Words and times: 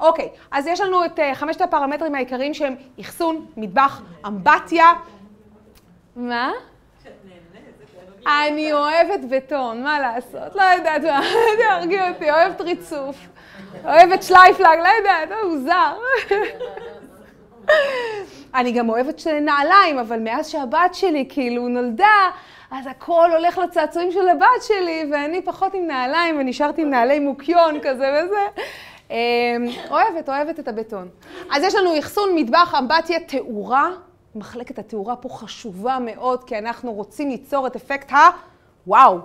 אוקיי, 0.00 0.28
אז 0.50 0.66
יש 0.66 0.80
לנו 0.80 1.04
את 1.04 1.18
אה, 1.18 1.34
חמשת 1.34 1.60
הפרמטרים 1.60 2.14
העיקריים 2.14 2.54
שהם 2.54 2.74
אחסון, 3.00 3.46
מטבח, 3.56 4.02
אמבטיה. 4.26 4.86
מה? 6.16 6.52
אני 8.26 8.72
אוהבת 8.72 9.20
בטון, 9.30 9.82
מה 9.82 10.00
לעשות? 10.00 10.54
לא 10.54 10.62
יודעת 10.62 11.02
מה, 11.02 11.20
תהרגי 11.58 12.00
אותי, 12.08 12.30
אוהבת 12.30 12.60
ריצוף. 12.60 13.16
אוהבת 13.84 14.22
שלייפלאג, 14.22 14.78
לא 14.78 14.88
יודעת, 14.98 15.28
הוא 15.42 15.58
זר. 15.58 15.96
אני 18.54 18.72
גם 18.72 18.88
אוהבת 18.88 19.26
נעליים, 19.26 19.98
אבל 19.98 20.18
מאז 20.20 20.48
שהבת 20.48 20.94
שלי 20.94 21.26
כאילו 21.28 21.68
נולדה, 21.68 22.30
אז 22.70 22.86
הכל 22.86 23.30
הולך 23.32 23.58
לצעצועים 23.58 24.12
של 24.12 24.28
הבת 24.28 24.62
שלי, 24.62 25.04
ואני 25.12 25.42
פחות 25.42 25.74
עם 25.74 25.86
נעליים, 25.86 26.38
ונשארתי 26.38 26.82
עם 26.82 26.90
נעלי 26.90 27.18
מוקיון 27.18 27.80
כזה 27.82 28.22
וזה. 28.24 28.62
אמ, 29.10 29.16
אוהבת, 29.90 30.28
אוהבת 30.28 30.58
את 30.60 30.68
הבטון. 30.68 31.08
אז 31.50 31.62
יש 31.62 31.74
לנו 31.74 31.98
אחסון, 31.98 32.30
מטבח, 32.34 32.74
אמבטיה, 32.78 33.20
תאורה. 33.20 33.90
מחלקת 34.34 34.78
התאורה 34.78 35.16
פה 35.16 35.28
חשובה 35.28 35.98
מאוד, 36.00 36.44
כי 36.44 36.58
אנחנו 36.58 36.92
רוצים 36.92 37.30
ליצור 37.30 37.66
את 37.66 37.76
אפקט 37.76 38.12
הוואו. 38.86 39.18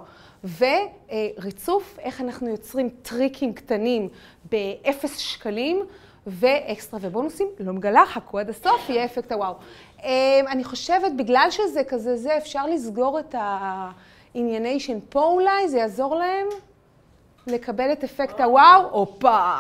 וריצוף, 0.44 2.00
איך 2.00 2.22
אנחנו 2.22 2.50
יוצרים 2.50 2.90
טריקים 3.02 3.54
קטנים 3.54 4.10
באפס 4.52 5.18
שקלים, 5.18 5.86
ואקסטרה 6.28 7.00
ובונוסים, 7.04 7.48
לא 7.60 7.74
מגלה, 7.74 8.06
חכו 8.06 8.40
עד 8.40 8.50
הסוף, 8.50 8.90
יהיה 8.90 9.06
אפקט 9.06 9.32
הוואו. 9.32 9.54
אמ, 10.04 10.10
אני 10.48 10.64
חושבת, 10.64 11.12
בגלל 11.18 11.48
שזה 11.52 11.84
כזה 11.84 12.18
זה, 12.18 12.38
אפשר 12.38 12.66
לסגור 12.68 13.20
את 13.20 13.36
הענייני 13.38 14.80
שן 14.80 15.00
פה 15.10 15.24
אולי, 15.24 15.70
זה 15.70 15.78
יעזור 15.78 16.16
להם 16.16 16.48
לקבל 17.50 17.92
את 17.92 18.04
אפקט 18.04 18.42
הוואו. 18.42 18.90
הופה. 18.90 19.56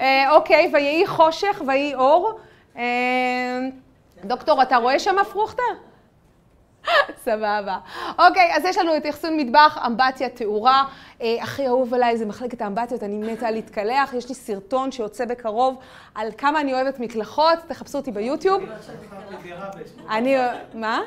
אה, 0.00 0.30
אוקיי, 0.30 0.70
ויהי 0.72 1.06
חושך 1.06 1.62
ויהי 1.66 1.94
אור. 1.94 2.38
אמ, 2.76 2.82
דוקטור, 4.24 4.62
אתה 4.62 4.76
רואה 4.76 4.98
שם 4.98 5.16
פרוכטר? 5.32 5.62
סבבה. 7.24 7.78
אוקיי, 8.18 8.56
אז 8.56 8.64
יש 8.64 8.78
לנו 8.78 8.96
את 8.96 9.06
אחסון 9.06 9.36
מטבח, 9.36 9.78
אמבטיה, 9.86 10.28
תאורה. 10.28 10.84
אה, 11.22 11.36
הכי 11.42 11.66
אהוב 11.66 11.94
עליי 11.94 12.16
זה 12.16 12.26
מחלקת 12.26 12.62
האמבטיות, 12.62 13.02
אני 13.02 13.32
מתה 13.32 13.50
להתקלח. 13.50 14.14
יש 14.14 14.28
לי 14.28 14.34
סרטון 14.34 14.92
שיוצא 14.92 15.24
בקרוב 15.24 15.78
על 16.14 16.28
כמה 16.38 16.60
אני 16.60 16.74
אוהבת 16.74 17.00
מקלחות, 17.00 17.58
תחפשו 17.66 17.98
אותי 17.98 18.12
ביוטיוב. 18.12 18.62
אני... 20.10 20.36
מה? 20.74 21.00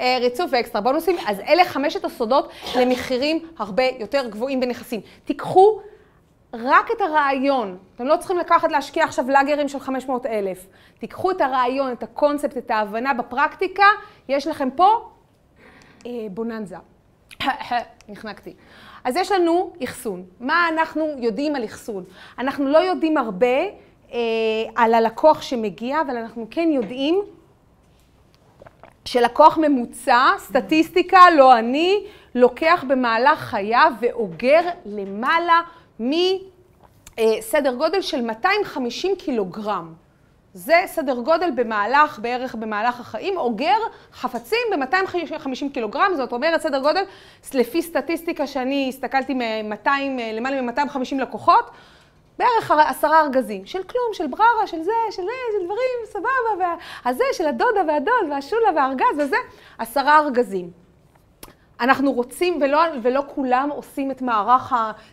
אה, 0.00 0.18
ריצוף 0.20 0.50
ואקסטרה 0.52 0.82
בונוסים. 0.82 1.16
אז 1.26 1.40
אלה 1.40 1.64
חמשת 1.64 2.04
הסודות 2.04 2.52
למחירים 2.78 3.48
הרבה 3.58 3.84
יותר 3.98 4.28
גבוהים 4.28 4.60
בנכסים. 4.60 5.00
תיקחו 5.24 5.80
רק 6.52 6.90
את 6.96 7.00
הרעיון, 7.00 7.78
אתם 7.96 8.06
לא 8.06 8.16
צריכים 8.16 8.38
לקחת 8.38 8.72
להשקיע 8.72 9.04
עכשיו 9.04 9.30
לאגרים 9.30 9.68
של 9.68 9.80
500 9.80 10.26
אלף. 10.26 10.66
תיקחו 10.98 11.30
את 11.30 11.40
הרעיון, 11.40 11.92
את 11.92 12.02
הקונספט, 12.02 12.56
את 12.56 12.70
ההבנה 12.70 13.14
בפרקטיקה, 13.14 13.84
יש 14.28 14.46
לכם 14.46 14.68
פה 14.70 15.10
אה, 16.06 16.10
בוננזה. 16.30 16.76
נחנקתי. 18.08 18.54
אז 19.04 19.16
יש 19.16 19.32
לנו 19.32 19.72
אחסון. 19.84 20.24
מה 20.40 20.68
אנחנו 20.68 21.06
יודעים 21.18 21.56
על 21.56 21.64
אחסון? 21.64 22.04
אנחנו 22.38 22.68
לא 22.68 22.78
יודעים 22.78 23.16
הרבה 23.16 23.46
אה, 24.12 24.18
על 24.74 24.94
הלקוח 24.94 25.42
שמגיע, 25.42 26.00
אבל 26.00 26.16
אנחנו 26.16 26.46
כן 26.50 26.68
יודעים 26.72 27.22
שלקוח 29.04 29.58
ממוצע, 29.58 30.26
סטטיסטיקה, 30.38 31.30
לא 31.36 31.58
אני, 31.58 32.04
לוקח 32.34 32.84
במהלך 32.88 33.38
חייו 33.38 33.92
ואוגר 34.00 34.60
למעלה 34.86 35.60
מסדר 36.00 37.74
גודל 37.74 38.00
של 38.00 38.20
250 38.20 39.16
קילוגרם. 39.16 39.94
זה 40.54 40.82
סדר 40.86 41.20
גודל 41.20 41.50
במהלך, 41.54 42.18
בערך 42.18 42.54
במהלך 42.54 43.00
החיים, 43.00 43.36
אוגר 43.36 43.76
חפצים 44.12 44.58
ב-250 44.70 45.72
קילוגרם, 45.74 46.10
זאת 46.16 46.32
אומרת 46.32 46.60
סדר 46.60 46.78
גודל, 46.78 47.02
לפי 47.54 47.82
סטטיסטיקה 47.82 48.46
שאני 48.46 48.86
הסתכלתי 48.88 49.34
מ-200, 49.34 49.88
למעלה 50.32 50.62
מ-250 50.62 51.16
לקוחות, 51.20 51.70
בערך 52.40 52.70
עשרה 52.70 53.20
ארגזים, 53.20 53.66
של 53.66 53.82
כלום, 53.82 54.08
של 54.12 54.26
בררה, 54.26 54.66
של 54.66 54.82
זה, 54.82 54.92
של 55.10 55.22
זה, 55.22 55.58
של 55.58 55.64
דברים, 55.64 55.98
סבבה, 56.04 56.74
והזה, 57.04 57.24
של 57.32 57.46
הדודה 57.46 57.80
והדוד 57.88 58.30
והשולה 58.30 58.68
והארגז 58.76 59.18
וזה, 59.18 59.36
עשרה 59.78 60.18
ארגזים. 60.18 60.70
אנחנו 61.80 62.12
רוצים, 62.12 62.58
ולא, 62.62 62.80
ולא 63.02 63.22
כולם 63.34 63.70
עושים 63.70 64.10
את 64.10 64.22
מערך 64.22 64.72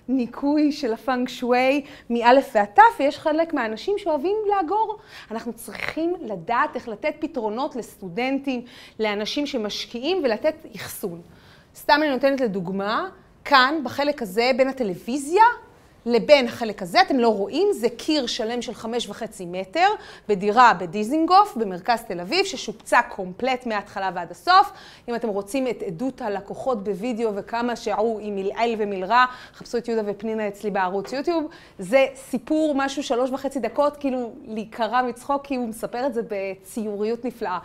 הניקוי 0.10 0.72
של 0.72 0.94
הפאנג 0.94 1.28
שווי 1.28 1.86
מאלף 2.10 2.52
ועד 2.56 2.66
תף, 2.66 3.00
ויש 3.00 3.20
חלק 3.20 3.54
מהאנשים 3.54 3.98
שאוהבים 3.98 4.38
לאגור. 4.48 4.98
אנחנו 5.32 5.54
צריכים 5.54 6.14
לדעת 6.22 6.76
איך 6.76 6.88
לתת 6.88 7.16
פתרונות 7.20 7.76
לסטודנטים, 7.76 8.62
לאנשים 9.00 9.46
שמשקיעים, 9.46 10.22
ולתת 10.24 10.56
אחסון. 10.76 11.22
סתם 11.76 12.00
אני 12.02 12.10
נותנת 12.10 12.42
לדוגמה, 12.42 13.10
כאן, 13.46 13.76
בחלק 13.84 14.22
הזה, 14.22 14.52
בין 14.58 14.68
הטלוויזיה 14.68 15.44
לבין 16.08 16.48
החלק 16.48 16.82
הזה, 16.82 17.02
אתם 17.02 17.20
לא 17.20 17.30
רואים, 17.30 17.68
זה 17.74 17.90
קיר 17.90 18.28
שלם 18.28 18.62
של 18.62 18.74
חמש 18.74 19.10
וחצי 19.10 19.46
מטר 19.46 19.88
בדירה 20.28 20.74
בדיזינגוף 20.74 21.56
במרכז 21.56 22.02
תל 22.08 22.20
אביב, 22.20 22.46
ששופצה 22.46 23.02
קומפלט 23.02 23.66
מההתחלה 23.66 24.12
ועד 24.16 24.32
הסוף. 24.32 24.72
אם 25.10 25.16
אתם 25.16 25.28
רוצים 25.28 25.68
את 25.68 25.84
עדות 25.88 26.22
הלקוחות 26.22 26.84
בווידאו 26.84 27.36
וכמה 27.36 27.76
שערו 27.76 28.20
עם 28.22 28.36
מלעיל 28.36 28.76
ומלרע, 28.78 29.26
חפשו 29.56 29.78
את 29.78 29.88
יהודה 29.88 30.12
ופנינה 30.12 30.48
אצלי 30.48 30.72
בערוץ 30.72 31.14
יוטיוב. 31.14 31.48
זה 31.80 32.06
סיפור, 32.16 32.74
משהו 32.76 33.04
שלוש 33.04 33.30
וחצי 33.30 33.60
דקות, 33.60 33.98
כאילו 33.98 34.32
להיקרע 34.48 35.02
מצחוק, 35.02 35.46
כי 35.46 35.56
הוא 35.56 35.68
מספר 35.68 36.06
את 36.06 36.14
זה 36.14 36.22
בציוריות 36.30 37.26
נפלאה. 37.26 37.60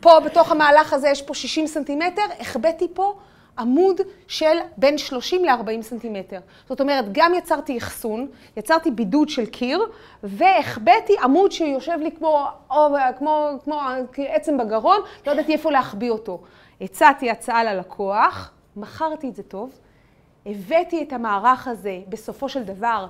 פה, 0.00 0.20
בתוך 0.20 0.52
המהלך 0.52 0.92
הזה, 0.92 1.08
יש 1.08 1.22
פה 1.22 1.34
60 1.34 1.66
סנטימטר, 1.66 2.22
החבאתי 2.40 2.86
פה 2.94 3.14
עמוד 3.58 4.00
של 4.28 4.56
בין 4.76 4.98
30 4.98 5.44
ל-40 5.44 5.82
סנטימטר. 5.82 6.40
זאת 6.68 6.80
אומרת, 6.80 7.04
גם 7.12 7.34
יצרתי 7.34 7.78
אחסון, 7.78 8.28
יצרתי 8.56 8.90
בידוד 8.90 9.28
של 9.28 9.46
קיר, 9.46 9.82
והחבאתי 10.22 11.12
עמוד 11.22 11.52
שיושב 11.52 11.98
לי 12.02 12.10
כמו, 12.10 12.46
או, 12.70 12.88
כמו, 13.18 13.50
כמו 13.64 13.80
עצם 14.16 14.58
בגרון, 14.58 14.98
לא 15.26 15.32
ידעתי 15.32 15.52
איפה 15.52 15.70
להחביא 15.70 16.10
אותו. 16.10 16.42
הצעתי 16.80 17.30
הצעה 17.30 17.64
ללקוח, 17.64 18.52
מכרתי 18.76 19.28
את 19.28 19.36
זה 19.36 19.42
טוב, 19.42 19.78
הבאתי 20.46 21.02
את 21.02 21.12
המערך 21.12 21.68
הזה 21.68 22.00
בסופו 22.08 22.48
של 22.48 22.62
דבר 22.62 23.06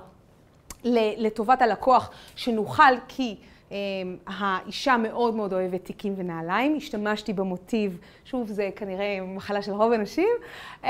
לטובת 1.17 1.61
הלקוח, 1.61 2.09
שנוכל 2.35 2.93
כי... 3.07 3.35
אמ, 3.71 4.17
האישה 4.27 4.97
מאוד 4.97 5.35
מאוד 5.35 5.53
אוהבת 5.53 5.85
תיקים 5.85 6.13
ונעליים, 6.17 6.75
השתמשתי 6.77 7.33
במוטיב, 7.33 7.99
שוב, 8.25 8.47
זה 8.47 8.69
כנראה 8.75 9.19
מחלה 9.21 9.61
של 9.61 9.71
רוב 9.71 9.93
הנשים, 9.93 10.29
אמ, 10.83 10.89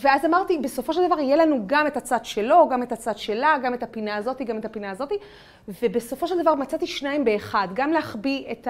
ואז 0.00 0.24
אמרתי, 0.24 0.58
בסופו 0.58 0.92
של 0.92 1.06
דבר 1.06 1.18
יהיה 1.18 1.36
לנו 1.36 1.62
גם 1.66 1.86
את 1.86 1.96
הצד 1.96 2.24
שלו, 2.24 2.68
גם 2.70 2.82
את 2.82 2.92
הצד 2.92 3.18
שלה, 3.18 3.56
גם 3.62 3.74
את 3.74 3.82
הפינה 3.82 4.16
הזאתי, 4.16 4.44
גם 4.44 4.58
את 4.58 4.64
הפינה 4.64 4.90
הזאתי, 4.90 5.14
ובסופו 5.82 6.26
של 6.26 6.42
דבר 6.42 6.54
מצאתי 6.54 6.86
שניים 6.86 7.24
באחד, 7.24 7.68
גם 7.74 7.92
להחביא 7.92 8.52
את 8.52 8.68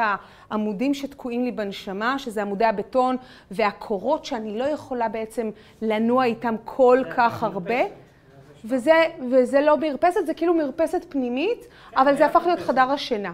העמודים 0.50 0.94
שתקועים 0.94 1.44
לי 1.44 1.52
בנשמה, 1.52 2.18
שזה 2.18 2.42
עמודי 2.42 2.64
הבטון 2.64 3.16
והקורות 3.50 4.24
שאני 4.24 4.58
לא 4.58 4.64
יכולה 4.64 5.08
בעצם 5.08 5.50
לנוע 5.82 6.24
איתם 6.24 6.54
כל 6.64 7.02
כך 7.16 7.42
הרבה. 7.42 8.09
וזה, 8.64 9.04
וזה 9.30 9.60
לא 9.60 9.78
מרפסת, 9.78 10.26
זה 10.26 10.34
כאילו 10.34 10.54
מרפסת 10.54 11.06
פנימית, 11.08 11.66
אבל 11.96 12.16
זה 12.16 12.26
הפך 12.26 12.42
להיות 12.46 12.58
חדר 12.60 12.90
השינה. 12.90 13.32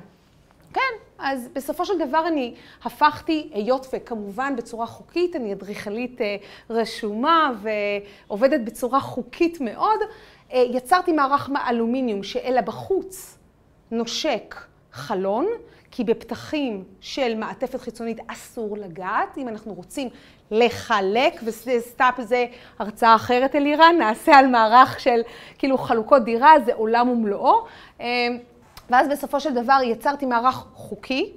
כן, 0.73 0.81
אז 1.19 1.49
בסופו 1.53 1.85
של 1.85 2.09
דבר 2.09 2.29
אני 2.29 2.55
הפכתי, 2.85 3.51
היות 3.55 3.87
וכמובן 3.93 4.57
בצורה 4.57 4.87
חוקית, 4.87 5.37
אני 5.37 5.53
אדריכלית 5.53 6.21
אה, 6.21 6.37
רשומה 6.71 7.53
ועובדת 7.63 8.61
בצורה 8.61 9.01
חוקית 9.01 9.61
מאוד, 9.61 10.01
אה, 10.53 10.65
יצרתי 10.71 11.13
מערך 11.13 11.49
מאלומיניום 11.49 12.23
שאלה 12.23 12.63
בחוץ 12.63 13.39
נושק 13.91 14.55
חלון, 14.93 15.47
כי 15.97 16.05
בפתחים 16.05 16.85
של 17.01 17.35
מעטפת 17.35 17.81
חיצונית 17.81 18.19
אסור 18.27 18.77
לגעת. 18.77 19.39
אם 19.39 19.49
אנחנו 19.49 19.75
רוצים 19.75 20.09
לחלק, 20.51 21.41
ו 21.45 21.57
setup 21.57 22.21
זה 22.21 22.47
הרצאה 22.79 23.15
אחרת 23.15 23.55
אלירן, 23.55 23.95
נעשה 23.99 24.37
על 24.37 24.47
מערך 24.47 25.01
של 25.01 25.21
כאילו 25.59 25.79
חלוקות 25.79 26.25
דירה, 26.25 26.53
זה 26.65 26.75
עולם 26.75 27.09
ומלואו. 27.09 27.65
ואז 28.91 29.09
בסופו 29.11 29.41
של 29.41 29.55
דבר 29.55 29.79
יצרתי 29.85 30.27
מערך 30.27 30.55
חוקי, 30.75 31.33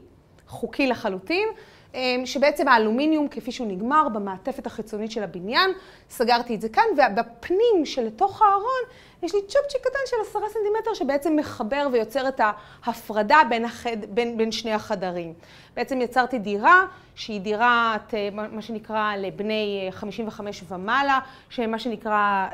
חוקי 0.47 0.87
לחלוטין, 0.87 1.47
אמ, 1.93 2.21
שבעצם 2.25 2.67
האלומיניום 2.67 3.27
כפי 3.27 3.51
שהוא 3.51 3.67
נגמר 3.67 4.07
במעטפת 4.13 4.65
החיצונית 4.65 5.11
של 5.11 5.23
הבניין, 5.23 5.71
סגרתי 6.09 6.55
את 6.55 6.61
זה 6.61 6.69
כאן, 6.69 6.83
ובפנים 6.93 7.85
שלתוך 7.85 8.41
הארון 8.41 8.83
יש 9.23 9.35
לי 9.35 9.41
צ'ופצ'יק 9.41 9.81
קטן 9.81 9.99
של 10.05 10.15
עשרה 10.21 10.49
סנטימטר 10.49 10.93
שבעצם 10.93 11.35
מחבר 11.35 11.87
ויוצר 11.91 12.27
את 12.27 12.41
ההפרדה 12.83 13.37
בין, 13.49 13.65
החד, 13.65 14.05
בין, 14.09 14.37
בין 14.37 14.51
שני 14.51 14.73
החדרים. 14.73 15.33
בעצם 15.75 16.01
יצרתי 16.01 16.39
דירה 16.39 16.83
שהיא 17.15 17.41
דירת, 17.41 18.13
אה, 18.13 18.29
מה 18.31 18.61
שנקרא, 18.61 19.15
לבני 19.17 19.89
55 19.91 20.63
אה, 20.63 20.77
ומעלה, 20.77 21.19
שמה 21.49 21.79
שנקרא 21.79 22.47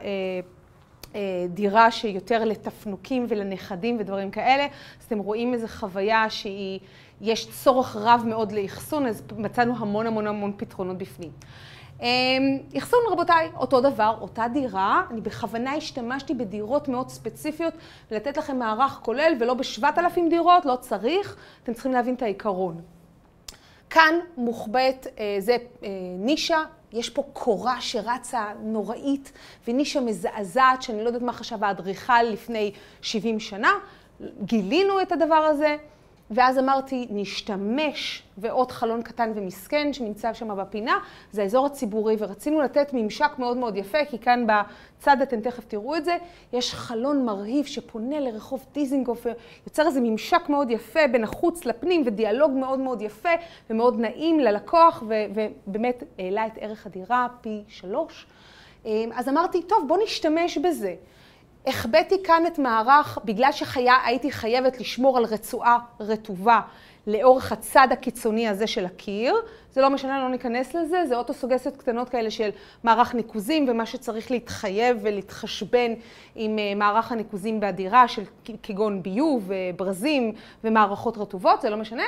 אה, 1.14 1.20
דירה 1.50 1.92
שיותר 1.92 2.46
לתפנוקים 2.46 3.26
ולנכדים 3.30 3.98
ודברים 4.00 4.32
כאלה. 4.32 4.64
אז 5.00 5.06
אתם 5.08 5.20
רואים 5.20 5.54
איזו 5.54 5.68
חוויה 5.68 6.30
שהיא... 6.30 6.80
יש 7.22 7.48
צורך 7.52 7.96
רב 7.96 8.24
מאוד 8.26 8.52
לאחסון, 8.52 9.06
אז 9.06 9.24
מצאנו 9.38 9.74
המון 9.78 10.08
המון 10.08 10.28
המון 10.28 10.54
פתרונות 10.58 10.98
בפנים. 10.98 11.32
אמ, 12.02 12.58
אחסון 12.78 13.00
רבותיי, 13.12 13.50
אותו 13.58 13.82
דבר, 13.82 14.18
אותה 14.22 14.46
דירה, 14.54 15.04
אני 15.12 15.22
בכוונה 15.22 15.74
השתמשתי 15.74 16.34
בדירות 16.34 16.88
מאוד 16.88 17.10
ספציפיות 17.10 17.74
ולתת 18.12 18.38
לכם 18.38 18.60
מערך 18.60 19.00
כולל 19.04 19.34
ולא 19.40 19.54
בשבעת 19.54 19.98
אלפים 19.98 20.30
דירות, 20.30 20.66
לא 20.66 20.76
צריך, 20.76 21.36
אתם 21.64 21.74
צריכים 21.74 21.92
להבין 21.92 22.16
את 22.16 22.22
העיקרון. 22.22 22.82
כאן 23.90 24.20
מוחבאת, 24.38 25.08
אה, 25.20 25.36
זה 25.40 25.58
אה, 25.84 25.90
נישה, 26.18 26.64
יש 26.94 27.10
פה 27.10 27.24
קורה 27.34 27.82
שרצה 27.82 28.46
נוראית 28.62 29.32
ונישה 29.68 30.02
מזעזעת 30.02 30.82
שאני 30.82 31.04
לא 31.04 31.08
יודעת 31.08 31.22
מה 31.22 31.34
חשב 31.34 31.64
האדריכל 31.64 32.24
לפני 32.24 32.72
70 33.02 33.40
שנה, 33.40 33.72
גילינו 34.44 35.02
את 35.02 35.12
הדבר 35.12 35.36
הזה. 35.36 35.78
ואז 36.32 36.60
אמרתי, 36.60 37.08
נשתמש, 37.10 38.24
ועוד 38.38 38.72
חלון 38.72 39.02
קטן 39.02 39.32
ומסכן 39.36 39.94
שנמצא 39.94 40.34
שם 40.34 40.58
בפינה, 40.58 41.00
זה 41.32 41.42
האזור 41.42 41.66
הציבורי, 41.66 42.16
ורצינו 42.20 42.62
לתת 42.62 42.90
ממשק 42.94 43.32
מאוד 43.38 43.58
מאוד 43.58 43.78
יפה, 43.78 44.06
כי 44.10 44.20
כאן 44.20 44.48
בצד 44.48 45.22
אתם 45.22 45.42
תכף 45.42 45.66
תראו 45.66 45.96
את 45.96 46.06
זה, 46.06 46.18
יש 46.54 46.74
חלון 46.74 47.26
מרהיב 47.26 47.66
שפונה 47.66 48.20
לרחוב 48.20 48.66
דיזינגוף, 48.74 49.26
ויוצר 49.66 49.88
איזה 49.88 50.02
ממשק 50.02 50.50
מאוד 50.50 50.72
יפה 50.72 51.08
בין 51.12 51.24
החוץ 51.24 51.66
לפנים, 51.66 52.04
ודיאלוג 52.06 52.52
מאוד 52.52 52.80
מאוד 52.80 53.02
יפה 53.02 53.30
ומאוד 53.70 54.00
נעים 54.00 54.40
ללקוח, 54.40 55.04
ובאמת 55.08 56.04
העלה 56.20 56.48
את 56.48 56.54
ערך 56.60 56.86
הדירה 56.86 57.28
פי 57.42 57.64
שלוש. 57.68 58.26
אז 59.14 59.30
אמרתי, 59.30 59.62
טוב, 59.64 59.86
בוא 59.88 59.98
נשתמש 60.04 60.58
בזה. 60.58 60.96
החבאתי 61.68 62.16
כאן 62.24 62.44
את 62.48 62.60
מערך, 62.60 63.20
בגלל 63.26 63.52
שהייתי 63.52 64.32
חייבת 64.32 64.80
לשמור 64.80 65.18
על 65.18 65.26
רצועה 65.26 65.78
רטובה 66.00 66.60
לאורך 67.08 67.52
הצד 67.52 67.88
הקיצוני 67.92 68.48
הזה 68.48 68.68
של 68.68 68.86
הקיר. 68.86 69.36
זה 69.72 69.82
לא 69.82 69.90
משנה, 69.90 70.24
לא 70.24 70.30
ניכנס 70.30 70.76
לזה, 70.76 71.06
זה 71.08 71.18
אוטוסוגסיות 71.18 71.78
קטנות 71.78 72.10
כאלה 72.10 72.32
של 72.32 72.50
מערך 72.84 73.16
ניקוזים 73.16 73.66
ומה 73.70 73.86
שצריך 73.86 74.32
להתחייב 74.32 74.98
ולהתחשבן 75.02 75.94
עם 76.36 76.60
אה, 76.60 76.76
מערך 76.76 77.12
הניקוזים 77.12 77.60
בדירה 77.60 78.08
של 78.08 78.24
כגון 78.64 79.04
ביוב, 79.04 79.52
ברזים 79.76 80.34
ומערכות 80.64 81.18
רטובות, 81.18 81.62
זה 81.62 81.70
לא 81.70 81.78
משנה. 81.78 82.04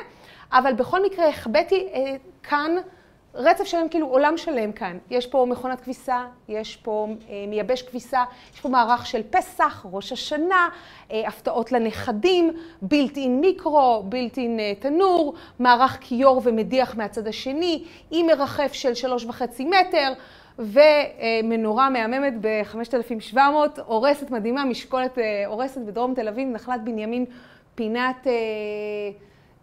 אבל 0.52 0.74
בכל 0.74 1.06
מקרה 1.06 1.30
החבאתי 1.30 1.88
אה, 1.94 2.16
כאן 2.44 2.72
רצף 3.38 3.64
שלם, 3.64 3.90
כאילו 3.90 4.08
עולם 4.08 4.38
שלם 4.38 4.72
כאן. 4.72 4.98
יש 5.10 5.28
פה 5.28 5.46
מכונת 5.50 5.82
כביסה, 5.82 6.26
יש 6.50 6.76
פה 6.76 7.08
אה, 7.30 7.46
מייבש 7.48 7.82
כביסה, 7.82 8.24
יש 8.54 8.62
פה 8.62 8.70
מערך 8.70 9.06
של 9.06 9.22
פסח, 9.30 9.86
ראש 9.92 10.12
השנה, 10.12 10.70
אה, 11.12 11.28
הפתעות 11.28 11.72
לנכדים, 11.72 12.54
בילט 12.82 13.18
אין 13.18 13.42
מיקרו, 13.42 14.04
בילט 14.06 14.38
אין 14.38 14.60
אה, 14.60 14.74
תנור, 14.80 15.34
מערך 15.60 15.98
כיור 16.02 16.42
ומדיח 16.44 16.96
מהצד 16.96 17.28
השני, 17.28 17.84
עם 18.12 18.28
מרחף 18.28 18.74
של 18.74 18.94
שלוש 18.94 19.26
וחצי 19.26 19.66
מטר. 19.66 20.14
ומנורה 20.60 21.90
מהממת 21.90 22.34
ב-5,700, 22.42 23.38
הורסת 23.86 24.32
מדהימה, 24.32 24.66
משקולת 24.66 25.20
אה, 25.20 25.44
הורסת 25.48 25.82
בדרום 25.82 26.14
תל 26.14 26.28
אביב, 26.28 26.48
נחלת 26.50 26.84
בנימין, 26.84 27.26
פינת... 27.76 28.28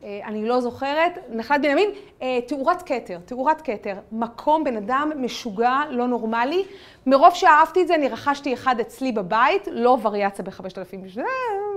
אה, 0.04 0.08
אה, 0.08 0.28
אני 0.28 0.48
לא 0.48 0.60
זוכרת, 0.60 1.18
נחלת 1.28 1.62
בנימין, 1.62 1.90
אה, 2.22 2.38
תאורת 2.48 2.82
כתר, 2.82 3.18
תאורת 3.24 3.60
כתר, 3.60 3.94
מקום, 4.12 4.64
בן 4.64 4.76
אדם 4.76 5.10
משוגע, 5.16 5.80
לא 5.90 6.06
נורמלי. 6.06 6.64
מרוב 7.06 7.34
שאהבתי 7.34 7.82
את 7.82 7.86
זה, 7.86 7.94
אני 7.94 8.08
רכשתי 8.08 8.54
אחד 8.54 8.80
אצלי 8.80 9.12
בבית, 9.12 9.68
לא 9.70 9.98
וריאציה 10.02 10.44
ב-5,000, 10.44 11.14
זה 11.14 11.22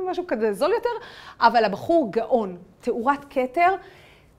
משהו 0.09 0.23
כזה 0.27 0.53
זול 0.53 0.71
יותר, 0.71 0.89
אבל 1.39 1.65
הבחור 1.65 2.11
גאון, 2.11 2.57
תאורת 2.81 3.25
כתר. 3.29 3.75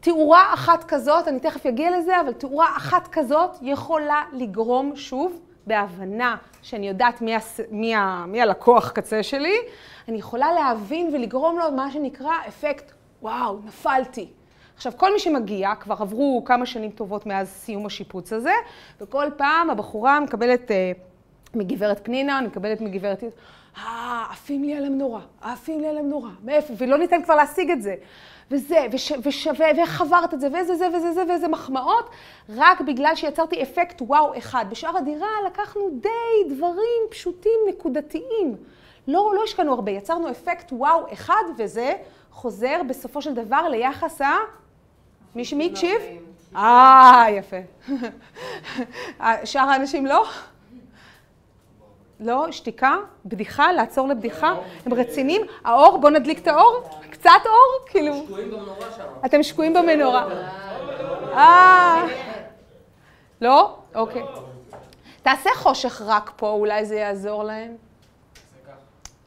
תאורה 0.00 0.54
אחת 0.54 0.84
כזאת, 0.84 1.28
אני 1.28 1.40
תכף 1.40 1.66
אגיע 1.66 1.98
לזה, 1.98 2.20
אבל 2.20 2.32
תאורה 2.32 2.76
אחת 2.76 3.08
כזאת 3.12 3.50
יכולה 3.62 4.22
לגרום, 4.32 4.96
שוב, 4.96 5.40
בהבנה 5.66 6.36
שאני 6.62 6.88
יודעת 6.88 7.20
מי, 7.22 7.36
הס... 7.36 7.60
מי, 7.70 7.94
ה... 7.94 8.24
מי 8.28 8.42
הלקוח 8.42 8.90
קצה 8.90 9.22
שלי, 9.22 9.56
אני 10.08 10.18
יכולה 10.18 10.52
להבין 10.52 11.10
ולגרום 11.14 11.58
לו 11.58 11.70
מה 11.70 11.90
שנקרא 11.90 12.32
אפקט 12.48 12.92
וואו, 13.22 13.58
נפלתי. 13.64 14.28
עכשיו, 14.76 14.92
כל 14.96 15.12
מי 15.12 15.18
שמגיע, 15.18 15.74
כבר 15.74 15.94
עברו 15.98 16.42
כמה 16.44 16.66
שנים 16.66 16.90
טובות 16.90 17.26
מאז 17.26 17.48
סיום 17.48 17.86
השיפוץ 17.86 18.32
הזה, 18.32 18.52
וכל 19.00 19.26
פעם 19.36 19.70
הבחורה 19.70 20.20
מקבלת 20.20 20.70
אה, 20.70 20.92
מגברת 21.54 22.00
פנינה, 22.04 22.38
אני 22.38 22.46
מקבלת 22.46 22.80
מגברת... 22.80 23.24
אה, 23.76 24.24
עפים 24.30 24.64
לי 24.64 24.74
על 24.76 24.84
המנורה, 24.84 25.20
עפים 25.40 25.80
לי 25.80 25.88
על 25.88 25.98
המנורה, 25.98 26.30
מאיפה? 26.44 26.74
ולא 26.76 26.98
ניתן 26.98 27.22
כבר 27.22 27.34
להשיג 27.34 27.70
את 27.70 27.82
זה. 27.82 27.94
וזה, 28.50 28.86
וש, 28.92 29.12
ושווה, 29.22 29.66
וחברת 29.82 30.34
את 30.34 30.40
זה, 30.40 30.46
וזה, 30.46 30.76
זה, 30.76 30.88
וזה, 30.94 31.12
זה, 31.12 31.22
ואיזה 31.28 31.48
מחמאות, 31.48 32.10
רק 32.56 32.80
בגלל 32.80 33.14
שיצרתי 33.14 33.62
אפקט 33.62 34.02
וואו 34.02 34.38
אחד. 34.38 34.64
בשאר 34.70 34.96
הדירה 34.96 35.28
לקחנו 35.46 35.90
די 36.00 36.54
דברים 36.54 37.02
פשוטים, 37.10 37.60
נקודתיים. 37.68 38.56
לא, 39.08 39.32
לא 39.34 39.44
השקענו 39.44 39.74
הרבה, 39.74 39.92
יצרנו 39.92 40.30
אפקט 40.30 40.72
וואו 40.72 41.12
אחד, 41.12 41.42
וזה 41.58 41.92
חוזר 42.38 42.80
בסופו 42.88 43.22
של 43.22 43.34
דבר 43.34 43.68
ליחס 43.68 44.20
ה... 44.20 44.36
מי 45.34 45.70
הקשיב? 45.72 46.00
אה, 46.56 47.26
יפה. 47.30 47.56
שאר 49.44 49.68
האנשים 49.68 50.06
לא? 50.06 50.24
לא, 52.20 52.46
שתיקה, 52.50 52.96
בדיחה, 53.24 53.72
לעצור 53.72 54.08
לבדיחה, 54.08 54.54
הם 54.86 54.94
רציניים. 54.94 55.42
האור, 55.64 55.98
בואו 55.98 56.12
נדליק 56.12 56.38
את 56.38 56.46
האור, 56.46 56.88
קצת 57.10 57.30
אור, 57.46 57.86
כאילו. 57.86 58.14
שקועים 58.14 58.50
במנורה 58.50 58.86
שם. 58.96 59.04
אתם 59.24 59.42
שקועים 59.42 59.74
במנורה. 59.74 60.26
אה. 61.32 62.06
לא? 63.40 63.76
אוקיי. 63.94 64.22
תעשה 65.22 65.50
חושך 65.54 66.02
רק 66.06 66.32
פה, 66.36 66.50
אולי 66.50 66.84
זה 66.84 66.96
יעזור 66.96 67.44
להם. 67.44 67.87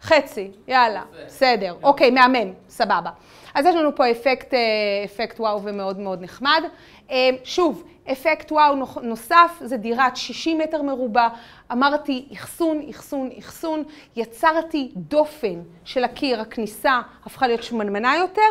חצי, 0.02 0.52
יאללה, 0.68 1.04
בסדר. 1.26 1.76
אוקיי, 1.84 2.12
מהמם, 2.12 2.54
סבבה. 2.70 3.10
אז 3.54 3.66
יש 3.66 3.76
לנו 3.76 3.96
פה 3.96 4.12
אפקט, 4.12 4.54
אה, 4.54 4.60
אפקט 5.06 5.40
וואו 5.40 5.64
ומאוד 5.64 6.00
מאוד 6.00 6.22
נחמד. 6.22 6.64
אה, 7.12 7.30
שוב, 7.44 7.84
אפקט 8.12 8.52
וואו 8.52 8.76
נוסף, 9.02 9.52
זה 9.60 9.78
דירת 9.78 10.18
60 10.18 10.58
מטר 10.58 10.82
מרובע. 10.82 11.28
אמרתי, 11.72 12.28
אחסון, 12.34 12.82
אחסון, 12.90 13.30
אחסון. 13.40 13.84
יצרתי 14.16 14.92
דופן 14.96 15.62
של 15.86 16.04
הקיר, 16.04 16.42
הכניסה 16.42 17.00
הפכה 17.26 17.48
להיות 17.48 17.64
שמנמנה 17.64 18.18
יותר, 18.18 18.42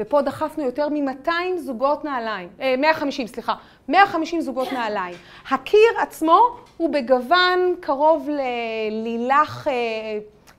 ופה 0.00 0.22
דחפנו 0.22 0.64
יותר 0.64 0.88
מ-200 0.88 1.30
זוגות 1.56 2.04
נעליים, 2.04 2.48
150, 2.78 3.26
אה, 3.26 3.32
סליחה, 3.32 3.54
150 3.88 4.40
זוגות 4.40 4.72
נעליים. 4.72 5.16
הקיר 5.50 5.90
עצמו 6.02 6.40
הוא 6.76 6.92
בגוון 6.92 7.74
קרוב 7.80 8.28
ללילך... 8.30 9.70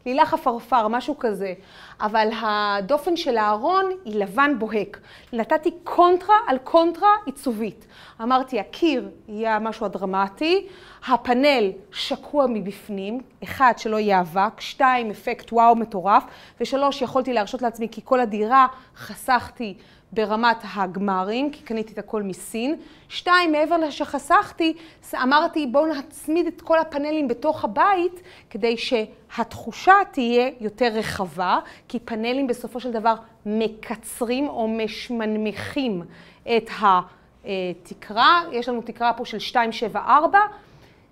לילך 0.06 0.34
עפרפר, 0.34 0.88
משהו 0.88 1.20
כזה. 1.20 1.54
אבל 2.02 2.30
הדופן 2.42 3.18
של 3.18 3.38
הארון 3.38 3.86
היא 4.06 4.16
לבן 4.16 4.52
בוהק. 4.60 5.00
נתתי 5.34 5.72
קונטרה 5.84 6.36
על 6.48 6.58
קונטרה 6.58 7.10
עיצובית. 7.26 7.86
אמרתי, 8.22 8.60
הקיר 8.60 9.10
יהיה 9.28 9.56
המשהו 9.56 9.86
הדרמטי, 9.86 10.68
הפאנל 11.08 11.72
שקוע 11.92 12.46
מבפנים, 12.50 13.22
אחד, 13.44 13.74
שלא 13.78 14.00
יהיה 14.00 14.22
אבק, 14.22 14.62
שתיים, 14.62 15.10
אפקט 15.10 15.54
וואו 15.54 15.76
מטורף, 15.76 16.24
ושלוש, 16.62 17.02
יכולתי 17.02 17.34
להרשות 17.34 17.62
לעצמי 17.62 17.88
כי 17.92 18.02
כל 18.04 18.20
הדירה 18.20 18.68
חסכתי 18.98 19.78
ברמת 20.14 20.58
הגמרים, 20.76 21.52
כי 21.52 21.64
קניתי 21.64 21.94
את 21.94 21.98
הכל 21.98 22.24
מסין. 22.24 22.76
שתיים, 23.10 23.52
מעבר 23.52 23.78
לשחסכתי, 23.78 24.74
אמרתי 25.16 25.68
בואו 25.68 25.86
נצמיד 25.86 26.48
את 26.48 26.62
כל 26.62 26.80
הפאנלים 26.80 27.28
בתוך 27.28 27.64
הבית, 27.64 28.22
כדי 28.50 28.76
שהתחושה 28.78 29.94
תהיה 30.12 30.50
יותר 30.60 30.88
רחבה, 30.88 31.60
כי 31.88 32.00
פאנלים 32.00 32.48
בסופו 32.48 32.80
של 32.80 32.92
דבר 32.92 33.16
מקצרים 33.46 34.48
או 34.48 34.68
משמנמכים 34.68 36.02
את 36.44 36.70
התקרה. 36.82 38.42
יש 38.52 38.70
לנו 38.70 38.82
תקרה 38.82 39.14
פה 39.14 39.26
של 39.26 39.38
274, 39.38 40.40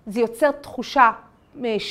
זה 0.06 0.20
יוצר 0.20 0.50
תחושה 0.50 1.10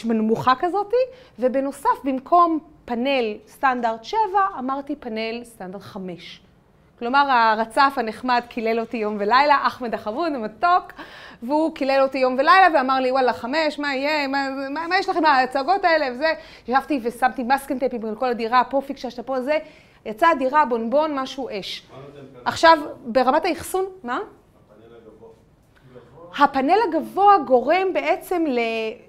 נמוכה 0.06 0.54
כזאת, 0.60 0.94
ובנוסף, 1.40 1.90
במקום 2.04 2.60
פאנל 2.86 3.38
סטנדרט 3.48 4.04
7, 4.04 4.20
אמרתי 4.60 4.96
פאנל 4.96 5.44
סטנדרט 5.44 5.82
5. 5.82 6.42
כלומר, 7.00 7.32
הרצף 7.32 7.94
הנחמד 7.98 8.42
קילל 8.50 8.80
אותי 8.80 8.98
יום 8.98 9.16
ולילה, 9.20 9.58
אחמד 9.68 9.94
החמוד, 9.94 10.32
המתוק, 10.36 10.94
והוא 11.44 11.76
קילל 11.76 12.00
אותי 12.02 12.18
יום 12.18 12.34
ולילה 12.34 12.68
ואמר 12.74 13.00
לי, 13.00 13.12
וואלה, 13.12 13.34
חמש, 13.34 13.80
מה 13.80 13.96
יהיה, 13.96 14.28
מה, 14.28 14.50
מה, 14.70 14.88
מה 14.88 14.98
יש 14.98 15.10
לכם 15.10 15.22
מההצגות 15.22 15.86
האלה 15.86 16.08
וזה. 16.14 16.34
ישבתי 16.68 17.00
ושמתי 17.04 17.44
מסקן 17.44 17.80
טייפים 17.80 18.06
על 18.06 18.16
כל 18.16 18.30
הדירה, 18.30 18.64
פה 18.70 18.82
פיקששת 18.88 19.20
פה 19.26 19.42
זה. 19.42 19.58
יצאה 20.06 20.30
הדירה, 20.30 20.66
בונבון, 20.66 21.20
משהו 21.20 21.50
אש. 21.52 21.88
עכשיו, 22.46 22.78
ברמת 23.06 23.46
האחסון, 23.46 23.86
מה? 24.04 24.20
הפאנל 26.38 26.78
הגבוה 26.88 27.38
גורם 27.48 27.94
בעצם 27.94 28.46
ל... 28.48 28.60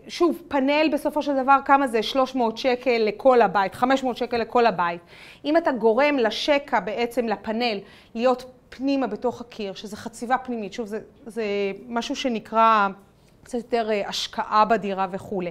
שוב, 0.09 0.43
פאנל 0.49 0.89
בסופו 0.93 1.23
של 1.23 1.43
דבר, 1.43 1.59
כמה 1.65 1.87
זה? 1.87 2.03
300 2.03 2.59
שקל 2.59 2.97
לכל 2.99 3.43
הבית, 3.43 3.75
500 3.75 4.17
שקל 4.17 4.37
לכל 4.37 4.67
הבית. 4.67 5.01
אם 5.45 5.57
אתה 5.57 5.73
גורם 5.73 6.17
לשקע 6.17 6.81
בעצם, 6.81 7.29
לפאנל, 7.29 7.79
להיות 8.15 8.45
פנימה 8.69 9.07
בתוך 9.07 9.41
הקיר, 9.41 9.75
שזה 9.75 9.97
חציבה 9.97 10.39
פנימית, 10.39 10.73
שוב, 10.73 10.87
זה, 10.87 11.01
זה 11.27 11.45
משהו 11.89 12.17
שנקרא 12.17 12.89
קצת 13.43 13.59
יותר 13.59 13.91
אה, 13.91 14.09
השקעה 14.09 14.65
בדירה 14.65 15.07
וכולי. 15.11 15.51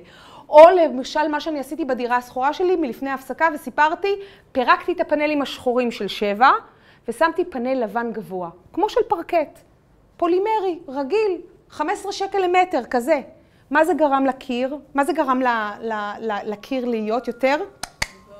או 0.49 0.61
למשל 0.69 1.27
מה 1.27 1.39
שאני 1.39 1.59
עשיתי 1.59 1.85
בדירה 1.85 2.17
השכורה 2.17 2.53
שלי 2.53 2.75
מלפני 2.75 3.09
ההפסקה 3.09 3.47
וסיפרתי, 3.53 4.15
פירקתי 4.51 4.91
את 4.91 5.01
הפאנלים 5.01 5.41
השחורים 5.41 5.91
של 5.91 6.07
שבע 6.07 6.49
ושמתי 7.07 7.45
פאנל 7.45 7.83
לבן 7.83 8.11
גבוה, 8.11 8.49
כמו 8.73 8.89
של 8.89 9.01
פרקט, 9.07 9.59
פולימרי, 10.17 10.79
רגיל, 10.87 11.41
15 11.69 12.11
שקל 12.11 12.37
למטר, 12.37 12.83
כזה. 12.89 13.21
מה 13.71 13.85
זה 13.85 13.93
גרם 13.93 14.25
לקיר? 14.25 14.77
מה 14.93 15.03
זה 15.03 15.13
גרם 15.13 15.41
ל, 15.41 15.47
ל, 15.81 15.93
ל, 16.19 16.31
לקיר 16.43 16.85
להיות 16.85 17.27
יותר? 17.27 17.55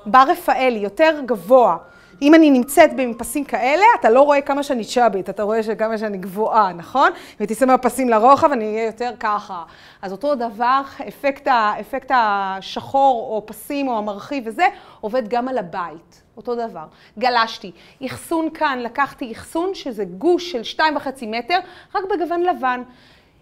בר 0.05 0.23
רפאלי, 0.27 0.79
יותר 0.79 1.21
גבוה. 1.25 1.77
אם 2.21 2.35
אני 2.35 2.51
נמצאת 2.51 2.95
במפסים 2.95 3.43
כאלה, 3.43 3.83
אתה 3.99 4.09
לא 4.09 4.21
רואה 4.21 4.41
כמה 4.41 4.63
שאני 4.63 4.85
צ'אבית, 4.85 5.29
אתה 5.29 5.43
רואה 5.43 5.75
כמה 5.77 5.97
שאני 5.97 6.17
גבוהה, 6.17 6.73
נכון? 6.73 7.11
אם 7.41 7.45
תיסע 7.45 7.65
מהפסים 7.65 8.09
לרוחב, 8.09 8.51
אני 8.51 8.65
אהיה 8.65 8.85
יותר 8.85 9.11
ככה. 9.19 9.63
אז 10.01 10.11
אותו 10.11 10.35
דבר, 10.35 10.81
אפקט, 11.07 11.47
אפקט 11.79 12.11
השחור 12.15 13.35
או 13.35 13.45
פסים 13.45 13.87
או 13.87 13.97
המרחיב 13.97 14.43
וזה, 14.47 14.67
עובד 15.01 15.27
גם 15.27 15.47
על 15.47 15.57
הבית. 15.57 16.21
אותו 16.37 16.55
דבר. 16.55 16.85
גלשתי. 17.19 17.71
אחסון 18.05 18.49
כאן, 18.49 18.79
לקחתי 18.79 19.31
אחסון 19.31 19.73
שזה 19.73 20.05
גוש 20.05 20.51
של 20.51 20.63
שתיים 20.63 20.95
וחצי 20.95 21.27
מטר, 21.27 21.59
רק 21.95 22.03
בגוון 22.11 22.41
לבן. 22.41 22.81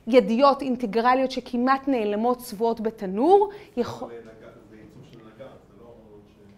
ידיות 0.08 0.62
אינטגרליות 0.62 1.32
שכמעט 1.32 1.88
נעלמות 1.88 2.38
צבועות 2.38 2.82
בתנור. 2.82 3.50
יכול... 3.78 4.12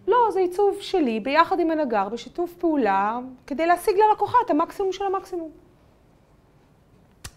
לא, 0.08 0.18
זה 0.32 0.40
עיצוב 0.40 0.78
שלי 0.82 1.20
ביחד 1.20 1.60
עם 1.60 1.72
הנגר, 1.72 2.10
בשיתוף 2.10 2.54
פעולה, 2.54 3.20
כדי 3.48 3.66
להשיג 3.66 3.96
ללקוחה 4.10 4.38
את 4.46 4.52
המקסימום 4.52 4.92
של 4.92 5.06
המקסימום. 5.06 5.52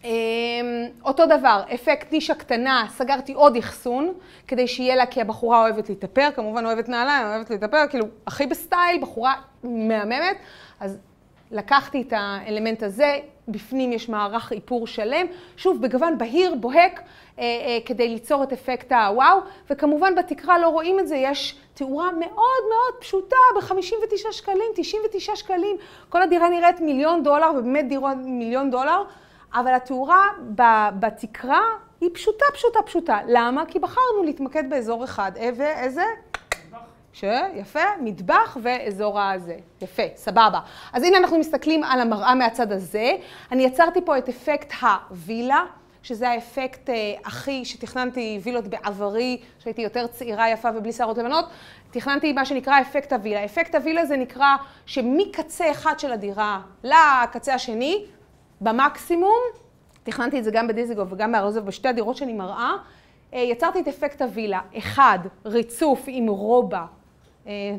אמ, 0.04 0.11
אותו 1.04 1.26
דבר, 1.26 1.62
אפקט 1.75 2.12
נישה 2.12 2.35
קטנה, 2.35 2.87
סגרתי 2.90 3.33
עוד 3.33 3.57
אחסון 3.57 4.12
כדי 4.49 4.69
שיהיה 4.69 4.97
לה, 4.97 5.07
כי 5.07 5.21
הבחורה 5.21 5.62
אוהבת 5.62 5.88
להתאפר, 5.88 6.28
כמובן 6.35 6.66
אוהבת 6.66 6.88
נעליים, 6.88 7.26
אוהבת 7.26 7.50
להתאפר, 7.50 7.87
כאילו 7.90 8.07
הכי 8.26 8.47
בסטייל, 8.47 9.00
בחורה 9.02 9.35
מהממת, 9.62 10.37
אז 10.81 10.99
לקחתי 11.50 12.02
את 12.02 12.12
האלמנט 12.16 12.83
הזה, 12.83 13.19
בפנים 13.49 13.92
יש 13.92 14.08
מערך 14.08 14.52
איפור 14.52 14.87
שלם, 14.87 15.26
שוב 15.56 15.82
בגוון 15.82 16.18
בהיר, 16.18 16.54
בוהק, 16.54 17.00
אה, 17.38 17.44
אה, 17.44 17.78
כדי 17.87 18.08
ליצור 18.08 18.42
את 18.42 18.52
אפקט 18.52 18.92
הוואו, 18.92 19.38
וכמובן 19.70 20.14
בתקרה 20.14 20.58
לא 20.58 20.68
רואים 20.68 20.99
את 21.00 21.08
זה, 21.08 21.16
יש 21.16 21.56
תאורה 21.75 22.11
מאוד 22.12 22.62
מאוד 22.68 23.00
פשוטה 23.00 23.37
ב-59 23.56 24.32
שקלים, 24.32 24.72
99 24.75 25.37
שקלים, 25.37 25.76
כל 26.08 26.22
הדירה 26.22 26.49
נראית 26.49 26.80
מיליון 26.80 27.22
דולר, 27.22 27.50
ובאמת 27.58 27.88
דירה 27.88 28.14
מיליון 28.14 28.70
דולר, 28.70 29.02
אבל 29.54 29.75
התאורה 29.75 30.26
בתקרה 31.00 31.61
היא 32.00 32.11
פשוטה, 32.12 32.44
פשוטה, 32.54 32.82
פשוטה. 32.82 33.18
למה? 33.28 33.66
כי 33.66 33.78
בחרנו 33.78 34.22
להתמקד 34.25 34.70
באזור 34.70 35.04
אחד. 35.04 35.32
איזה? 35.37 36.04
שיפה, 37.12 37.81
מטבח 38.00 38.57
ואזור 38.62 39.21
הזה. 39.21 39.57
יפה, 39.81 40.02
סבבה. 40.16 40.61
אז 40.92 41.02
הנה 41.02 41.19
אנחנו 41.19 41.38
מסתכלים 41.38 41.85
על 41.85 42.00
המראה 42.00 42.35
מהצד 42.35 42.73
הזה. 42.73 43.12
אני 43.52 43.62
יצרתי 43.62 44.00
פה 44.04 44.19
את 44.19 44.28
אפקט 44.28 44.73
הווילה, 44.83 45.64
שזה 46.02 46.28
האפקט 46.28 46.90
אה, 46.90 46.95
הכי, 47.25 47.64
שתכננתי 47.64 48.40
וילות 48.42 48.69
בעברי, 48.69 49.40
שהייתי 49.59 49.83
יותר 49.83 50.07
צעירה, 50.07 50.50
יפה 50.50 50.69
ובלי 50.75 50.92
שערות 50.92 51.19
לבנות, 51.19 51.45
תכננתי 51.90 52.33
מה 52.33 52.45
שנקרא 52.45 52.81
אפקט 52.81 53.12
הווילה. 53.12 53.45
אפקט 53.45 53.75
הווילה 53.75 54.07
זה 54.07 54.16
נקרא 54.16 54.57
שמקצה 54.87 55.71
אחד 55.71 55.99
של 55.99 56.12
הדירה 56.12 56.61
לקצה 56.85 57.54
השני, 57.54 58.04
במקסימום, 58.61 59.40
תכננתי 60.02 60.38
את 60.38 60.45
זה 60.45 60.50
גם 60.50 60.69
בדיזיגוף 60.69 61.09
וגם 61.12 61.33
בארזוב, 61.33 61.66
בשתי 61.66 61.88
הדירות 61.88 62.16
שאני 62.16 62.33
מראה, 62.33 62.73
אה, 63.35 63.38
יצרתי 63.38 63.81
את 63.81 63.88
אפקט 63.88 64.23
הווילה. 64.23 64.61
אחד, 64.78 65.19
ריצוף 65.45 66.04
עם 66.07 66.26
רובה 66.26 66.85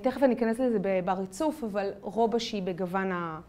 תכף 0.01 0.23
אני 0.23 0.33
אכנס 0.33 0.59
לזה 0.59 0.77
בריצוף, 1.05 1.63
אבל 1.63 1.89
רובע 2.01 2.39
שהיא 2.39 2.63
בגוון, 2.63 3.11
ה... 3.11 3.39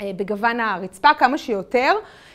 אה, 0.00 0.10
בגוון 0.16 0.60
הרצפה 0.60 1.14
כמה 1.14 1.38
שיותר. 1.38 1.92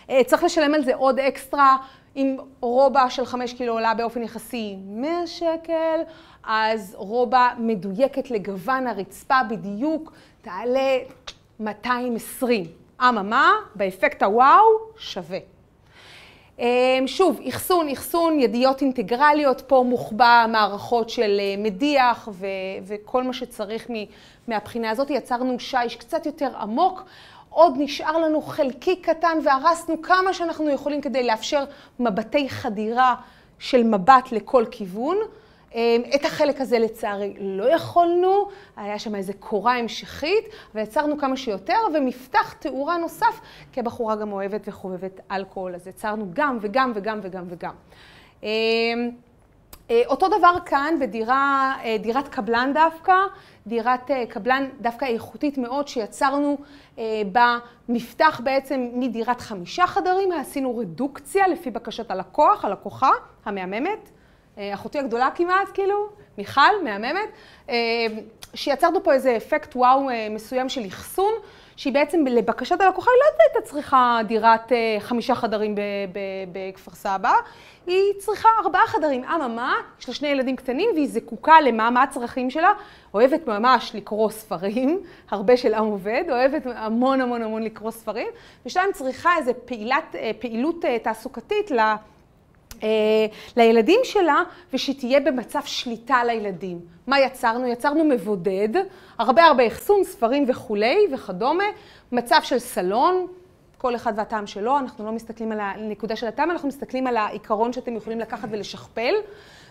אה, 0.09 0.23
צריך 0.25 0.43
לשלם 0.43 0.73
על 0.73 0.83
זה 0.83 0.95
עוד 0.95 1.19
אקסטרה. 1.19 1.77
אם 2.15 2.37
רובע 2.61 3.09
של 3.09 3.25
חמש 3.25 3.53
קילו 3.53 3.73
עולה 3.73 3.93
באופן 3.93 4.23
יחסי 4.23 4.75
100 4.85 5.27
שקל, 5.27 5.99
אז 6.43 6.95
רובע 6.97 7.47
מדויקת 7.57 8.31
לגוון 8.31 8.87
הרצפה 8.87 9.39
בדיוק 9.49 10.13
תעלה 10.41 10.97
220. 11.59 12.65
אממה, 13.01 13.51
באפקט 13.75 14.23
הוואו, 14.23 14.65
שווה. 14.97 15.39
אמ, 16.61 17.07
שוב, 17.07 17.39
אחסון, 17.49 17.89
אחסון, 17.89 18.39
ידיות 18.39 18.81
אינטגרליות, 18.81 19.61
פה 19.67 19.83
מוחבא 19.87 20.45
מערכות 20.49 21.09
של 21.09 21.37
אה, 21.39 21.55
מדיח 21.57 22.29
ו- 22.31 22.45
וכל 22.87 23.23
מה 23.23 23.33
שצריך 23.33 23.87
מהבחינה 24.47 24.89
הזאת. 24.89 25.09
יצרנו 25.09 25.59
שיש 25.59 25.95
קצת 25.95 26.25
יותר 26.25 26.57
עמוק, 26.57 27.03
עוד 27.49 27.73
נשאר 27.77 28.17
לנו 28.17 28.41
חלקי 28.41 28.95
קטן 28.95 29.37
והרסנו 29.43 30.01
כמה 30.01 30.33
שאנחנו 30.33 30.69
יכולים 30.69 31.01
כדי 31.01 31.23
לאפשר 31.23 31.63
מבטי 31.99 32.49
חדירה 32.49 33.15
של 33.59 33.83
מבט 33.83 34.31
לכל 34.31 34.65
כיוון. 34.71 35.17
אמ, 35.75 36.01
את 36.15 36.25
החלק 36.25 36.61
הזה 36.61 36.79
לצערי 36.79 37.33
לא 37.39 37.69
יכולנו, 37.73 38.47
היה 38.77 38.99
שם 38.99 39.15
איזה 39.15 39.33
קורה 39.33 39.77
המשכית, 39.77 40.45
ויצרנו 40.75 41.17
כמה 41.17 41.37
שיותר, 41.37 41.77
ומפתח 41.93 42.53
תאורה 42.59 42.97
נוסף, 42.97 43.41
כי 43.71 43.79
הבחורה 43.79 44.15
גם 44.15 44.31
אוהבת 44.31 44.61
וחובבת 44.67 45.19
אלכוהול, 45.31 45.75
אז 45.75 45.87
יצרנו 45.87 46.25
גם 46.33 46.57
וגם 46.61 46.91
וגם 46.95 47.19
וגם 47.23 47.45
וגם. 47.49 47.73
אמ, 48.43 48.49
אה, 49.89 50.01
אותו 50.05 50.27
דבר 50.27 50.55
כאן 50.65 50.95
בדירה, 51.01 51.73
אה, 51.83 51.97
דירת 51.97 52.27
קבלן 52.27 52.71
דווקא, 52.73 53.15
דירת 53.67 54.11
אה, 54.11 54.25
קבלן 54.29 54.69
דווקא 54.81 55.05
איכותית 55.05 55.57
מאוד, 55.57 55.87
שיצרנו 55.87 56.57
במפתח 57.31 58.41
בעצם 58.43 58.89
מדירת 58.93 59.41
חמישה 59.41 59.87
חדרים, 59.87 60.31
עשינו 60.31 60.77
רדוקציה 60.77 61.47
לפי 61.47 61.71
בקשת 61.71 62.11
הלקוח, 62.11 62.65
הלקוחה 62.65 63.11
המהממת. 63.45 64.11
אה, 64.61 64.73
אחותי 64.73 64.99
הגדולה 64.99 65.29
כמעט, 65.35 65.67
כאילו, 65.73 66.09
מיכל, 66.37 66.83
מהממת, 66.83 67.29
אה, 67.69 67.75
שיצרנו 68.53 69.03
פה 69.03 69.13
איזה 69.13 69.37
אפקט 69.37 69.75
וואו 69.75 70.09
אה, 70.09 70.27
מסוים 70.29 70.69
של 70.69 70.87
אחסון, 70.87 71.33
שהיא 71.75 71.93
בעצם 71.93 72.25
לבקשת 72.27 72.81
הלקוחה, 72.81 73.11
היא 73.11 73.19
לא 73.19 73.43
הייתה 73.45 73.69
צריכה 73.69 74.19
דירת 74.27 74.71
חמישה 74.99 75.35
חדרים 75.35 75.75
בכפר 76.51 76.91
סבא, 76.91 77.33
היא 77.87 78.13
צריכה 78.17 78.49
ארבעה 78.63 78.87
חדרים. 78.87 79.23
אממה, 79.23 79.75
יש 79.99 80.07
לה 80.07 80.13
שני 80.13 80.27
ילדים 80.27 80.55
קטנים 80.55 80.89
והיא 80.93 81.07
זקוקה 81.07 81.61
למה, 81.61 81.89
מה 81.89 82.03
הצרכים 82.03 82.49
שלה? 82.49 82.71
אוהבת 83.13 83.47
ממש 83.47 83.91
לקרוא 83.95 84.29
ספרים, 84.29 84.99
הרבה 85.31 85.57
של 85.57 85.73
עם 85.73 85.85
עובד, 85.85 86.23
אוהבת 86.29 86.61
המון 86.65 87.21
המון 87.21 87.41
המון 87.41 87.63
לקרוא 87.63 87.91
ספרים, 87.91 88.27
ושתיים 88.65 88.91
צריכה 88.93 89.37
איזו 89.37 89.51
פעילת, 89.65 90.15
פעילות 90.39 90.85
תעסוקתית 91.03 91.71
אה, 91.71 91.95
לילדים 93.57 93.99
שלה, 94.03 94.43
ושהיא 94.73 94.95
תהיה 94.99 95.19
במצב 95.19 95.59
שליטה 95.65 96.15
על 96.15 96.29
הילדים. 96.29 96.79
מה 97.07 97.19
יצרנו? 97.19 97.67
יצרנו 97.67 98.03
מבודד, 98.03 98.69
הרבה 99.17 99.43
הרבה 99.43 99.67
אחסון, 99.67 100.03
ספרים 100.03 100.45
וכולי 100.47 100.97
וכדומה, 101.13 101.63
מצב 102.11 102.39
של 102.43 102.59
סלון, 102.59 103.27
כל 103.77 103.95
אחד 103.95 104.13
והטעם 104.15 104.47
שלו, 104.47 104.77
אנחנו 104.77 105.05
לא 105.05 105.11
מסתכלים 105.11 105.51
על 105.51 105.59
הנקודה 105.59 106.15
של 106.15 106.27
הטעם, 106.27 106.51
אנחנו 106.51 106.67
מסתכלים 106.67 107.07
על 107.07 107.17
העיקרון 107.17 107.73
שאתם 107.73 107.95
יכולים 107.95 108.19
לקחת 108.19 108.47
ולשכפל. 108.51 109.13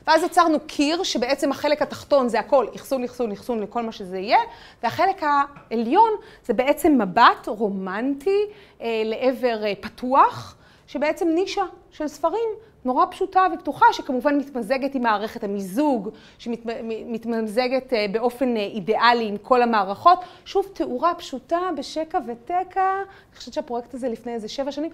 ואז 0.07 0.23
יצרנו 0.23 0.59
קיר, 0.67 1.03
שבעצם 1.03 1.51
החלק 1.51 1.83
התחתון 1.83 2.29
זה 2.29 2.41
הכל 2.41 2.67
אחסון, 2.77 3.05
אחסון, 3.05 3.33
אחסון 3.33 3.61
לכל 3.61 3.83
מה 3.83 3.93
שזה 3.93 4.19
יהיה, 4.19 4.39
והחלק 4.83 5.23
העליון 5.23 6.11
זה 6.45 6.55
בעצם 6.55 6.99
מבט 7.03 7.47
רומנטי 7.47 8.41
אה, 8.81 9.03
לעבר 9.05 9.65
אה, 9.65 9.73
פתוח, 9.81 10.57
שבעצם 10.87 11.29
נישה 11.29 11.65
של 11.91 12.09
ספרים 12.09 12.51
נורא 12.85 13.07
פשוטה 13.11 13.41
ופתוחה, 13.55 13.87
שכמובן 13.93 14.39
מתמזגת 14.39 14.95
עם 14.95 15.03
מערכת 15.03 15.45
המיזוג, 15.45 16.09
שמתמזגת 16.39 17.93
אה, 17.93 18.07
באופן 18.13 18.57
אה, 18.57 18.63
אידיאלי 18.63 19.29
עם 19.29 19.37
כל 19.37 19.63
המערכות. 19.63 20.19
שוב, 20.45 20.67
תאורה 20.73 21.15
פשוטה 21.15 21.59
בשקע 21.77 22.19
ותקע, 22.27 22.95
אני 23.31 23.37
חושבת 23.37 23.55
שהפרויקט 23.55 23.95
הזה 23.95 24.09
לפני 24.09 24.33
איזה 24.33 24.49
שבע 24.49 24.73
שנים. 24.73 24.91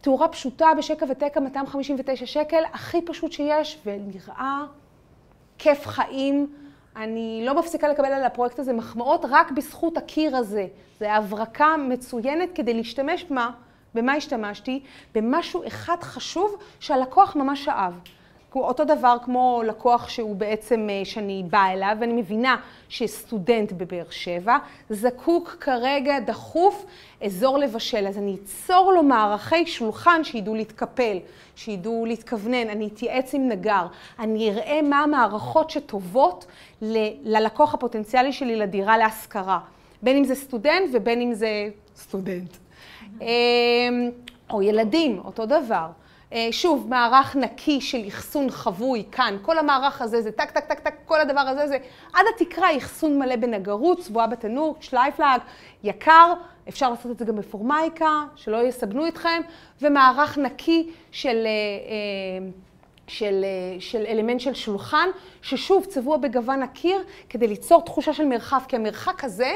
תאורה 0.00 0.28
פשוטה 0.28 0.68
בשקע 0.78 1.06
ותקע, 1.08 1.40
259 1.40 2.26
שקל, 2.26 2.62
הכי 2.72 3.02
פשוט 3.02 3.32
שיש, 3.32 3.78
ונראה 3.86 4.62
כיף 5.58 5.86
חיים. 5.86 6.52
אני 6.96 7.42
לא 7.46 7.54
מפסיקה 7.54 7.88
לקבל 7.88 8.12
על 8.12 8.24
הפרויקט 8.24 8.58
הזה 8.58 8.72
מחמאות 8.72 9.24
רק 9.30 9.50
בזכות 9.50 9.96
הקיר 9.96 10.36
הזה. 10.36 10.66
זו 11.00 11.06
הברקה 11.06 11.76
מצוינת 11.76 12.48
כדי 12.54 12.74
להשתמש 12.74 13.26
מה? 13.30 13.50
במה 13.94 14.12
השתמשתי? 14.12 14.80
במשהו 15.14 15.66
אחד 15.66 15.96
חשוב 16.02 16.56
שהלקוח 16.80 17.36
ממש 17.36 17.68
אהב. 17.68 17.92
אותו 18.54 18.84
דבר 18.84 19.16
כמו 19.24 19.62
לקוח 19.66 20.08
שהוא 20.08 20.36
בעצם, 20.36 20.88
אה, 20.90 21.04
שאני 21.04 21.44
באה 21.50 21.72
אליו, 21.72 21.96
ואני 22.00 22.12
מבינה 22.12 22.56
שסטודנט 22.88 23.72
בבאר 23.72 24.04
שבע 24.10 24.58
זקוק 24.90 25.56
כרגע 25.60 26.18
דחוף 26.20 26.84
אזור 27.24 27.58
לבשל. 27.58 28.06
אז 28.06 28.18
אני 28.18 28.36
אצור 28.44 28.92
לו 28.92 29.02
מערכי 29.02 29.66
שולחן 29.66 30.24
שידעו 30.24 30.54
להתקפל, 30.54 31.18
שידעו 31.56 32.04
להתכוונן, 32.06 32.68
אני 32.68 32.86
אתייעץ 32.86 33.34
עם 33.34 33.48
נגר, 33.48 33.86
אני 34.18 34.50
אראה 34.50 34.82
מה 34.82 35.02
המערכות 35.02 35.70
שטובות 35.70 36.46
ללקוח 37.22 37.74
הפוטנציאלי 37.74 38.32
שלי 38.32 38.56
לדירה 38.56 38.98
להשכרה. 38.98 39.58
בין 40.02 40.16
אם 40.16 40.24
זה 40.24 40.34
סטודנט 40.34 40.90
ובין 40.92 41.20
אם 41.20 41.34
זה 41.34 41.68
סטודנט. 41.96 42.61
אמ, 43.22 44.10
או 44.50 44.62
ילדים, 44.62 45.20
אותו 45.24 45.46
דבר. 45.46 45.86
אה, 46.32 46.48
שוב, 46.50 46.86
מערך 46.88 47.36
נקי 47.36 47.80
של 47.80 47.98
אחסון 48.08 48.50
חבוי 48.50 49.04
כאן, 49.12 49.36
כל 49.42 49.58
המערך 49.58 50.02
הזה 50.02 50.22
זה 50.22 50.32
טק, 50.32 50.50
טק, 50.50 50.64
טק, 50.64 50.80
טק, 50.80 50.94
כל 51.04 51.20
הדבר 51.20 51.40
הזה 51.40 51.68
זה 51.68 51.76
עד 52.12 52.24
התקרה 52.34 52.76
אחסון 52.76 53.18
מלא 53.18 53.36
בנגרות, 53.36 54.00
צבועה 54.00 54.26
בתנור, 54.26 54.76
שלייפלאק, 54.80 55.40
יקר, 55.84 56.32
אפשר 56.68 56.90
לעשות 56.90 57.10
את 57.10 57.18
זה 57.18 57.24
גם 57.24 57.36
בפורמייקה, 57.36 58.24
שלא 58.36 58.66
יסבנו 58.66 59.08
אתכם, 59.08 59.42
ומערך 59.82 60.38
נקי 60.38 60.90
של, 61.10 61.28
אה, 61.28 61.50
אה, 61.90 62.50
של, 63.06 63.44
של 63.78 64.04
אלמנט 64.08 64.40
של 64.40 64.54
שולחן, 64.54 65.08
ששוב 65.42 65.84
צבוע 65.84 66.16
בגוון 66.16 66.62
הקיר 66.62 67.04
כדי 67.28 67.46
ליצור 67.46 67.82
תחושה 67.82 68.12
של 68.12 68.24
מרחב, 68.24 68.60
כי 68.68 68.76
המרחק 68.76 69.24
הזה, 69.24 69.52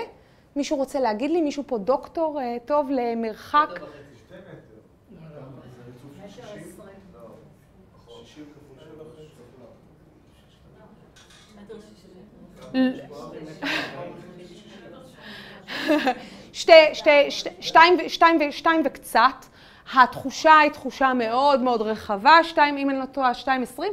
מישהו 0.56 0.76
רוצה 0.76 1.00
להגיד 1.00 1.30
לי, 1.30 1.40
מישהו 1.40 1.62
פה 1.66 1.78
דוקטור 1.78 2.40
טוב 2.64 2.90
למרחק? 2.90 3.68
שתי, 16.52 16.72
שתי, 16.92 17.30
שתיים, 17.60 18.08
שתיים, 18.08 18.52
שתיים 18.52 18.82
וקצת. 18.84 19.44
התחושה 19.94 20.58
היא 20.58 20.70
תחושה 20.70 21.12
מאוד 21.14 21.60
מאוד 21.60 21.82
רחבה, 21.82 22.44
שתיים, 22.44 22.76
אם 22.76 22.90
אני 22.90 22.98
לא 22.98 23.04
טועה, 23.04 23.34
שתיים 23.34 23.62
עשרים. 23.62 23.92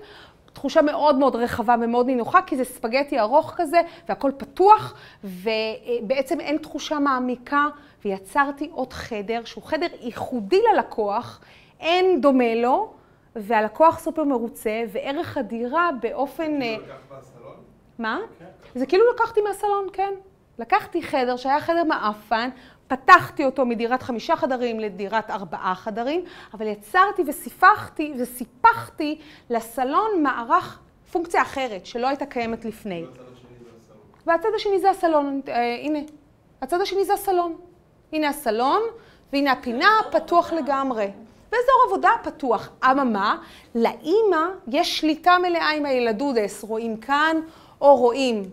תחושה 0.64 0.82
מאוד 0.82 1.16
מאוד 1.16 1.36
רחבה 1.36 1.76
ומאוד 1.82 2.06
נינוחה, 2.06 2.42
כי 2.42 2.58
זה 2.58 2.64
ספגטי 2.64 3.20
ארוך 3.20 3.54
כזה, 3.56 3.82
והכל 4.10 4.32
פתוח, 4.38 4.96
ובעצם 5.24 6.40
אין 6.40 6.58
תחושה 6.58 7.00
מעמיקה, 7.00 7.68
ויצרתי 8.06 8.70
עוד 8.74 8.94
חדר, 8.94 9.42
שהוא 9.46 9.64
חדר 9.64 9.88
ייחודי 10.02 10.60
ללקוח, 10.74 11.42
אין 11.80 12.22
דומה 12.22 12.56
לו, 12.56 12.94
והלקוח 13.36 14.00
סופר 14.00 14.24
מרוצה, 14.24 14.84
וערך 14.92 15.38
הדירה 15.38 15.90
באופן... 16.02 16.60
כאילו 16.60 16.84
לקחת 16.84 17.20
בסלון? 17.20 17.56
מה? 18.00 18.20
זה 18.76 18.86
כאילו 18.86 19.04
לקחתי 19.16 19.42
מהסלון, 19.42 19.88
כן. 19.94 20.14
לקחתי 20.60 21.04
חדר 21.04 21.38
שהיה 21.38 21.60
חדר 21.60 21.84
מעפן, 21.84 22.50
פתחתי 22.88 23.46
אותו 23.46 23.66
מדירת 23.66 24.04
חמישה 24.04 24.36
חדרים 24.36 24.80
לדירת 24.80 25.30
ארבעה 25.30 25.76
חדרים, 25.76 26.26
אבל 26.54 26.68
יצרתי 26.68 27.24
וסיפחתי 27.28 28.14
וסיפחתי 28.20 29.20
לסלון 29.50 30.24
מערך, 30.24 30.80
פונקציה 31.12 31.42
אחרת, 31.42 31.86
שלא 31.86 32.08
הייתה 32.08 32.26
קיימת 32.26 32.66
לפני. 32.66 33.06
והצד 34.26 34.50
השני 34.56 34.80
זה 34.80 34.90
הסלון, 34.90 35.42
אה, 35.48 35.76
הנה, 35.84 36.00
הצד 36.62 36.82
השני 36.82 37.06
זה 37.06 37.14
הסלון. 37.14 37.56
הנה 38.14 38.30
הסלון, 38.30 38.82
והנה 39.34 39.52
הפינה, 39.52 39.90
פתוח 40.12 40.54
לגמרי. 40.54 41.12
ואזור 41.52 41.76
עבודה 41.88 42.10
פתוח. 42.24 42.70
אממה, 42.92 43.38
לאימא 43.76 44.46
יש 44.68 45.00
שליטה 45.00 45.38
מלאה 45.42 45.70
עם 45.70 45.86
הילדודס, 45.86 46.64
רואים 46.64 46.98
כאן 46.98 47.38
או 47.82 47.96
רואים 47.96 48.44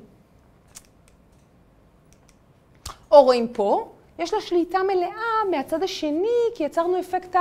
או 3.11 3.23
רואים 3.23 3.49
פה, 3.49 3.93
יש 4.21 4.35
לה 4.35 4.41
שליטה 4.41 4.79
מלאה 4.83 5.51
מהצד 5.51 5.83
השני, 5.83 6.39
כי 6.55 6.65
יצרנו 6.65 7.01
אפקט 7.01 7.37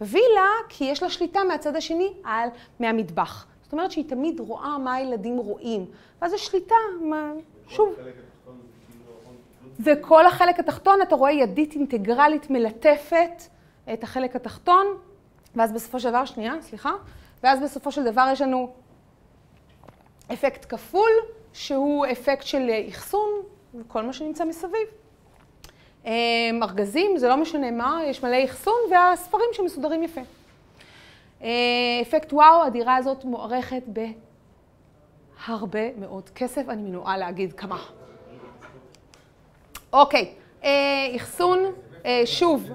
הווילה, 0.00 0.48
כי 0.68 0.84
יש 0.84 1.02
לה 1.02 1.10
שליטה 1.10 1.44
מהצד 1.44 1.76
השני 1.76 2.12
על, 2.24 2.48
מהמטבח. 2.80 3.46
זאת 3.62 3.72
אומרת 3.72 3.90
שהיא 3.90 4.08
תמיד 4.08 4.40
רואה 4.40 4.78
מה 4.78 4.94
הילדים 4.94 5.36
רואים. 5.36 5.86
ואז 6.22 6.32
יש 6.32 6.46
שליטה, 6.46 6.74
מה, 7.00 7.32
שוב. 7.68 7.94
וכל 9.80 10.26
החלק 10.26 10.58
התחתון, 10.58 11.02
אתה 11.02 11.14
רואה 11.14 11.32
ידית 11.32 11.72
אינטגרלית 11.74 12.50
מלטפת 12.50 13.42
את 13.92 14.02
החלק 14.02 14.36
התחתון, 14.36 14.86
ואז 15.54 15.72
בסופו 15.72 16.00
של 16.00 16.10
דבר, 16.10 16.24
שנייה, 16.24 16.54
סליחה, 16.60 16.92
ואז 17.42 17.60
בסופו 17.60 17.92
של 17.92 18.04
דבר 18.04 18.28
יש 18.32 18.40
לנו 18.40 18.72
אפקט 20.32 20.66
כפול, 20.68 21.10
שהוא 21.52 22.06
אפקט 22.12 22.46
של 22.46 22.70
אחסון, 22.88 23.30
כל 23.88 24.02
מה 24.02 24.12
שנמצא 24.12 24.44
מסביב. 24.44 24.99
אמ, 26.04 26.62
ארגזים, 26.62 27.18
זה 27.18 27.28
לא 27.28 27.36
משנה 27.36 27.70
מה, 27.70 28.00
יש 28.06 28.22
מלא 28.22 28.44
אחסון 28.44 28.78
והספרים 28.90 29.48
שמסודרים 29.52 30.02
יפה. 30.02 30.20
אה, 31.42 31.48
אפקט 32.02 32.32
וואו, 32.32 32.62
הדירה 32.62 32.96
הזאת 32.96 33.24
מוערכת 33.24 33.82
בהרבה 35.46 35.96
מאוד 35.96 36.30
כסף, 36.30 36.68
אני 36.68 36.82
מנועה 36.82 37.18
להגיד 37.18 37.52
כמה. 37.52 37.78
אוקיי, 39.92 40.32
אה, 40.64 40.70
אחסון, 41.16 41.58
אה, 42.06 42.22
שוב. 42.24 42.70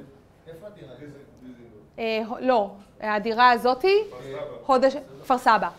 איפה 0.48 0.68
הדירה? 0.68 2.40
לא, 2.40 2.70
הדירה 3.02 3.52
הזאתי, 3.52 3.98
כפר 5.22 5.38
סבא. 5.38 5.70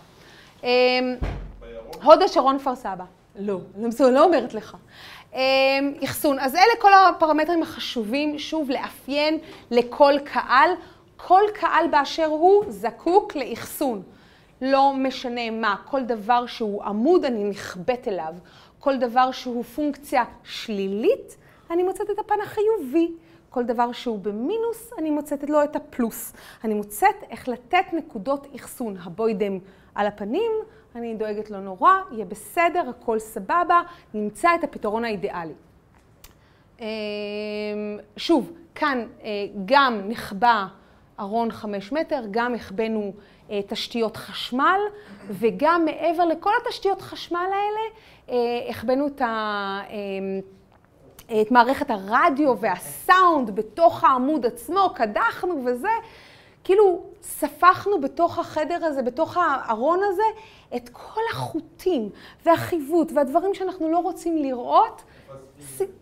הוד 2.02 2.22
השרון, 2.22 2.58
כפר 2.58 2.74
סבא. 2.74 3.04
לא, 3.38 3.58
אני 3.76 4.14
לא 4.14 4.24
אומרת 4.24 4.54
לך. 4.54 4.76
אמ, 5.36 5.92
אחסון. 6.04 6.38
אז 6.38 6.54
אלה 6.54 6.80
כל 6.80 6.90
הפרמטרים 6.94 7.62
החשובים, 7.62 8.38
שוב, 8.38 8.70
לאפיין 8.70 9.38
לכל 9.70 10.12
קהל. 10.24 10.70
כל 11.16 11.42
קהל 11.54 11.86
באשר 11.90 12.24
הוא 12.24 12.64
זקוק 12.68 13.36
לאחסון. 13.36 14.02
לא 14.62 14.92
משנה 14.96 15.50
מה, 15.50 15.76
כל 15.84 16.02
דבר 16.02 16.46
שהוא 16.46 16.82
עמוד 16.84 17.24
אני 17.24 17.44
נכבט 17.44 18.08
אליו. 18.08 18.34
כל 18.78 18.96
דבר 18.96 19.30
שהוא 19.30 19.64
פונקציה 19.64 20.24
שלילית, 20.44 21.36
אני 21.70 21.82
מוצאת 21.82 22.10
את 22.10 22.18
הפן 22.18 22.34
החיובי. 22.42 23.12
כל 23.50 23.64
דבר 23.64 23.92
שהוא 23.92 24.18
במינוס, 24.18 24.92
אני 24.98 25.10
מוצאת 25.10 25.50
לו 25.50 25.64
את 25.64 25.76
הפלוס. 25.76 26.32
אני 26.64 26.74
מוצאת 26.74 27.14
איך 27.30 27.48
לתת 27.48 27.84
נקודות 27.92 28.46
אחסון. 28.56 28.96
הבוידם 29.02 29.58
על 29.94 30.06
הפנים, 30.06 30.52
אני 30.96 31.14
דואגת 31.14 31.50
לא 31.50 31.60
נורא, 31.60 31.92
יהיה 32.10 32.24
בסדר, 32.24 32.88
הכל 32.88 33.18
סבבה, 33.18 33.80
נמצא 34.14 34.54
את 34.54 34.64
הפתרון 34.64 35.04
האידיאלי. 35.04 35.52
אמ, 36.80 36.86
שוב, 38.16 38.52
כאן 38.74 39.06
אה, 39.22 39.30
גם 39.64 40.00
נחבא 40.08 40.66
ארון 41.20 41.50
חמש 41.50 41.92
מטר, 41.92 42.22
גם 42.30 42.54
החבאנו 42.54 43.12
אה, 43.50 43.60
תשתיות 43.66 44.16
חשמל, 44.16 44.80
וגם 45.28 45.84
מעבר 45.84 46.24
לכל 46.24 46.50
התשתיות 46.62 47.02
חשמל 47.02 47.38
האלה, 47.38 47.80
אה, 48.28 48.70
החבאנו 48.70 49.06
את, 49.06 49.20
ה, 49.20 49.80
אמ, 49.90 50.40
את 51.42 51.50
מערכת 51.50 51.90
הרדיו 51.90 52.58
והסאונד 52.60 53.56
בתוך 53.56 54.04
העמוד 54.04 54.46
עצמו, 54.46 54.90
קדחנו 54.94 55.62
וזה. 55.66 55.88
כאילו 56.66 57.02
ספחנו 57.22 58.00
בתוך 58.00 58.38
החדר 58.38 58.84
הזה, 58.84 59.02
בתוך 59.02 59.36
הארון 59.36 60.00
הזה, 60.02 60.22
את 60.76 60.88
כל 60.88 61.20
החוטים 61.32 62.10
והחיווט 62.44 63.12
והדברים 63.14 63.54
שאנחנו 63.54 63.90
לא 63.90 63.98
רוצים 63.98 64.38
לראות. 64.38 65.02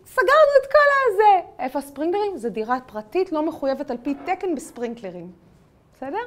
סגרנו 0.05 0.51
את 0.61 0.71
כל 0.71 1.13
הזה. 1.13 1.47
איפה 1.59 1.79
הספרינקלרים? 1.79 2.37
זו 2.37 2.49
דירה 2.49 2.77
פרטית, 2.85 3.31
לא 3.31 3.47
מחויבת 3.47 3.91
על 3.91 3.97
פי 4.03 4.13
תקן 4.25 4.55
בספרינקלרים. 4.55 5.31
בסדר? 5.95 6.17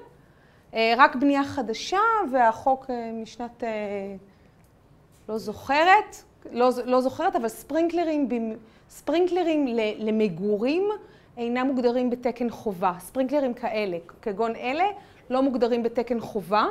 אה, 0.74 0.94
רק 0.96 1.16
בנייה 1.16 1.44
חדשה, 1.44 2.00
והחוק 2.32 2.90
אה, 2.90 3.10
משנת... 3.22 3.64
אה, 3.64 3.68
לא 5.28 5.38
זוכרת, 5.38 6.16
לא, 6.52 6.70
לא 6.84 7.00
זוכרת, 7.00 7.36
אבל 7.36 7.48
ספרינקלרים, 7.48 8.28
ספרינקלרים 8.88 9.66
למגורים 9.98 10.88
אינם 11.36 11.66
מוגדרים 11.66 12.10
בתקן 12.10 12.50
חובה. 12.50 12.92
ספרינקלרים 12.98 13.54
כאלה, 13.54 13.98
כגון 14.22 14.56
אלה, 14.56 14.84
לא 15.30 15.42
מוגדרים 15.42 15.82
בתקן 15.82 16.20
חובה. 16.20 16.66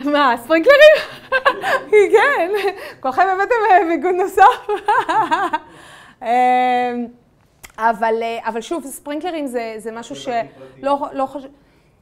מה, 0.00 0.34
ספרינקלרים? 0.44 0.96
כן, 2.12 2.50
כולכם 3.00 3.22
הבאתם 3.22 3.88
מיגון 3.88 4.16
נוסף. 4.16 4.66
אבל, 7.78 8.22
אבל 8.44 8.60
שוב, 8.60 8.84
ספרינקלרים 8.84 9.46
זה, 9.46 9.74
זה 9.78 9.92
משהו 9.92 10.16
שלא 10.16 11.06
לא 11.12 11.26
חושב... 11.26 11.48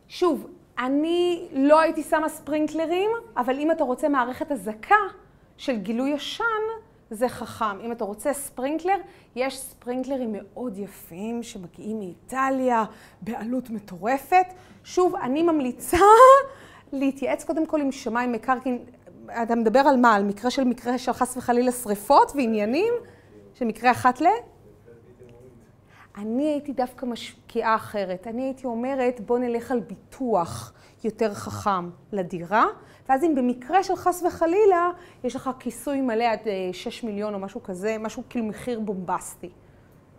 שוב, 0.08 0.46
אני 0.78 1.48
לא 1.52 1.80
הייתי 1.80 2.02
שמה 2.02 2.28
ספרינקלרים, 2.28 3.10
אבל 3.36 3.58
אם 3.58 3.70
אתה 3.70 3.84
רוצה 3.84 4.08
מערכת 4.08 4.52
אזעקה 4.52 4.96
של 5.56 5.76
גילוי 5.76 6.10
ישן, 6.10 6.44
זה 7.10 7.28
חכם. 7.28 7.80
אם 7.80 7.92
אתה 7.92 8.04
רוצה 8.04 8.32
ספרינקלר, 8.32 8.96
יש 9.36 9.58
ספרינקלרים 9.58 10.32
מאוד 10.32 10.78
יפים 10.78 11.42
שמגיעים 11.42 11.98
מאיטליה 11.98 12.84
בעלות 13.22 13.70
מטורפת. 13.70 14.46
שוב, 14.84 15.16
אני 15.16 15.42
ממליצה 15.42 15.98
להתייעץ 16.94 17.44
קודם 17.44 17.66
כל 17.66 17.80
עם 17.80 17.92
שמיים 17.92 18.32
מקרקעין. 18.32 18.78
אתה 19.42 19.54
מדבר 19.54 19.80
על 19.80 19.96
מה? 19.96 20.14
על 20.14 20.24
מקרה 20.24 20.50
של 20.50 20.64
מקרה 20.64 20.98
של 20.98 21.12
חס 21.12 21.36
וחלילה 21.36 21.72
שריפות 21.72 22.32
ועניינים? 22.34 22.94
של 23.54 23.64
מקרה 23.64 23.90
אחת 23.90 24.20
ל... 24.20 24.26
אני 26.16 26.42
הייתי 26.42 26.72
דווקא 26.72 27.06
משקיעה 27.06 27.74
אחרת. 27.74 28.26
אני 28.26 28.42
הייתי 28.42 28.66
אומרת, 28.66 29.20
בוא 29.20 29.38
נלך 29.38 29.70
על 29.70 29.80
ביטוח 29.80 30.72
יותר 31.04 31.34
חכם 31.34 31.90
לדירה, 32.12 32.66
ואז 33.08 33.24
אם 33.24 33.34
במקרה 33.34 33.82
של 33.82 33.96
חס 33.96 34.22
וחלילה, 34.22 34.90
יש 35.24 35.36
לך 35.36 35.50
כיסוי 35.58 36.00
מלא 36.00 36.24
עד 36.24 36.40
6 36.72 37.04
מיליון 37.04 37.34
או 37.34 37.38
משהו 37.38 37.62
כזה, 37.62 37.96
משהו 37.98 38.22
כאילו 38.28 38.44
מחיר 38.44 38.80
בומבסטי. 38.80 39.50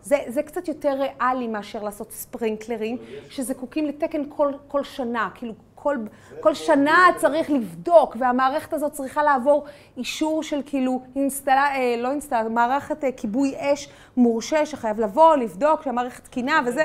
זה, 0.02 0.18
זה 0.28 0.44
קצת 0.44 0.68
יותר 0.68 0.98
ריאלי 1.00 1.48
מאשר 1.48 1.84
לעשות 1.84 2.12
ספרינקלרים, 2.12 2.98
שזקוקים 3.30 3.86
לתקן 3.86 4.22
כל, 4.30 4.54
כל 4.68 4.84
שנה, 4.84 5.30
כאילו 5.36 5.54
כל, 5.86 5.98
כל 6.40 6.54
שנה 6.54 7.08
צריך 7.18 7.52
לבדוק, 7.52 8.16
והמערכת 8.20 8.74
הזאת 8.74 8.92
צריכה 8.92 9.24
לעבור 9.24 9.66
אישור 9.98 10.44
של 10.44 10.62
כאילו 10.66 11.02
אינסטלה, 11.16 11.76
אה, 11.76 11.96
לא 11.98 12.12
אינסטלה, 12.12 12.50
מערכת 12.50 13.04
אה, 13.04 13.12
כיבוי 13.12 13.56
אש 13.60 13.90
מורשה 14.18 14.66
שחייב 14.66 15.00
לבוא, 15.00 15.36
לבדוק 15.36 15.82
שהמערכת 15.82 16.24
תקינה 16.24 16.60
וזה. 16.66 16.84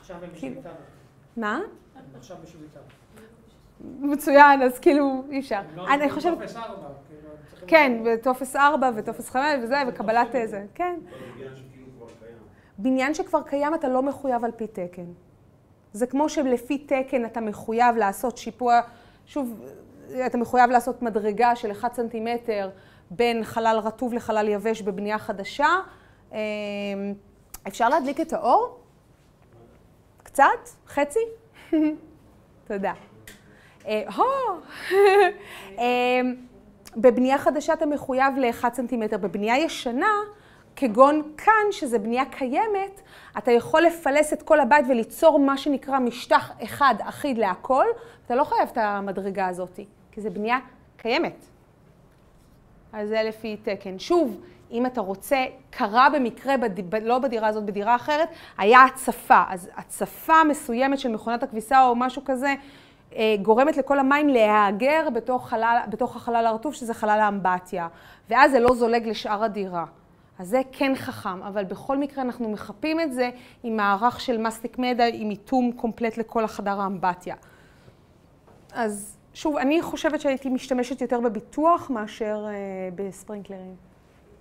עכשיו 0.00 0.16
הם 0.22 0.30
כאילו... 0.34 0.60
בשביתה. 0.60 0.76
מה? 1.36 1.60
עכשיו 2.18 2.36
בשביתה. 2.42 2.80
מצוין, 3.80 4.62
אז 4.62 4.78
כאילו 4.78 5.24
אי 5.30 5.38
אפשר. 5.38 5.60
לא, 5.76 5.88
אני 5.88 6.10
חושבת... 6.10 6.38
כאילו, 6.38 6.50
כן, 7.66 8.02
וטופס 8.04 8.56
4 8.56 8.90
וטופס 8.94 9.30
5 9.30 9.42
וזה, 9.62 9.76
וקבלת 9.88 10.34
איזה, 10.34 10.64
כן. 10.74 10.96
כבר 11.96 12.06
קיים. 12.18 12.36
בניין 12.78 13.14
שכבר 13.14 13.42
קיים 13.42 13.74
אתה 13.74 13.88
לא 13.88 14.02
מחויב 14.02 14.44
על 14.44 14.50
פי 14.50 14.66
תקן. 14.66 15.06
זה 15.94 16.06
כמו 16.06 16.28
שלפי 16.28 16.78
תקן 16.78 17.24
אתה 17.24 17.40
מחויב 17.40 17.96
לעשות 17.96 18.38
שיפוע, 18.38 18.80
שוב, 19.26 19.60
אתה 20.26 20.38
מחויב 20.38 20.70
לעשות 20.70 21.02
מדרגה 21.02 21.56
של 21.56 21.72
1 21.72 21.94
סנטימטר 21.94 22.70
בין 23.10 23.44
חלל 23.44 23.80
רטוב 23.84 24.14
לחלל 24.14 24.48
יבש 24.48 24.82
בבנייה 24.82 25.18
חדשה. 25.18 25.66
אה, 26.32 26.38
אפשר 27.68 27.88
להדליק 27.88 28.20
את 28.20 28.32
האור? 28.32 28.80
קצת? 30.22 30.68
חצי? 30.86 31.18
תודה. 32.68 32.92
אה, 33.86 34.02
הו! 34.14 34.24
אה, 35.78 36.20
בבנייה 36.96 37.38
חדשה 37.38 37.72
אתה 37.72 37.86
מחויב 37.86 38.36
ל-1 38.36 38.74
סנטימטר. 38.74 39.16
בבנייה 39.16 39.58
ישנה, 39.58 40.12
כגון 40.76 41.22
כאן, 41.36 41.64
שזה 41.70 41.98
בנייה 41.98 42.24
קיימת, 42.24 43.00
אתה 43.38 43.52
יכול 43.52 43.82
לפלס 43.82 44.32
את 44.32 44.42
כל 44.42 44.60
הבית 44.60 44.86
וליצור 44.88 45.38
מה 45.38 45.58
שנקרא 45.58 45.98
משטח 45.98 46.50
אחד 46.62 46.94
אחיד 47.00 47.38
להכל, 47.38 47.84
אתה 48.26 48.34
לא 48.34 48.44
חייב 48.44 48.68
את 48.72 48.78
המדרגה 48.78 49.46
הזאת, 49.46 49.80
כי 50.12 50.20
זו 50.20 50.30
בנייה 50.30 50.58
קיימת. 50.96 51.46
אז 52.92 53.08
זה 53.08 53.22
לפי 53.22 53.56
תקן. 53.56 53.98
שוב, 53.98 54.40
אם 54.70 54.86
אתה 54.86 55.00
רוצה, 55.00 55.44
קרה 55.70 56.08
במקרה, 56.10 56.56
בד... 56.56 56.94
לא 57.02 57.18
בדירה 57.18 57.48
הזאת, 57.48 57.64
בדירה 57.64 57.96
אחרת, 57.96 58.28
היה 58.58 58.84
הצפה. 58.84 59.42
אז 59.48 59.70
הצפה 59.76 60.44
מסוימת 60.44 60.98
של 60.98 61.08
מכונת 61.08 61.42
הכביסה 61.42 61.82
או 61.82 61.96
משהו 61.96 62.22
כזה, 62.24 62.54
אה, 63.16 63.34
גורמת 63.42 63.76
לכל 63.76 63.98
המים 63.98 64.28
להיאגר 64.28 65.08
בתוך, 65.14 65.52
בתוך 65.88 66.16
החלל 66.16 66.46
הרטוב, 66.46 66.74
שזה 66.74 66.94
חלל 66.94 67.20
האמבטיה. 67.20 67.88
ואז 68.30 68.50
זה 68.50 68.60
לא 68.60 68.74
זולג 68.74 69.08
לשאר 69.08 69.44
הדירה. 69.44 69.84
אז 70.38 70.48
זה 70.48 70.60
כן 70.72 70.92
חכם, 70.94 71.42
אבל 71.42 71.64
בכל 71.64 71.98
מקרה 71.98 72.24
אנחנו 72.24 72.48
מחפים 72.48 73.00
את 73.00 73.12
זה 73.12 73.30
עם 73.62 73.76
מערך 73.76 74.20
של 74.20 74.38
מסטיק 74.38 74.78
מדע, 74.78 75.04
עם 75.12 75.30
איתום 75.30 75.72
קומפלט 75.72 76.16
לכל 76.16 76.44
החדר 76.44 76.80
האמבטיה. 76.80 77.34
אז 78.72 79.16
שוב, 79.34 79.56
אני 79.56 79.82
חושבת 79.82 80.20
שהייתי 80.20 80.48
משתמשת 80.48 81.00
יותר 81.00 81.20
בביטוח 81.20 81.90
מאשר 81.90 82.46
אה, 82.48 82.52
בספרינקלרים. 82.94 83.76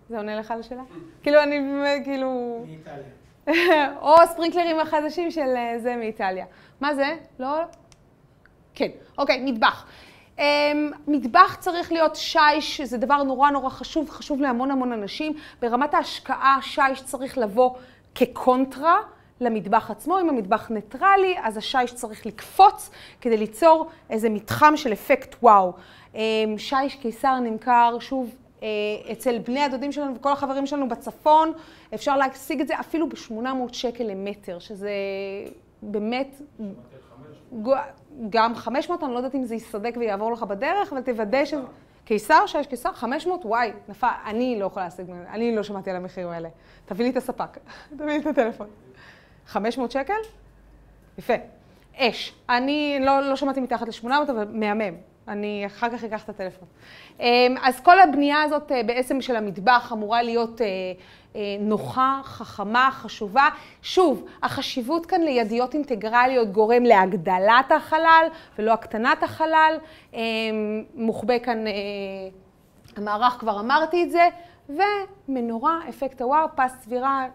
זה 0.09 0.17
עונה 0.17 0.35
לך 0.35 0.51
על 0.51 0.59
השאלה? 0.59 0.81
כאילו, 1.23 1.43
אני 1.43 1.59
כאילו... 2.03 2.63
מאיטליה. 2.65 3.93
או 4.01 4.21
הספרינקלרים 4.21 4.79
החדשים 4.79 5.31
של 5.31 5.55
אה, 5.55 5.79
זה 5.79 5.95
מאיטליה. 5.95 6.45
מה 6.81 6.95
זה? 6.95 7.17
לא? 7.39 7.61
כן. 8.75 8.89
אוקיי, 9.17 9.51
מטבח. 9.51 9.85
Um, 10.37 10.41
מטבח 11.07 11.57
צריך 11.59 11.91
להיות 11.91 12.15
שיש, 12.15 12.81
זה 12.81 12.97
דבר 12.97 13.23
נורא 13.23 13.49
נורא 13.49 13.69
חשוב, 13.69 14.09
חשוב 14.09 14.41
להמון 14.41 14.71
המון 14.71 14.91
אנשים. 14.91 15.33
ברמת 15.61 15.93
ההשקעה, 15.93 16.57
שיש 16.61 17.01
צריך 17.01 17.37
לבוא 17.37 17.71
כקונטרה 18.15 18.97
למטבח 19.41 19.91
עצמו. 19.91 20.19
אם 20.19 20.29
המטבח 20.29 20.69
ניטרלי, 20.69 21.35
אז 21.43 21.57
השיש 21.57 21.93
צריך 21.93 22.25
לקפוץ 22.25 22.89
כדי 23.21 23.37
ליצור 23.37 23.89
איזה 24.09 24.29
מתחם 24.29 24.73
של 24.77 24.93
אפקט 24.93 25.35
וואו. 25.43 25.73
Um, 26.13 26.17
שיש 26.57 26.95
קיסר 26.95 27.39
נמכר, 27.39 27.97
שוב, 27.99 28.35
uh, 28.59 28.63
אצל 29.11 29.39
בני 29.39 29.59
הדודים 29.59 29.91
שלנו 29.91 30.15
וכל 30.15 30.31
החברים 30.31 30.65
שלנו 30.65 30.89
בצפון, 30.89 31.53
אפשר 31.93 32.17
להשיג 32.17 32.61
את 32.61 32.67
זה 32.67 32.79
אפילו 32.79 33.09
ב-800 33.09 33.73
שקל 33.73 34.03
למטר, 34.03 34.59
שזה 34.59 34.91
באמת... 35.81 36.41
גם 38.29 38.55
500, 38.55 39.03
אני 39.03 39.11
לא 39.11 39.17
יודעת 39.17 39.35
אם 39.35 39.43
זה 39.43 39.55
יסדק 39.55 39.93
ויעבור 39.99 40.31
לך 40.31 40.43
בדרך, 40.43 40.93
אבל 40.93 41.01
תוודא 41.01 41.45
ש... 41.45 41.53
קיסר, 42.05 42.45
שיש 42.45 42.67
קיסר, 42.67 42.93
500, 42.93 43.45
וואי, 43.45 43.71
נפל, 43.89 44.07
אני 44.25 44.59
לא 44.59 44.65
יכולה 44.65 44.85
להשיג, 44.85 45.05
אני 45.29 45.55
לא 45.55 45.63
שמעתי 45.63 45.89
על 45.89 45.95
המחירים 45.95 46.29
האלה. 46.29 46.49
תביא 46.85 47.05
לי 47.05 47.11
את 47.11 47.17
הספק, 47.17 47.57
תביא 47.97 48.05
לי 48.05 48.17
את 48.17 48.25
הטלפון. 48.25 48.67
500 49.47 49.91
שקל? 49.91 50.13
יפה. 51.17 51.33
אש. 51.95 52.33
אני 52.49 52.97
לא, 53.01 53.21
לא 53.21 53.35
שמעתי 53.35 53.61
מתחת 53.61 53.87
ל-800, 53.87 54.31
אבל 54.31 54.47
מהמם. 54.51 54.95
אני 55.27 55.63
אחר 55.65 55.89
כך 55.89 56.03
אקח 56.03 56.23
את 56.23 56.29
הטלפון. 56.29 56.67
אז 57.61 57.79
כל 57.83 57.99
הבנייה 57.99 58.41
הזאת 58.41 58.71
בעצם 58.85 59.21
של 59.21 59.35
המטבח 59.35 59.91
אמורה 59.93 60.21
להיות 60.21 60.61
נוחה, 61.59 62.21
חכמה, 62.23 62.89
חשובה. 62.91 63.49
שוב, 63.81 64.25
החשיבות 64.43 65.05
כאן 65.05 65.21
לידיות 65.21 65.73
אינטגרליות 65.73 66.51
גורם 66.51 66.83
להגדלת 66.83 67.71
החלל 67.71 68.27
ולא 68.59 68.71
הקטנת 68.71 69.23
החלל. 69.23 69.77
מוחבא 70.95 71.39
כאן 71.39 71.63
המערך, 72.97 73.33
כבר 73.33 73.59
אמרתי 73.59 74.03
את 74.03 74.11
זה, 74.11 74.29
ומנורה, 74.69 75.79
אפקט 75.89 76.21
הוואו, 76.21 76.47
פס 76.55 76.75
צבירה 76.79 77.27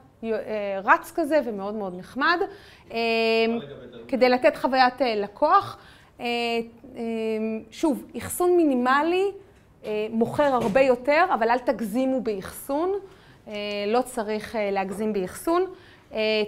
רץ 0.84 1.12
כזה 1.14 1.40
ומאוד 1.44 1.74
מאוד 1.74 1.94
נחמד. 1.98 2.38
כדי 4.08 4.28
לתת 4.28 4.56
חוויית 4.56 4.94
לקוח. 5.00 5.78
שוב, 7.70 8.04
אחסון 8.18 8.56
מינימלי 8.56 9.30
מוכר 10.11 10.54
הרבה 10.54 10.80
יותר, 10.80 11.24
אבל 11.34 11.50
אל 11.50 11.58
תגזימו 11.58 12.20
באחסון. 12.20 12.92
לא 13.87 14.02
צריך 14.02 14.56
להגזים 14.72 15.12
באחסון. 15.12 15.64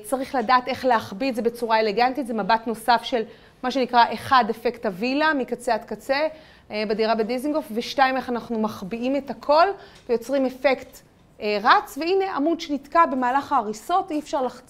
צריך 0.02 0.34
לדעת 0.34 0.68
איך 0.68 0.84
להחביא 0.84 1.30
את 1.30 1.34
זה 1.34 1.42
בצורה 1.42 1.80
אלגנטית, 1.80 2.26
זה 2.26 2.34
מבט 2.34 2.66
נוסף 2.66 3.00
של 3.02 3.22
מה 3.62 3.70
שנקרא 3.70 4.04
אחד, 4.14 4.44
אפקט 4.50 4.86
הווילה, 4.86 5.34
מקצה 5.34 5.74
עד 5.74 5.84
קצה, 5.84 6.28
בדירה 6.70 7.14
בדיזינגוף, 7.14 7.66
ושתיים, 7.74 8.16
איך 8.16 8.28
אנחנו 8.28 8.58
מחביאים 8.58 9.16
את 9.16 9.30
הכל 9.30 9.66
ויוצרים 10.08 10.46
אפקט 10.46 10.98
רץ, 11.42 11.98
והנה 11.98 12.36
עמוד 12.36 12.60
שנתקע 12.60 13.06
במהלך 13.06 13.52
ההריסות, 13.52 14.10
אי 14.10 14.18
אפשר, 14.18 14.42
לח... 14.42 14.62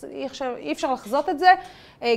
אי 0.56 0.72
אפשר 0.72 0.92
לחזות 0.92 1.28
את 1.28 1.38
זה. 1.38 1.50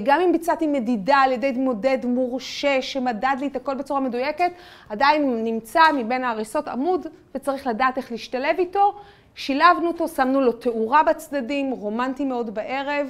גם 0.04 0.22
אם 0.22 0.32
ביצעתי 0.32 0.68
מדידה 0.68 1.18
על 1.18 1.32
ידי 1.32 1.52
מודד 1.52 1.98
מורשה 2.06 2.82
שמדד 2.82 3.36
לי 3.40 3.48
את 3.48 3.56
הכל 3.56 3.76
בצורה 3.76 4.00
מדויקת, 4.00 4.52
עדיין 4.90 5.44
נמצא 5.44 5.82
מבין 5.98 6.24
ההריסות 6.24 6.68
עמוד 6.68 7.08
וצריך 7.36 7.68
לדעת 7.68 7.98
איך 7.98 8.12
להשתלב 8.12 8.56
איתו. 8.60 8.94
שילבנו 9.36 9.88
אותו, 9.88 10.08
שמנו 10.08 10.42
לו 10.42 10.52
תאורה 10.52 11.04
בצדדים, 11.04 11.72
רומנטי 11.72 12.26
מאוד 12.26 12.54
בערב, 12.54 13.08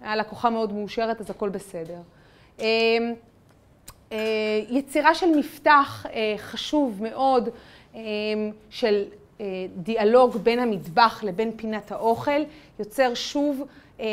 הלקוחה 0.00 0.50
מאוד 0.50 0.72
מאושרת, 0.72 1.20
אז 1.20 1.30
הכל 1.30 1.48
בסדר. 1.48 1.98
יצירה 4.68 5.14
של 5.14 5.36
מפתח 5.36 6.06
חשוב 6.36 7.02
מאוד, 7.02 7.48
של 8.70 9.04
דיאלוג 9.76 10.36
בין 10.36 10.58
המטבח 10.58 11.24
לבין 11.24 11.52
פינת 11.56 11.92
האוכל, 11.92 12.40
יוצר 12.78 13.14
שוב 13.14 13.62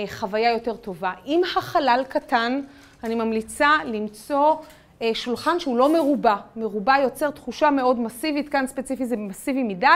חוויה 0.08 0.54
יותר 0.54 0.76
טובה. 0.76 1.12
אם 1.26 1.42
החלל 1.58 2.04
קטן, 2.10 2.62
אני 3.04 3.15
ממליצה 3.15 3.70
למצוא 3.86 4.56
אה, 5.02 5.12
שולחן 5.13 5.60
שהוא 5.60 5.78
לא 5.78 5.94
מרובע. 5.94 6.36
מרובע 6.56 6.98
יוצר 7.04 7.30
תחושה 7.30 7.70
מאוד 7.70 8.00
מסיבית, 8.00 8.50
כאן 8.50 8.68
ספציפי 8.68 9.06
זה 9.06 9.18
מסיבי 9.18 9.63
מדי. 9.63 9.88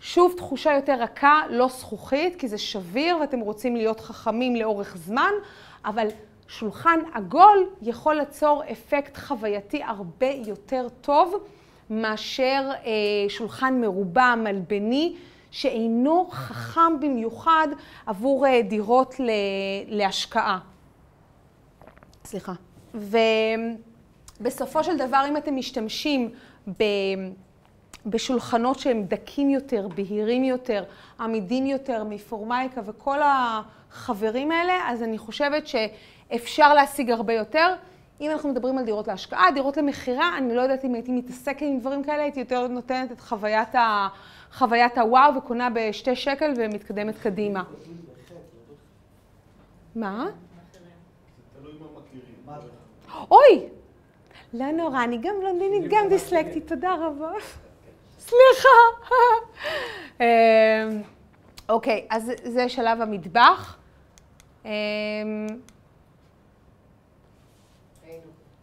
שוב, 0.00 0.34
תחושה 0.36 0.72
יותר 0.72 1.02
רכה, 1.02 1.42
לא 1.50 1.68
זכוכית, 1.68 2.36
כי 2.36 2.48
זה 2.48 2.58
שביר 2.58 3.16
ואתם 3.20 3.40
רוצים 3.40 3.76
להיות 3.76 4.00
חכמים 4.00 4.56
לאורך 4.56 4.96
זמן, 4.96 5.30
אבל 5.84 6.06
שולחן 6.48 7.00
עגול 7.14 7.66
יכול 7.82 8.14
ליצור 8.14 8.62
אפקט 8.72 9.16
חווייתי 9.16 9.82
הרבה 9.82 10.30
יותר 10.46 10.86
טוב 11.00 11.34
מאשר 11.90 12.70
אה, 12.84 12.90
שולחן 13.28 13.80
מרובע, 13.80 14.34
מלבני, 14.34 15.16
שאינו 15.50 16.28
חכם 16.30 17.00
במיוחד 17.00 17.68
עבור 18.06 18.46
אה, 18.46 18.62
דירות 18.62 19.20
ל, 19.20 19.30
להשקעה. 19.88 20.58
סליחה. 22.24 22.52
ובסופו 24.40 24.84
של 24.84 24.96
דבר, 24.98 25.24
אם 25.28 25.36
אתם 25.36 25.56
משתמשים 25.56 26.30
ב... 26.68 26.84
בשולחנות 28.06 28.78
שהם 28.78 29.02
דקים 29.02 29.50
יותר, 29.50 29.88
בהירים 29.88 30.44
יותר, 30.44 30.84
עמידים 31.20 31.66
יותר, 31.66 32.04
מפורמייקה 32.04 32.80
וכל 32.84 33.18
החברים 33.22 34.50
האלה, 34.50 34.72
אז 34.86 35.02
אני 35.02 35.18
חושבת 35.18 35.66
שאפשר 35.66 36.74
להשיג 36.74 37.10
הרבה 37.10 37.32
יותר. 37.32 37.74
אם 38.20 38.30
אנחנו 38.30 38.48
מדברים 38.48 38.78
על 38.78 38.84
דירות 38.84 39.08
להשקעה, 39.08 39.50
דירות 39.54 39.76
למכירה, 39.76 40.38
אני 40.38 40.54
לא 40.54 40.60
יודעת 40.60 40.84
אם 40.84 40.94
הייתי 40.94 41.12
מתעסקת 41.12 41.62
עם 41.62 41.78
דברים 41.80 42.04
כאלה, 42.04 42.22
הייתי 42.22 42.40
יותר 42.40 42.66
נותנת 42.66 43.12
את 43.12 43.20
חוויית, 43.20 43.74
ה... 43.74 44.08
חוויית 44.52 44.98
הוואו 44.98 45.34
וקונה 45.36 45.68
בשתי 45.74 46.16
שקל 46.16 46.52
ומתקדמת 46.56 47.18
קדימה. 47.18 47.62
מה? 49.94 50.26
אוי! 53.30 53.68
לא 54.54 54.70
נורא, 54.70 55.04
אני 55.04 55.18
גם 55.18 55.34
בלונדינית, 55.40 55.90
גם 55.90 56.08
דיסלקטית, 56.08 56.68
תודה 56.68 56.94
רבה. 57.00 57.30
סליחה. 58.20 59.14
אמ, 60.20 60.24
אוקיי, 61.68 62.06
אז 62.10 62.32
זה 62.44 62.68
שלב 62.68 63.00
המטבח. 63.00 63.76
אמ, 64.64 64.70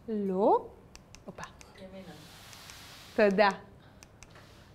לא? 0.08 0.66
הופה. 1.24 1.42
תודה. 3.16 3.48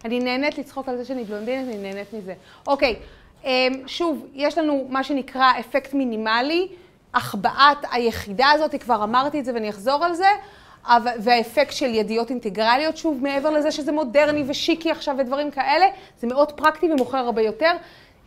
אני 0.06 0.20
נהנית 0.20 0.58
לצחוק 0.58 0.90
על 0.90 0.98
זה 0.98 1.06
שאני 1.06 1.24
בלונדינית, 1.24 1.68
אני 1.68 1.78
נהנית 1.78 2.14
מזה. 2.14 2.34
אוקיי, 2.68 3.00
אמ, 3.44 3.84
שוב, 3.88 4.28
יש 4.34 4.58
לנו 4.58 4.88
מה 4.90 5.04
שנקרא 5.04 5.52
אפקט 5.60 5.94
מינימלי, 5.94 6.68
החבאת 7.14 7.78
היחידה 7.92 8.50
הזאת, 8.52 8.76
כבר 8.82 9.04
אמרתי 9.04 9.40
את 9.40 9.46
זה 9.46 9.54
ואני 9.54 9.70
אחזור 9.70 10.06
על 10.06 10.14
זה. 10.14 10.28
והאפקט 11.20 11.74
של 11.74 11.96
ידיות 11.96 12.30
אינטגרליות, 12.30 12.98
שוב, 12.98 13.20
מעבר 13.22 13.50
לזה 13.50 13.72
שזה 13.72 13.92
מודרני 13.92 14.44
ושיקי 14.48 14.92
עכשיו 14.92 15.16
ודברים 15.20 15.52
כאלה, 15.52 15.86
זה 16.20 16.28
מאוד 16.28 16.52
פרקטי 16.52 16.92
ומוכר 16.92 17.18
הרבה 17.18 17.42
יותר. 17.42 17.72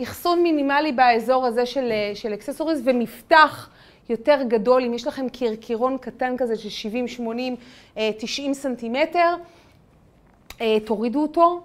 אחסון 0.02 0.42
מינימלי 0.42 0.92
באזור 0.92 1.46
הזה 1.46 1.66
של, 1.66 1.92
של 2.14 2.34
accessories 2.34 2.82
ומפתח 2.84 3.68
יותר 4.08 4.42
גדול, 4.48 4.84
אם 4.84 4.94
יש 4.94 5.06
לכם 5.06 5.28
קרקירון 5.28 5.98
קטן 5.98 6.36
כזה 6.36 6.56
של 6.56 6.68
70, 6.68 7.08
80, 7.08 7.56
90 8.18 8.54
סנטימטר, 8.54 9.34
אה, 10.60 10.80
תורידו 10.84 11.22
אותו, 11.22 11.60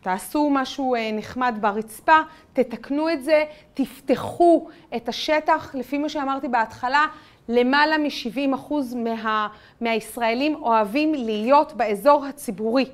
תעשו 0.00 0.50
משהו 0.50 0.94
אה, 0.94 1.10
נחמד 1.12 1.54
ברצפה, 1.60 2.16
תתקנו 2.52 3.10
את 3.10 3.24
זה, 3.24 3.44
תפתחו 3.74 4.68
את 4.96 5.08
השטח, 5.08 5.74
לפי 5.74 5.98
מה 5.98 6.08
שאמרתי 6.08 6.48
בהתחלה, 6.48 7.06
למעלה 7.48 7.98
מ-70% 7.98 8.74
מה, 8.96 9.48
מהישראלים 9.80 10.54
אוהבים 10.54 11.14
להיות 11.14 11.72
באזור 11.72 12.24
הציבורי, 12.24 12.84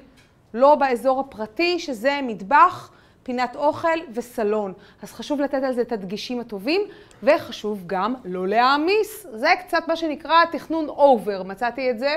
לא 0.54 0.74
באזור 0.74 1.20
הפרטי, 1.20 1.78
שזה 1.78 2.20
מטבח, 2.22 2.90
פינת 3.22 3.56
אוכל 3.56 3.98
וסלון. 4.14 4.72
אז 5.02 5.12
חשוב 5.12 5.40
לתת 5.40 5.62
על 5.62 5.72
זה 5.72 5.80
את 5.80 5.92
הדגישים 5.92 6.40
הטובים, 6.40 6.80
וחשוב 7.22 7.82
גם 7.86 8.14
לא 8.24 8.48
להעמיס. 8.48 9.26
זה 9.32 9.48
קצת 9.60 9.88
מה 9.88 9.96
שנקרא 9.96 10.44
תכנון 10.52 10.88
אובר, 10.88 11.42
מצאתי 11.42 11.90
את 11.90 11.98
זה. 11.98 12.16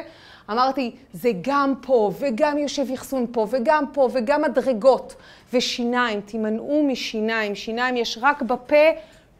אמרתי, 0.52 0.96
זה 1.13 1.32
גם 1.41 1.74
פה, 1.82 2.12
וגם 2.20 2.58
יושב 2.58 2.86
אחסון 2.94 3.26
פה, 3.32 3.48
וגם 3.50 3.86
פה, 3.94 4.10
וגם 4.13 4.41
מדרגות, 4.41 5.15
ושיניים, 5.54 6.22
תימנעו 6.22 6.84
משיניים. 6.88 7.56
שיניים 7.56 7.98
יש 7.98 8.17
רק 8.22 8.41
בפה, 8.41 8.86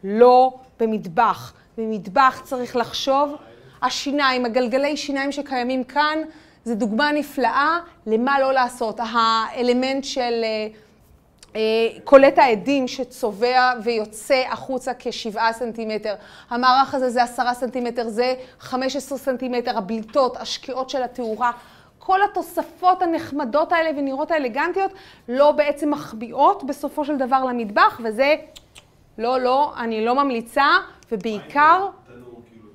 לא 0.04 0.54
במטבח. 0.80 1.52
במטבח 1.78 2.40
צריך 2.44 2.76
לחשוב. 2.76 3.36
השיניים, 3.82 4.44
הגלגלי 4.44 4.96
שיניים 4.96 5.32
שקיימים 5.32 5.84
כאן, 5.84 6.18
זה 6.64 6.74
דוגמה 6.74 7.12
נפלאה 7.12 7.78
למה 8.06 8.40
לא 8.40 8.52
לעשות. 8.52 9.00
האלמנט 9.00 10.04
של 10.04 10.44
אה, 10.44 10.66
אה, 11.56 11.60
קולט 12.04 12.38
העדים 12.38 12.88
שצובע 12.88 13.72
ויוצא 13.82 14.42
החוצה 14.50 14.92
כשבעה 14.98 15.52
סנטימטר. 15.52 16.14
המערך 16.50 16.94
הזה 16.94 17.10
זה 17.10 17.22
עשרה 17.22 17.54
סנטימטר, 17.54 18.08
זה 18.08 18.34
חמש 18.60 18.96
עשרה 18.96 19.18
סנטימטר, 19.18 19.78
הבליטות, 19.78 20.36
השקיעות 20.36 20.90
של 20.90 21.02
התאורה. 21.02 21.50
כל 21.98 22.22
התוספות 22.22 23.02
הנחמדות 23.02 23.72
האלה 23.72 23.90
ונראות 23.98 24.30
האלגנטיות 24.30 24.90
לא 25.28 25.52
בעצם 25.52 25.90
מחביאות 25.90 26.64
בסופו 26.64 27.04
של 27.04 27.16
דבר 27.16 27.44
למטבח, 27.44 28.00
וזה 28.04 28.34
לא, 29.18 29.40
לא, 29.40 29.72
אני 29.76 30.04
לא 30.04 30.14
ממליצה, 30.14 30.66
ובעיקר... 31.12 31.86
תנור, 32.06 32.42
כאילו? 32.50 32.68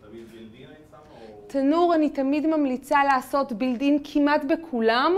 תנור 1.47 1.95
אני 1.95 2.09
תמיד 2.09 2.47
ממליצה 2.47 3.03
לעשות 3.03 3.51
בילדין 3.51 3.99
כמעט 4.03 4.41
בכולם. 4.43 5.15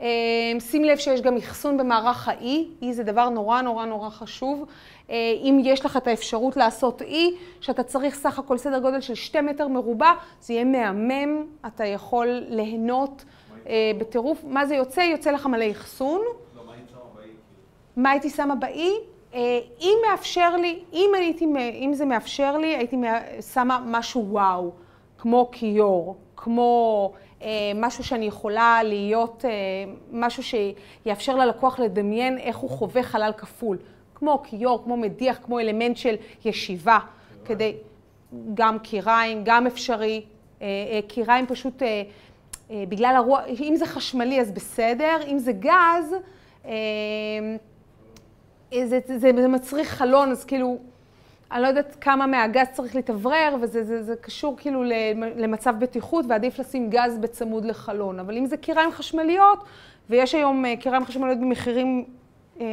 אה, 0.00 0.06
שים 0.60 0.84
לב 0.84 0.96
שיש 0.96 1.20
גם 1.20 1.36
אחסון 1.36 1.76
במערך 1.76 2.28
האי, 2.28 2.68
אי 2.82 2.92
זה 2.92 3.02
דבר 3.02 3.28
נורא 3.28 3.60
נורא 3.60 3.84
נורא 3.84 4.10
חשוב. 4.10 4.64
אה, 5.10 5.16
אם 5.42 5.60
יש 5.64 5.84
לך 5.84 5.96
את 5.96 6.06
האפשרות 6.06 6.56
לעשות 6.56 7.02
אי, 7.02 7.34
שאתה 7.60 7.82
צריך 7.82 8.14
סך 8.14 8.38
הכל 8.38 8.58
סדר 8.58 8.78
גודל 8.78 9.00
של 9.00 9.14
שתי 9.14 9.40
מטר 9.40 9.68
מרובע, 9.68 10.12
זה 10.40 10.52
יהיה 10.52 10.64
מהמם, 10.64 11.46
אתה 11.66 11.84
יכול 11.84 12.26
ליהנות 12.48 13.24
אה, 13.66 13.92
בטירוף. 13.98 14.44
מה 14.44 14.66
זה 14.66 14.74
יוצא? 14.74 15.00
יוצא 15.00 15.30
לך 15.30 15.46
מלא 15.46 15.70
אחסון. 15.70 16.20
לא, 16.56 16.62
מה 16.66 16.72
היית 16.72 16.88
שמה 16.88 17.00
באי? 17.14 17.22
כאילו? 17.22 17.34
מה 17.96 18.10
הייתי 18.10 18.30
שמה 18.30 18.54
באי? 18.54 18.92
אם 19.34 19.98
מאפשר 20.10 20.56
לי, 20.56 20.78
אם, 20.92 21.10
הייתי, 21.14 21.46
אם 21.74 21.90
זה 21.94 22.04
מאפשר 22.04 22.58
לי, 22.58 22.76
הייתי 22.76 22.96
שמה 23.52 23.80
משהו 23.86 24.26
וואו, 24.28 24.70
כמו 25.18 25.48
כיור, 25.52 26.16
כמו 26.36 27.12
אה, 27.42 27.72
משהו 27.74 28.04
שאני 28.04 28.26
יכולה 28.26 28.80
להיות, 28.84 29.44
אה, 29.44 29.50
משהו 30.12 30.42
שיאפשר 30.42 31.36
ללקוח 31.36 31.78
לדמיין 31.78 32.38
איך 32.38 32.56
הוא 32.56 32.70
חווה 32.70 33.02
חלל 33.02 33.32
כפול, 33.36 33.78
כמו 34.14 34.42
כיור, 34.44 34.84
כמו 34.84 34.96
מדיח, 34.96 35.38
כמו 35.44 35.60
אלמנט 35.60 35.96
של 35.96 36.14
ישיבה, 36.44 36.98
כדי, 37.44 37.76
גם 38.54 38.78
קיריים, 38.78 39.40
גם 39.44 39.66
אפשרי, 39.66 40.22
אה, 40.62 40.66
אה, 40.66 41.00
קיריים 41.08 41.46
פשוט, 41.46 41.82
אה, 41.82 42.02
אה, 42.70 42.84
בגלל 42.88 43.14
הרוח, 43.16 43.40
אם 43.60 43.76
זה 43.76 43.86
חשמלי 43.86 44.40
אז 44.40 44.50
בסדר, 44.50 45.16
אם 45.26 45.38
זה 45.38 45.52
גז, 45.52 46.14
אה, 46.66 46.72
זה, 48.74 48.98
זה, 49.06 49.18
זה 49.18 49.48
מצריך 49.48 49.88
חלון, 49.88 50.30
אז 50.30 50.44
כאילו, 50.44 50.78
אני 51.52 51.62
לא 51.62 51.66
יודעת 51.66 51.96
כמה 52.00 52.26
מהגז 52.26 52.66
צריך 52.72 52.94
להתאוורר, 52.94 53.56
וזה 53.62 53.84
זה, 53.84 54.02
זה 54.02 54.16
קשור 54.16 54.56
כאילו 54.56 54.84
למצב 55.36 55.74
בטיחות, 55.78 56.24
ועדיף 56.28 56.58
לשים 56.58 56.90
גז 56.90 57.18
בצמוד 57.18 57.64
לחלון. 57.64 58.18
אבל 58.18 58.36
אם 58.36 58.46
זה 58.46 58.56
קיריים 58.56 58.90
חשמליות, 58.92 59.64
ויש 60.10 60.34
היום 60.34 60.64
אה, 60.64 60.76
קיריים 60.76 61.04
חשמליות 61.04 61.38
במחירים 61.40 62.04
אה, 62.60 62.66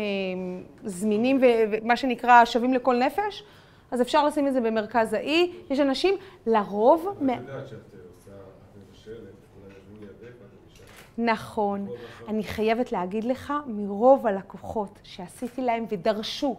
זמינים 0.86 1.42
ומה 1.42 1.96
שנקרא 1.96 2.46
שווים 2.46 2.74
לכל 2.74 2.96
נפש, 2.96 3.44
אז 3.92 4.02
אפשר 4.02 4.26
לשים 4.26 4.48
את 4.48 4.54
זה 4.54 4.62
במרכז 4.62 5.14
האי. 5.14 5.52
יש 5.70 5.80
אנשים, 5.80 6.16
לרוב... 6.48 7.08
את 7.08 7.22
יודעת 7.22 7.68
שאת 7.68 7.78
עושה, 8.18 8.32
את 8.32 8.90
מבשלת, 8.90 9.16
כולם 9.54 9.70
יושבים 9.70 10.02
לידך 10.02 10.34
ואת 10.42 10.50
מבשלת. 10.66 10.88
נכון. 11.18 11.88
אני 12.28 12.44
חייבת 12.44 12.92
להגיד 12.92 13.24
לך, 13.24 13.54
מרוב 13.68 14.28
הלקוחות 14.28 15.00
שעשיתי 15.04 15.62
להם 15.62 15.86
ודרשו 15.90 16.56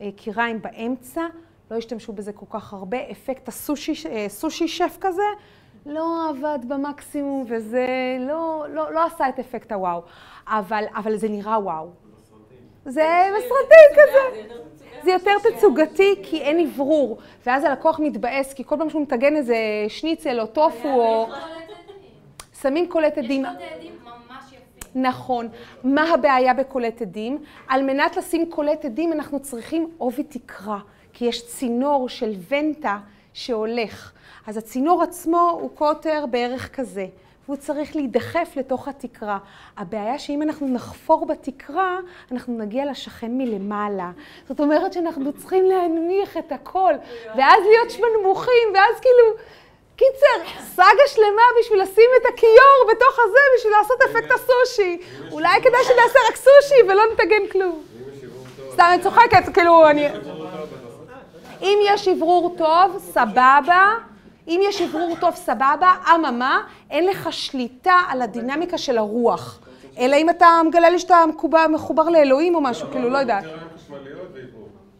אה, 0.00 0.08
קיריים 0.16 0.62
באמצע, 0.62 1.22
לא 1.70 1.76
השתמשו 1.76 2.12
בזה 2.12 2.32
כל 2.32 2.46
כך 2.50 2.72
הרבה. 2.72 2.98
אפקט 3.10 3.48
הסושי 3.48 4.08
אה, 4.08 4.26
סושי 4.28 4.68
שף 4.68 4.96
כזה, 5.00 5.22
לא 5.86 6.30
עבד 6.30 6.58
במקסימום, 6.68 7.44
וזה 7.48 7.86
לא, 8.20 8.64
לא, 8.68 8.92
לא 8.92 9.06
עשה 9.06 9.28
את 9.28 9.38
אפקט 9.38 9.72
הוואו. 9.72 10.02
אבל, 10.46 10.84
אבל 10.94 11.16
זה 11.16 11.28
נראה 11.28 11.58
וואו. 11.58 11.88
זה 12.84 13.28
בסרטים 13.36 13.92
כזה. 13.92 14.54
זה 15.02 15.10
יותר 15.10 15.30
תצוגתי 15.38 16.14
כי 16.22 16.40
אין 16.40 16.66
אוורור, 16.66 17.18
ואז 17.46 17.64
הלקוח 17.64 18.00
מתבאס, 18.00 18.52
כי 18.52 18.64
כל 18.64 18.76
פעם 18.78 18.90
שהוא 18.90 19.02
מטגן 19.02 19.36
איזה 19.36 19.56
שניצל 19.88 20.40
או 20.40 20.46
טופו 20.46 20.88
או... 20.88 21.26
שמים 22.62 22.88
קולט 22.88 23.18
עדים. 23.18 23.44
יש 23.44 23.50
יפים. 23.76 23.91
נכון. 24.94 25.48
מה 25.84 26.14
הבעיה 26.14 26.54
בקולט 26.54 27.02
עדים? 27.02 27.38
על 27.68 27.82
מנת 27.82 28.16
לשים 28.16 28.50
קולט 28.50 28.84
עדים 28.84 29.12
אנחנו 29.12 29.40
צריכים 29.40 29.90
עובי 29.98 30.22
תקרה, 30.22 30.78
כי 31.12 31.24
יש 31.24 31.46
צינור 31.46 32.08
של 32.08 32.32
ונטה 32.48 32.98
שהולך. 33.32 34.12
אז 34.46 34.56
הצינור 34.56 35.02
עצמו 35.02 35.58
הוא 35.60 35.70
קוטר 35.74 36.24
בערך 36.30 36.76
כזה, 36.76 37.06
והוא 37.44 37.56
צריך 37.56 37.96
להידחף 37.96 38.52
לתוך 38.56 38.88
התקרה. 38.88 39.38
הבעיה 39.76 40.18
שאם 40.18 40.42
אנחנו 40.42 40.68
נחפור 40.68 41.26
בתקרה, 41.26 41.98
אנחנו 42.32 42.58
נגיע 42.58 42.90
לשכן 42.90 43.38
מלמעלה. 43.38 44.10
זאת 44.48 44.60
אומרת 44.60 44.92
שאנחנו 44.92 45.32
צריכים 45.32 45.64
להנמיך 45.64 46.36
את 46.36 46.52
הכל, 46.52 46.94
ואז 47.36 47.62
להיות 47.62 48.12
נמוכים, 48.20 48.68
ואז 48.74 49.00
כאילו... 49.00 49.36
קיצר, 50.02 50.62
סאגה 50.74 51.02
שלמה 51.06 51.42
בשביל 51.60 51.82
לשים 51.82 52.10
את 52.20 52.26
הכיור 52.34 52.90
בתוך 52.90 53.18
הזה, 53.24 53.38
בשביל 53.56 53.72
לעשות 53.78 54.02
אפקט 54.02 54.30
הסושי. 54.30 54.98
אולי 55.30 55.60
כדאי 55.62 55.84
שנעשה 55.84 56.18
רק 56.28 56.36
סושי 56.36 56.82
ולא 56.88 57.02
נטגן 57.12 57.46
כלום. 57.52 57.82
סתם, 58.72 58.84
אני 58.92 59.02
צוחקת, 59.02 59.54
כאילו, 59.54 59.90
אני... 59.90 60.06
אם 61.62 61.78
יש 61.84 62.08
אוורור 62.08 62.54
טוב, 62.58 62.98
סבבה. 62.98 63.94
אם 64.48 64.60
יש 64.62 64.82
אוורור 64.82 65.16
טוב, 65.20 65.34
סבבה. 65.34 65.94
אממה, 66.14 66.62
אין 66.90 67.06
לך 67.06 67.32
שליטה 67.32 67.94
על 68.08 68.22
הדינמיקה 68.22 68.78
של 68.78 68.98
הרוח. 68.98 69.58
אלא 69.98 70.16
אם 70.16 70.30
אתה 70.30 70.60
מגלה 70.64 70.90
לי 70.90 70.98
שאתה 70.98 71.24
מחובר 71.68 72.08
לאלוהים 72.08 72.54
או 72.54 72.60
משהו, 72.60 72.88
כאילו, 72.92 73.10
לא 73.10 73.18
יודעת. 73.18 73.44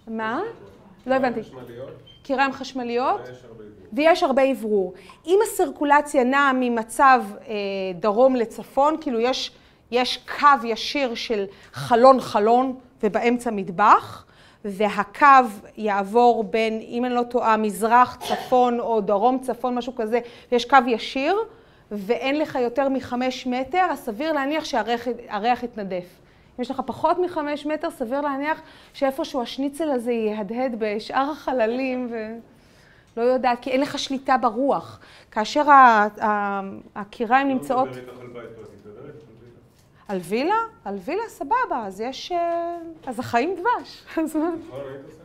מה? 0.08 0.40
לא 1.06 1.14
הבנתי. 1.14 1.40
קיריים 2.32 2.52
חשמליות? 2.52 3.20
ויש 3.92 4.22
הרבה 4.22 4.42
אוורור. 4.50 4.92
אם 5.26 5.38
הסירקולציה 5.42 6.24
נעה 6.24 6.52
ממצב 6.54 7.22
אה, 7.48 7.54
דרום 7.94 8.36
לצפון, 8.36 8.96
כאילו 9.00 9.20
יש, 9.20 9.50
יש 9.90 10.18
קו 10.38 10.66
ישיר 10.66 11.14
של 11.14 11.44
חלון-חלון 11.72 12.74
ובאמצע 13.02 13.50
מטבח, 13.50 14.24
והקו 14.64 15.26
יעבור 15.76 16.44
בין, 16.44 16.80
אם 16.88 17.04
אני 17.04 17.14
לא 17.14 17.22
טועה, 17.22 17.56
מזרח, 17.56 18.18
צפון 18.20 18.80
או 18.80 19.00
דרום, 19.00 19.38
צפון, 19.38 19.74
משהו 19.74 19.94
כזה, 19.94 20.20
ויש 20.52 20.64
קו 20.64 20.76
ישיר, 20.86 21.36
ואין 21.90 22.38
לך 22.38 22.54
יותר 22.54 22.88
מחמש 22.88 23.46
מטר, 23.46 23.86
אז 23.90 23.98
סביר 23.98 24.32
להניח 24.32 24.64
שהריח 24.64 25.08
הריח 25.28 25.62
יתנדף. 25.62 26.21
אם 26.58 26.62
יש 26.62 26.70
לך 26.70 26.82
פחות 26.86 27.18
מחמש 27.18 27.66
מטר, 27.66 27.90
סביר 27.90 28.20
להניח 28.20 28.60
שאיפשהו 28.92 29.42
השניצל 29.42 29.90
הזה 29.90 30.12
יהדהד 30.12 30.74
בשאר 30.78 31.30
החללים, 31.30 32.08
ו... 32.10 32.36
לא 33.16 33.22
יודעת, 33.22 33.58
כי 33.62 33.70
אין 33.70 33.80
לך 33.80 33.98
שליטה 33.98 34.36
ברוח. 34.36 35.00
כאשר 35.30 35.62
הקיריים 36.94 37.48
נמצאות... 37.48 37.88
לא 37.88 38.24
מדבר 38.24 38.40
איתך 38.40 38.72
על 40.08 40.18
וילה. 40.22 40.54
על 40.84 40.96
וילה? 41.04 41.22
סבבה, 41.28 41.86
אז 41.86 42.00
יש... 42.00 42.32
אה, 42.32 42.76
אז 43.06 43.18
החיים 43.18 43.56
דבש. 43.56 44.04
אז 44.24 44.36
מה? 44.36 44.50
זה? 44.70 45.22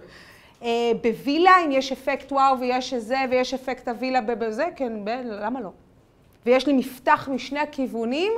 אה, 0.64 0.92
בווילה, 1.04 1.52
אם 1.66 1.72
יש 1.72 1.92
אפקט 1.92 2.32
וואו 2.32 2.60
ויש 2.60 2.94
זה 2.94 3.18
ויש 3.30 3.54
אפקט 3.54 3.88
הווילה 3.88 4.22
בזה, 4.22 4.66
כן, 4.76 4.94
למה 5.24 5.62
לא? 5.62 5.70
ויש 6.46 6.68
לי 6.68 6.74
מפתח 6.74 7.30
משני 7.32 7.60
הכיוונים, 7.60 8.34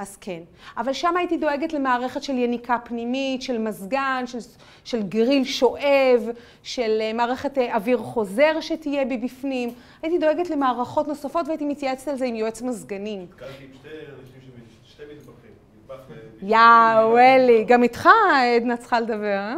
אז 0.00 0.16
כן. 0.16 0.40
אבל 0.76 0.92
שם 0.92 1.16
הייתי 1.16 1.36
דואגת 1.36 1.72
למערכת 1.72 2.22
של 2.22 2.32
יניקה 2.32 2.78
פנימית, 2.84 3.42
של 3.42 3.58
מזגן, 3.58 4.24
של, 4.26 4.38
של 4.84 5.02
גריל 5.02 5.44
שואב, 5.44 6.28
של 6.62 6.98
אה, 7.00 7.12
מערכת 7.12 7.58
אה, 7.58 7.74
אוויר 7.74 7.98
חוזר 7.98 8.60
שתהיה 8.60 9.04
בי 9.04 9.16
בפנים. 9.16 9.74
הייתי 10.02 10.18
דואגת 10.18 10.50
למערכות 10.50 11.08
נוספות 11.08 11.46
והייתי 11.48 11.64
מתייעצת 11.64 12.08
על 12.08 12.16
זה 12.16 12.24
עם 12.24 12.34
יועץ 12.34 12.62
מזגנים. 12.62 13.22
נתקלתי 13.22 13.64
עם 13.64 13.70
שתי 13.74 13.88
אנשים, 13.88 14.40
שב- 14.86 14.90
שתי 14.92 15.02
מטבחים. 15.02 15.50
מטבח... 15.84 15.94
אה, 16.10 17.02
יאו, 17.02 17.18
אלי, 17.18 17.64
גם 17.64 17.82
איתך 17.82 18.08
עדנה 18.56 18.76
צריכה 18.76 19.00
לדבר, 19.00 19.38
אה? 19.38 19.56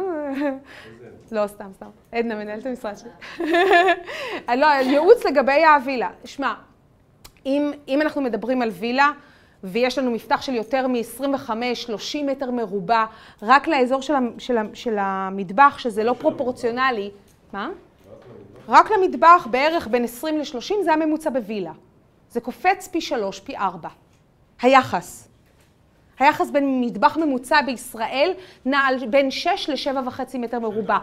לא, 1.31 1.47
סתם, 1.47 1.71
סתם. 1.75 1.89
עדנה, 2.11 2.35
מנהלת 2.35 2.65
המשרד 2.65 2.93
שלי. 2.97 3.45
לא, 4.61 4.65
ייעוץ 4.65 5.25
לגבי 5.25 5.65
הווילה. 5.65 6.09
שמע, 6.25 6.53
אם 7.45 8.01
אנחנו 8.01 8.21
מדברים 8.21 8.61
על 8.61 8.69
וילה, 8.69 9.11
ויש 9.63 9.97
לנו 9.97 10.11
מפתח 10.11 10.41
של 10.41 10.53
יותר 10.53 10.87
מ-25-30 10.87 12.23
מטר 12.25 12.51
מרובע, 12.51 13.05
רק 13.41 13.67
לאזור 13.67 14.01
של, 14.01 14.13
של, 14.37 14.55
של 14.73 14.95
המטבח, 14.99 15.77
שזה 15.77 16.03
לא 16.03 16.15
פרופורציונלי, 16.19 17.11
מה? 17.53 17.69
רק 18.69 18.91
למטבח, 18.91 19.47
בערך 19.51 19.87
בין 19.87 20.03
20 20.03 20.37
ל-30, 20.37 20.73
זה 20.83 20.93
הממוצע 20.93 21.29
בווילה. 21.29 21.71
זה 22.29 22.41
קופץ 22.41 22.87
פי 22.91 23.01
3, 23.01 23.39
פי 23.39 23.57
4. 23.57 23.89
היחס. 24.61 25.27
היחס 26.19 26.49
בין 26.49 26.81
מטבח 26.81 27.17
ממוצע 27.17 27.61
בישראל 27.61 28.33
נע 28.65 28.79
על 28.79 29.07
בין 29.09 29.31
6 29.31 29.69
ל-7.5 29.69 30.37
מטר 30.37 30.59
מרובע. 30.59 30.97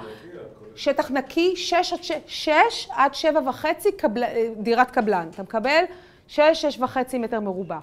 שטח 0.76 1.10
נקי, 1.10 1.56
6 1.56 1.92
עד, 1.92 2.00
6, 2.26 2.88
עד 2.90 3.12
7.5 3.12 3.66
קבל, 3.96 4.22
דירת 4.56 4.90
קבלן. 4.90 5.28
אתה 5.30 5.42
מקבל 5.42 5.84
6, 6.28 6.64
6.5 6.80 7.18
מטר 7.18 7.40
מרובע. 7.40 7.78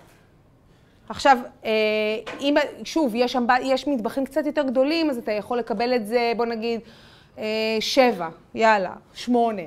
עכשיו, 1.10 1.38
אה, 1.66 1.72
אם, 2.40 2.56
שוב, 2.84 3.16
יש, 3.16 3.32
שם, 3.32 3.46
יש 3.62 3.88
מטבחים 3.88 4.26
קצת 4.26 4.46
יותר 4.46 4.64
גדולים, 4.64 5.10
אז 5.10 5.18
אתה 5.18 5.32
יכול 5.32 5.58
לקבל 5.58 5.96
את 5.96 6.08
זה, 6.08 6.34
בוא 6.38 6.46
נגיד, 6.46 6.82
אה, 7.38 7.78
7, 7.80 8.30
יאללה, 8.56 8.96
8, 9.14 9.62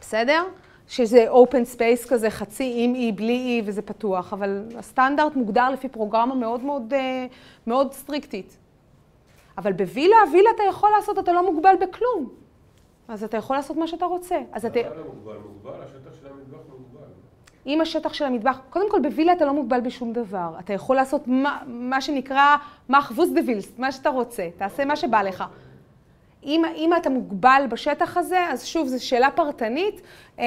בסדר? 0.00 0.42
שזה 0.88 1.26
open 1.30 1.76
space 1.76 2.08
כזה, 2.08 2.30
חצי 2.30 2.74
עם 2.76 2.94
אי, 2.94 3.12
בלי 3.12 3.32
אי, 3.32 3.62
וזה 3.64 3.82
פתוח, 3.82 4.32
אבל 4.32 4.64
הסטנדרט 4.78 5.36
מוגדר 5.36 5.70
לפי 5.70 5.88
פרוגרמה 5.88 6.34
מאוד 6.34 6.64
מאוד, 6.64 6.94
אה, 6.94 7.26
מאוד 7.66 7.92
סטריקטית. 7.92 8.56
אבל 9.58 9.72
בווילה, 9.72 10.16
וילה 10.32 10.50
אתה 10.54 10.62
יכול 10.68 10.90
לעשות, 10.96 11.18
אתה 11.18 11.32
לא 11.32 11.52
מוגבל 11.52 11.74
בכלום. 11.80 12.28
אז 13.08 13.24
אתה 13.24 13.36
יכול 13.36 13.56
לעשות 13.56 13.76
מה 13.76 13.86
שאתה 13.86 14.04
רוצה. 14.04 14.38
אז 14.52 14.64
אתה... 14.64 14.80
מה 14.82 14.94
לא 14.94 15.04
מוגבל? 15.04 15.36
מוגבל, 15.36 15.82
השטח 15.82 16.20
של 16.20 16.26
המטבח 16.26 16.58
מוגבל. 16.70 16.79
אם 17.66 17.80
השטח 17.80 18.12
של 18.12 18.24
המטבח, 18.24 18.58
קודם 18.70 18.90
כל 18.90 19.00
בווילה 19.02 19.32
אתה 19.32 19.44
לא 19.44 19.52
מוגבל 19.52 19.80
בשום 19.80 20.12
דבר. 20.12 20.50
אתה 20.58 20.72
יכול 20.72 20.96
לעשות 20.96 21.22
מה, 21.26 21.58
מה 21.66 22.00
שנקרא 22.00 22.56
מחבוס 22.88 23.28
דה 23.30 23.40
וילסט, 23.46 23.78
מה 23.78 23.92
שאתה 23.92 24.08
רוצה, 24.08 24.48
תעשה 24.56 24.84
מה 24.84 24.96
שבא 24.96 25.22
לך. 25.22 25.44
אם, 26.44 26.62
אם 26.76 26.90
אתה 26.96 27.10
מוגבל 27.10 27.62
בשטח 27.68 28.16
הזה, 28.16 28.46
אז 28.50 28.66
שוב, 28.66 28.88
זו 28.88 29.06
שאלה 29.06 29.30
פרטנית. 29.30 30.00
אמ, 30.38 30.44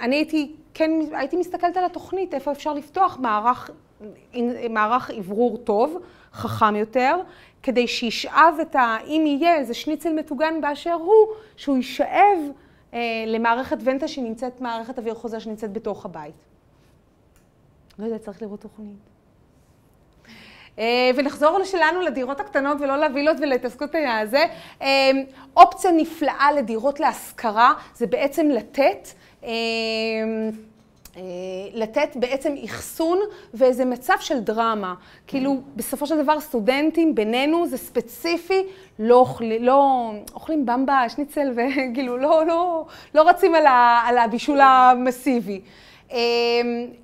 אני 0.00 0.16
הייתי, 0.16 0.52
כן, 0.74 0.90
הייתי 1.12 1.36
מסתכלת 1.36 1.76
על 1.76 1.84
התוכנית, 1.84 2.34
איפה 2.34 2.52
אפשר 2.52 2.72
לפתוח 2.72 3.18
מערך, 3.20 3.70
מערך 4.70 5.10
אוורור 5.10 5.56
טוב, 5.56 5.98
חכם 6.32 6.76
יותר, 6.76 7.16
כדי 7.62 7.86
שישאב 7.86 8.54
את 8.62 8.76
ה... 8.76 8.96
אם 9.06 9.24
יהיה 9.26 9.56
איזה 9.56 9.74
שניצל 9.74 10.12
מטוגן 10.12 10.60
באשר 10.60 10.92
הוא, 10.92 11.26
שהוא 11.56 11.76
יישאב 11.76 12.38
למערכת 13.26 13.76
ונטה 13.84 14.08
שנמצאת, 14.08 14.60
מערכת 14.60 14.98
אוויר 14.98 15.14
חוזר 15.14 15.38
שנמצאת 15.38 15.72
בתוך 15.72 16.04
הבית. 16.04 16.34
לא 17.98 18.04
יודעת, 18.04 18.20
צריך 18.20 18.42
לראות 18.42 18.60
תוכנית. 18.60 19.12
אה, 20.78 21.10
ונחזור 21.16 21.64
שלנו 21.64 22.00
לדירות 22.00 22.40
הקטנות 22.40 22.80
ולא 22.80 22.96
לווילות 22.96 23.36
ולהתעסקות 23.40 23.90
הזה. 24.20 24.44
אה, 24.82 25.10
אופציה 25.56 25.90
נפלאה 25.90 26.52
לדירות 26.52 27.00
להשכרה 27.00 27.72
זה 27.94 28.06
בעצם 28.06 28.48
לתת, 28.50 29.08
אה, 29.44 29.48
אה, 29.48 29.54
לתת 31.74 32.16
בעצם 32.16 32.54
אחסון 32.64 33.18
ואיזה 33.54 33.84
מצב 33.84 34.14
של 34.20 34.40
דרמה. 34.40 34.94
כאילו, 35.26 35.60
בסופו 35.76 36.06
של 36.06 36.22
דבר 36.22 36.40
סטודנטים 36.40 37.14
בינינו 37.14 37.66
זה 37.66 37.76
ספציפי, 37.76 38.62
לא, 38.98 39.14
אוכל, 39.14 39.44
לא 39.60 40.10
אוכלים 40.34 40.66
במבה, 40.66 41.08
שניצל 41.08 41.52
וכאילו 41.52 42.16
לא, 42.24 42.46
לא, 42.46 42.84
לא 43.14 43.28
רצים 43.28 43.54
על, 43.54 43.66
ה, 43.66 44.02
על 44.06 44.18
הבישול 44.18 44.60
המסיבי. 44.60 45.60
אה, 46.12 46.18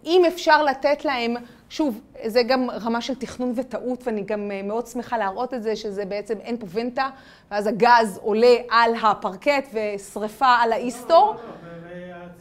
אם 0.04 0.22
אפשר 0.28 0.62
לתת 0.62 1.04
להם 1.04 1.36
שוב, 1.70 2.00
זה 2.26 2.42
גם 2.42 2.70
רמה 2.70 3.00
של 3.00 3.14
תכנון 3.14 3.52
וטעות, 3.56 4.06
ואני 4.06 4.22
גם 4.22 4.50
אה, 4.50 4.62
מאוד 4.62 4.86
שמחה 4.86 5.18
להראות 5.18 5.54
את 5.54 5.62
זה, 5.62 5.76
שזה 5.76 6.04
בעצם 6.04 6.34
אין 6.40 6.56
פה 6.56 6.66
ונטה, 6.70 7.08
ואז 7.50 7.66
הגז 7.66 8.18
עולה 8.22 8.56
על 8.70 8.94
הפרקט 9.02 9.68
ושריפה 9.72 10.54
על 10.62 10.72
האיסטור, 10.72 11.34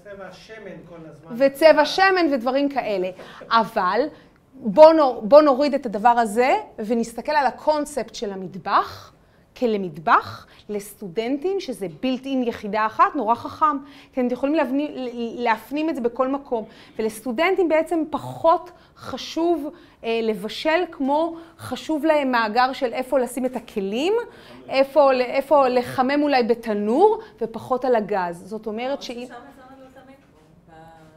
והצבע 0.07 0.31
שמן 0.31 0.77
כל 0.89 0.95
הזמן. 1.09 1.35
וצבע 1.37 1.85
שמן 1.85 2.33
ודברים 2.33 2.69
כאלה. 2.69 3.09
אבל 3.49 4.01
בואו 4.53 5.21
בוא 5.21 5.41
נוריד 5.41 5.73
את 5.73 5.85
הדבר 5.85 6.09
הזה 6.09 6.55
ונסתכל 6.79 7.31
על 7.31 7.45
הקונספט 7.45 8.15
של 8.15 8.31
המטבח. 8.31 9.13
כלמטבח, 9.59 10.47
לסטודנטים, 10.69 11.59
שזה 11.59 11.87
built 12.01 12.23
in 12.23 12.47
יחידה 12.47 12.85
אחת, 12.85 13.15
נורא 13.15 13.35
חכם. 13.35 13.77
כי 14.13 14.21
אתם 14.21 14.33
יכולים 14.33 14.55
להפנים, 14.55 14.91
להפנים 15.37 15.89
את 15.89 15.95
זה 15.95 16.01
בכל 16.01 16.27
מקום. 16.27 16.65
ולסטודנטים 16.99 17.69
בעצם 17.69 18.03
פחות 18.09 18.71
חשוב 18.97 19.69
אה, 20.03 20.19
לבשל, 20.23 20.83
כמו 20.91 21.37
חשוב 21.59 22.05
להם 22.05 22.31
מאגר 22.31 22.73
של 22.73 22.93
איפה 22.93 23.19
לשים 23.19 23.45
את 23.45 23.55
הכלים, 23.55 24.13
איפה, 24.69 25.11
איפה 25.13 25.67
לחמם 25.67 26.21
אולי 26.21 26.43
בתנור, 26.43 27.19
ופחות 27.41 27.85
על 27.85 27.95
הגז. 27.95 28.43
זאת 28.45 28.67
אומרת 28.67 29.01
שאם... 29.01 29.27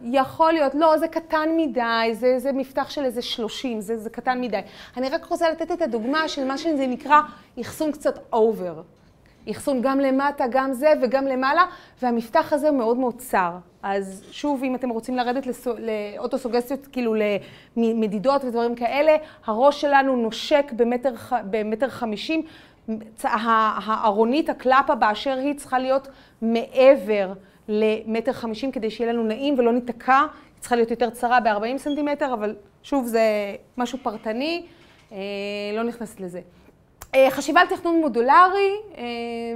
יכול 0.02 0.52
להיות, 0.52 0.74
לא, 0.74 0.98
זה 0.98 1.08
קטן 1.08 1.48
מדי, 1.56 2.10
זה, 2.12 2.38
זה 2.38 2.52
מפתח 2.52 2.90
של 2.90 3.04
איזה 3.04 3.22
30, 3.22 3.80
זה, 3.80 3.96
זה 3.96 4.10
קטן 4.10 4.40
מדי. 4.40 4.60
אני 4.96 5.08
רק 5.08 5.24
רוצה 5.24 5.50
לתת 5.50 5.72
את 5.72 5.82
הדוגמה 5.82 6.28
של 6.28 6.44
מה 6.44 6.58
שזה 6.58 6.86
נקרא 6.86 7.20
אחסון 7.60 7.92
קצת 7.92 8.18
over. 8.32 8.82
אחסון 9.50 9.82
גם 9.82 10.00
למטה, 10.00 10.44
גם 10.50 10.72
זה 10.72 10.92
וגם 11.02 11.26
למעלה, 11.26 11.62
והמפתח 12.02 12.52
הזה 12.52 12.70
מאוד 12.70 12.96
מאוד 12.96 13.14
צר. 13.18 13.52
אז 13.82 14.24
שוב, 14.30 14.64
אם 14.64 14.74
אתם 14.74 14.88
רוצים 14.88 15.16
לרדת 15.16 15.46
לסו, 15.46 15.72
לאוטוסוגסטיות, 15.78 16.86
כאילו 16.86 17.14
למדידות 17.76 18.44
ודברים 18.44 18.74
כאלה, 18.74 19.16
הראש 19.46 19.80
שלנו 19.80 20.16
נושק 20.16 20.72
במטר, 20.76 21.14
במטר 21.50 21.88
חמישים. 21.88 22.42
הארונית, 23.22 24.50
הקלאפה 24.50 24.94
באשר 24.94 25.36
היא, 25.38 25.54
צריכה 25.54 25.78
להיות 25.78 26.08
מעבר 26.42 27.32
למטר 27.70 28.32
חמישים 28.32 28.72
כדי 28.72 28.90
שיהיה 28.90 29.12
לנו 29.12 29.22
נעים 29.22 29.58
ולא 29.58 29.72
ניתקע. 29.72 30.18
היא 30.18 30.60
צריכה 30.60 30.76
להיות 30.76 30.90
יותר 30.90 31.10
צרה 31.10 31.40
ב-40 31.40 31.78
סנטימטר, 31.78 32.32
אבל 32.32 32.54
שוב, 32.82 33.06
זה 33.06 33.22
משהו 33.76 33.98
פרטני, 34.02 34.66
אה, 35.12 35.18
לא 35.74 35.82
נכנסת 35.82 36.20
לזה. 36.20 36.40
אה, 37.14 37.28
חשיבה 37.30 37.60
על 37.60 37.66
תכנון 37.66 38.00
מודולרי, 38.00 38.76
אה, 38.96 39.02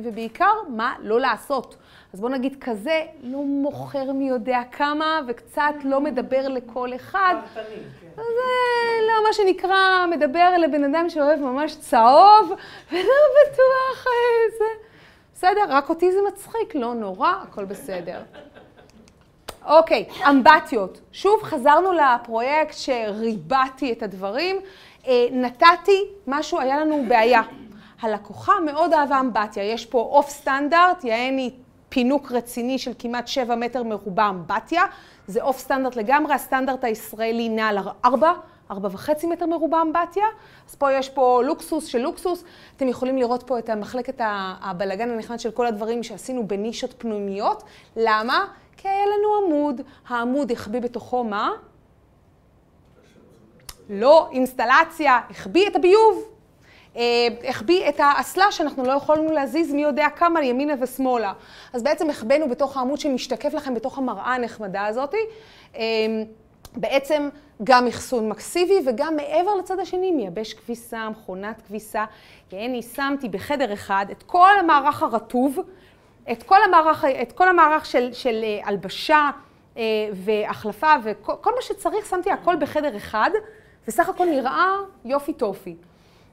ובעיקר, 0.04 0.52
מה 0.68 0.94
לא 1.02 1.20
לעשות. 1.20 1.76
אז 2.12 2.20
בואו 2.20 2.32
נגיד 2.32 2.56
כזה, 2.60 3.02
לא 3.22 3.38
מוכר 3.38 4.12
מי 4.12 4.28
יודע 4.28 4.60
כמה, 4.72 5.20
וקצת 5.28 5.74
לא 5.84 6.00
מדבר 6.00 6.48
לכל 6.48 6.94
אחד. 6.94 7.34
פרטני, 7.54 7.74
כן. 8.00 8.08
זה 8.16 8.22
לא 9.08 9.24
מה 9.26 9.32
שנקרא, 9.32 10.06
מדבר 10.10 10.50
לבן 10.58 10.84
אדם 10.84 11.08
שאוהב 11.08 11.40
ממש 11.40 11.76
צהוב, 11.76 12.52
ולא 12.92 13.24
בטוח 13.42 14.06
איזה... 14.06 14.93
בסדר, 15.44 15.64
רק 15.68 15.88
אותי 15.88 16.12
זה 16.12 16.18
מצחיק, 16.28 16.74
לא 16.74 16.94
נורא, 16.94 17.32
הכל 17.42 17.64
בסדר. 17.64 18.22
אוקיי, 19.66 20.04
אמבטיות. 20.28 21.00
שוב, 21.12 21.42
חזרנו 21.42 21.92
לפרויקט 21.92 22.74
שריבעתי 22.76 23.92
את 23.92 24.02
הדברים. 24.02 24.56
אה, 25.06 25.26
נתתי 25.32 26.04
משהו, 26.26 26.60
היה 26.60 26.80
לנו 26.80 27.04
בעיה. 27.08 27.42
הלקוחה 28.00 28.52
מאוד 28.64 28.92
אהבה 28.92 29.20
אמבטיה. 29.20 29.72
יש 29.72 29.86
פה 29.86 29.98
off 29.98 30.28
standard, 30.28 31.04
יעני 31.04 31.50
פינוק 31.88 32.32
רציני 32.32 32.78
של 32.78 32.92
כמעט 32.98 33.28
7 33.28 33.54
מטר 33.54 33.82
מרובע 33.82 34.28
אמבטיה. 34.28 34.82
זה 35.26 35.42
off 35.42 35.58
standard 35.58 35.96
לגמרי, 35.96 36.34
הסטנדרט 36.34 36.84
הישראלי 36.84 37.48
נע 37.48 37.68
על 37.68 37.78
4, 38.04 38.32
4.5 38.78 39.26
מטר 39.26 39.46
מרובע 39.46 39.82
אמבטיה. 39.82 40.24
אז 40.68 40.74
פה 40.74 40.92
יש 40.92 41.08
פה 41.08 41.42
לוקסוס 41.44 41.86
של 41.86 41.98
לוקסוס. 41.98 42.44
אתם 42.76 42.88
יכולים 42.88 43.18
לראות 43.18 43.42
פה 43.42 43.58
את 43.58 43.68
המחלקת 43.68 44.20
הבלגן 44.60 45.10
הנחמד 45.10 45.40
של 45.40 45.50
כל 45.50 45.66
הדברים 45.66 46.02
שעשינו 46.02 46.48
בנישות 46.48 46.94
פנימיות. 46.98 47.62
למה? 47.96 48.46
כי 48.76 48.88
היה 48.88 49.06
לנו 49.06 49.46
עמוד. 49.46 49.80
העמוד 50.08 50.52
החביא 50.52 50.80
בתוכו 50.80 51.24
מה? 51.24 51.50
לא 53.90 54.28
אינסטלציה, 54.32 55.20
החביא 55.30 55.68
את 55.68 55.76
הביוב. 55.76 56.34
אה, 56.96 57.28
החביא 57.48 57.88
את 57.88 57.94
האסלה 57.98 58.52
שאנחנו 58.52 58.84
לא 58.84 58.92
יכולנו 58.92 59.32
להזיז 59.32 59.72
מי 59.72 59.82
יודע 59.82 60.06
כמה 60.16 60.44
ימינה 60.44 60.74
ושמאלה. 60.80 61.32
אז 61.72 61.82
בעצם 61.82 62.10
החבאנו 62.10 62.48
בתוך 62.48 62.76
העמוד 62.76 63.00
שמשתקף 63.00 63.54
לכם 63.54 63.74
בתוך 63.74 63.98
המראה 63.98 64.34
הנחמדה 64.34 64.86
הזאת. 64.86 65.14
אה, 66.74 66.80
בעצם 66.80 67.28
גם 67.64 67.86
אחסון 67.86 68.28
מקסיבי 68.28 68.80
וגם 68.86 69.16
מעבר 69.16 69.54
לצד 69.54 69.78
השני, 69.78 70.10
מייבש 70.12 70.54
כביסה, 70.54 71.08
מכונת 71.08 71.62
כביסה. 71.66 72.04
אני 72.52 72.82
שמתי 72.82 73.28
בחדר 73.28 73.72
אחד 73.72 74.06
את 74.10 74.22
כל 74.22 74.58
המערך 74.60 75.02
הרטוב, 75.02 75.58
את 76.32 76.42
כל 76.42 76.62
המערך, 76.62 77.04
את 77.22 77.32
כל 77.32 77.48
המערך 77.48 77.86
של, 77.86 78.12
של 78.12 78.40
אה, 78.44 78.68
הלבשה 78.68 79.30
והחלפה 80.12 80.92
וכל 81.04 81.54
מה 81.54 81.62
שצריך, 81.62 82.06
שמתי 82.06 82.30
הכל 82.30 82.56
בחדר 82.56 82.96
אחד, 82.96 83.30
וסך 83.88 84.08
הכל 84.08 84.26
נראה 84.26 84.70
יופי 85.04 85.32
טופי. 85.32 85.76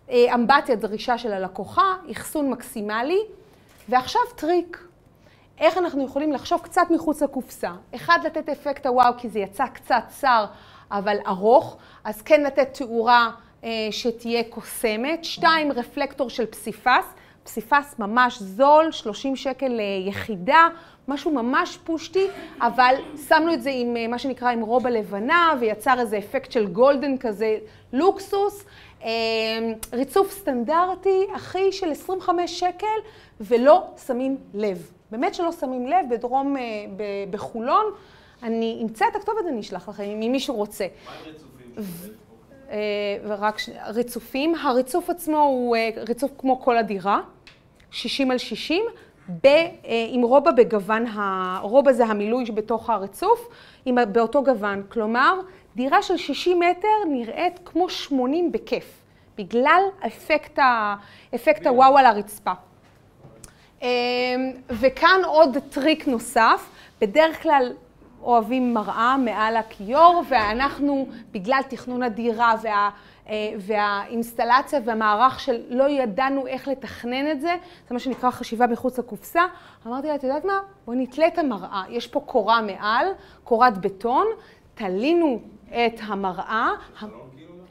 אה, 0.09 0.35
אמבטיה 0.35 0.75
דרישה 0.75 1.17
של 1.17 1.33
הלקוחה, 1.33 1.93
אחסון 2.11 2.49
מקסימלי, 2.49 3.19
ועכשיו 3.89 4.21
טריק. 4.35 4.90
איך 5.62 5.78
אנחנו 5.78 6.05
יכולים 6.05 6.32
לחשוב 6.32 6.62
קצת 6.62 6.88
מחוץ 6.89 7.22
לקופסה. 7.22 7.72
אחד, 7.95 8.20
לתת 8.26 8.49
אפקט 8.49 8.86
הוואו, 8.86 9.14
כי 9.18 9.30
זה 9.30 9.39
יצא 9.39 9.66
קצת 9.68 10.03
צר, 10.07 10.45
אבל 10.91 11.18
ארוך, 11.28 11.78
אז 12.03 12.22
כן 12.22 12.43
לתת 12.43 12.74
תאורה 12.74 13.32
אה, 13.64 13.70
שתהיה 13.91 14.43
קוסמת. 14.43 15.24
שתיים, 15.24 15.72
רפלקטור 15.72 16.30
של 16.30 16.45
פסיפס. 16.45 17.05
פסיפס 17.43 17.95
ממש 17.99 18.41
זול, 18.41 18.91
30 18.91 19.36
שקל 19.36 19.68
ליחידה, 19.68 20.68
משהו 21.07 21.32
ממש 21.32 21.78
פושטי, 21.84 22.28
אבל 22.62 22.95
שמנו 23.28 23.53
את 23.53 23.62
זה 23.62 23.72
עם 23.74 23.97
אה, 23.97 24.07
מה 24.07 24.20
שנקרא 24.20 24.49
עם 24.49 24.62
רובה 24.62 24.89
לבנה, 24.89 25.53
ויצר 25.59 25.99
איזה 25.99 26.18
אפקט 26.18 26.51
של 26.51 26.68
גולדן 26.68 27.18
כזה, 27.18 27.57
לוקסוס. 27.93 28.66
אמ, 29.03 29.09
ריצוף 29.93 30.32
סטנדרטי, 30.32 31.26
אחי, 31.36 31.72
של 31.72 31.91
25 31.91 32.59
שקל, 32.59 32.88
ולא 33.41 33.84
שמים 34.07 34.38
לב. 34.53 34.91
באמת 35.12 35.36
שלא 35.36 35.51
שמים 35.51 35.88
לב, 35.88 36.05
בדרום, 36.09 36.57
אה, 36.57 36.64
בחולון. 37.30 37.86
אני 38.43 38.80
אמצא 38.84 39.05
את 39.12 39.16
הכתובת, 39.16 39.45
אני 39.49 39.59
אשלח 39.59 39.89
לכם, 39.89 40.03
אם 40.03 40.32
מישהו 40.32 40.55
רוצה. 40.55 40.88
מה 41.05 41.12
עם 41.12 41.26
ריצופים? 41.26 42.14
אה, 42.70 42.78
ורק 43.24 43.57
ש... 43.57 43.70
ריצופים. 43.88 44.55
הריצוף 44.55 45.09
עצמו 45.09 45.38
הוא 45.38 45.76
אה, 45.76 45.89
ריצוף 46.07 46.32
כמו 46.38 46.62
כל 46.62 46.78
הדירה, 46.78 47.22
60 47.91 48.32
על 48.32 48.38
60, 48.38 48.84
ב, 49.43 49.47
עם 50.09 50.22
רובה 50.22 50.51
בגוון, 50.51 51.05
הרובה 51.07 51.93
זה 51.93 52.05
המילוי 52.05 52.45
בתוך 52.45 52.89
הריצוף, 52.89 53.49
עם, 53.86 53.97
באותו 54.12 54.43
גוון. 54.43 54.84
כלומר, 54.89 55.39
דירה 55.76 56.01
של 56.01 56.18
60 56.18 56.59
מטר 56.59 56.88
נראית 57.09 57.59
כמו 57.66 57.89
80 57.89 58.51
בכיף, 58.51 59.01
בגלל 59.38 59.82
אפקט, 60.07 60.59
ה... 60.59 60.95
אפקט 61.36 61.68
הוואו 61.68 61.97
על 61.97 62.05
הרצפה. 62.05 62.53
אמ, 63.82 63.88
וכאן 64.69 65.19
עוד 65.25 65.57
טריק 65.69 66.07
נוסף, 66.07 66.69
בדרך 67.01 67.43
כלל 67.43 67.73
אוהבים 68.21 68.73
מראה 68.73 69.17
מעל 69.17 69.57
הכיור, 69.57 70.23
ואנחנו, 70.29 71.07
בגלל 71.32 71.61
תכנון 71.69 72.03
הדירה 72.03 72.53
וה, 72.61 72.89
אה, 73.29 73.53
והאינסטלציה 73.57 74.79
והמערך 74.86 75.39
של 75.39 75.61
לא 75.69 75.89
ידענו 75.89 76.47
איך 76.47 76.67
לתכנן 76.67 77.32
את 77.32 77.41
זה, 77.41 77.55
זה 77.88 77.93
מה 77.93 77.99
שנקרא 77.99 78.32
חשיבה 78.32 78.67
מחוץ 78.67 78.99
לקופסה, 78.99 79.41
אמרתי 79.88 80.07
לה, 80.07 80.15
את 80.15 80.23
יודעת 80.23 80.45
מה? 80.45 80.59
בואי 80.86 80.97
נתלה 80.97 81.27
את 81.27 81.38
המראה. 81.38 81.84
יש 81.89 82.07
פה 82.07 82.19
קורה 82.19 82.61
מעל, 82.61 83.05
קורת 83.43 83.77
בטון, 83.77 84.27
תלינו 84.75 85.39
את 85.69 85.99
המראה. 86.01 86.69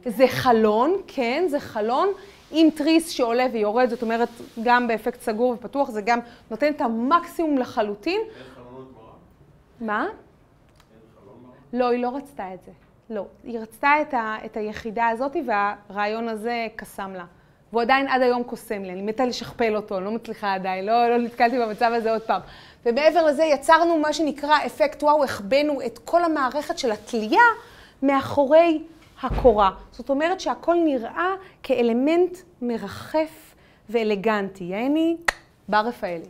זה 0.07 0.29
חלון, 0.29 0.97
כן, 1.07 1.45
זה 1.49 1.61
חלון 1.61 2.09
עם 2.51 2.71
תריס 2.71 3.09
שעולה 3.09 3.47
ויורד, 3.53 3.89
זאת 3.89 4.03
אומרת, 4.03 4.29
גם 4.63 4.89
באפקט 4.89 5.21
סגור 5.21 5.53
ופתוח, 5.53 5.91
זה 5.91 6.03
גם 6.03 6.19
נותן 6.51 6.73
את 6.73 6.81
המקסימום 6.81 7.59
לחלוטין. 7.59 8.21
אין 8.21 8.55
חלונות 8.55 8.93
מראה? 8.97 9.13
מה? 9.81 10.07
לא, 11.73 11.89
היא 11.89 12.03
לא 12.03 12.17
רצתה 12.17 12.55
את 12.55 12.59
זה. 12.67 12.73
לא. 13.11 13.27
היא 13.45 13.59
רצתה 13.59 13.91
את, 14.03 14.15
ה, 14.15 14.37
את 14.45 14.57
היחידה 14.57 15.09
הזאת, 15.09 15.37
והרעיון 15.47 16.29
הזה 16.29 16.67
קסם 16.77 17.13
לה. 17.15 17.25
והוא 17.73 17.83
עדיין 17.83 18.09
עד 18.09 18.23
היום 18.23 18.43
קוסם 18.43 18.83
לי, 18.83 18.93
אני 18.93 19.03
מתה 19.03 19.25
לשכפל 19.25 19.77
אותו, 19.77 19.97
אני 19.97 20.05
לא 20.05 20.11
מצליחה 20.11 20.55
עדיין, 20.55 20.87
לא, 20.87 21.09
לא 21.09 21.19
נתקלתי 21.19 21.59
במצב 21.59 21.93
הזה 21.95 22.13
עוד 22.13 22.23
פעם. 22.23 22.41
ומעבר 22.87 23.27
לזה 23.27 23.45
יצרנו 23.45 23.99
מה 23.99 24.13
שנקרא 24.13 24.57
אפקט 24.67 25.03
וואו, 25.03 25.25
החבאנו 25.25 25.83
את 25.87 25.99
כל 25.99 26.25
המערכת 26.25 26.79
של 26.79 26.93
התלייה 26.93 27.43
מאחורי 28.03 28.83
הקורה. 29.23 29.71
זאת 29.93 30.11
אומרת 30.11 30.41
שהכל 30.41 30.75
נראה 30.85 31.35
כאלמנט 31.63 32.39
מרחף 32.63 33.55
ואלגנטי. 33.89 34.65
יעני, 34.65 35.17
בר 35.69 35.81
רפאלי. 35.87 36.25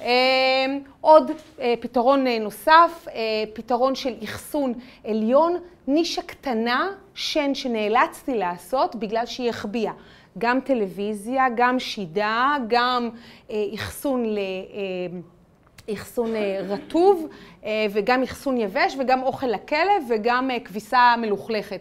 אמ, 0.00 0.80
עוד 1.00 1.30
אה, 1.60 1.74
פתרון 1.80 2.26
אה, 2.26 2.38
נוסף, 2.38 3.06
אה, 3.08 3.44
פתרון 3.52 3.94
של 3.94 4.14
אחסון 4.24 4.72
עליון, 5.04 5.56
נישה 5.86 6.22
קטנה, 6.22 6.90
שן 7.14 7.54
שנאלצתי 7.54 8.34
לעשות 8.34 8.96
בגלל 8.96 9.26
שהיא 9.26 9.50
החביאה. 9.50 9.92
גם 10.38 10.60
טלוויזיה, 10.60 11.44
גם 11.56 11.78
שידה, 11.78 12.56
גם 12.68 13.10
אחסון 13.74 14.26
ל... 14.26 14.38
אחסון 15.92 16.36
אה, 16.36 16.60
רטוב 16.68 17.28
אה, 17.64 17.86
וגם 17.90 18.22
אחסון 18.22 18.56
יבש 18.56 18.96
וגם 18.98 19.22
אוכל 19.22 19.46
לכלב 19.46 20.02
וגם 20.08 20.50
אה, 20.50 20.60
כביסה 20.60 21.14
מלוכלכת. 21.18 21.80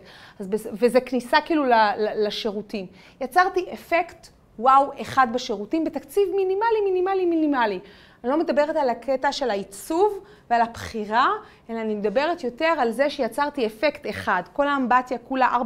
וזה 0.73 1.01
כניסה 1.01 1.37
כאילו 1.45 1.63
לשירותים. 1.97 2.85
יצרתי 3.21 3.65
אפקט 3.73 4.27
וואו 4.59 4.91
אחד 5.01 5.27
בשירותים 5.33 5.83
בתקציב 5.83 6.23
מינימלי, 6.35 6.81
מינימלי, 6.85 7.25
מינימלי. 7.25 7.79
אני 8.23 8.31
לא 8.31 8.37
מדברת 8.37 8.75
על 8.75 8.89
הקטע 8.89 9.31
של 9.31 9.49
העיצוב 9.49 10.19
ועל 10.49 10.61
הבחירה, 10.61 11.27
אלא 11.69 11.81
אני 11.81 11.95
מדברת 11.95 12.43
יותר 12.43 12.73
על 12.79 12.91
זה 12.91 13.09
שיצרתי 13.09 13.65
אפקט 13.65 14.09
אחד. 14.09 14.41
כל 14.53 14.67
האמבטיה 14.67 15.17
כולה 15.17 15.57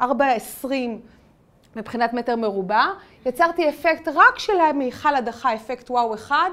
4.20 0.00 0.66
מבחינת 1.76 2.12
מטר 2.12 2.36
מרובע. 2.36 2.84
יצרתי 3.26 3.68
אפקט 3.68 4.08
רק 4.08 4.38
של 4.38 4.60
המיכל 4.60 5.14
הדחה, 5.14 5.54
אפקט 5.54 5.90
וואו 5.90 6.14
אחד. 6.14 6.50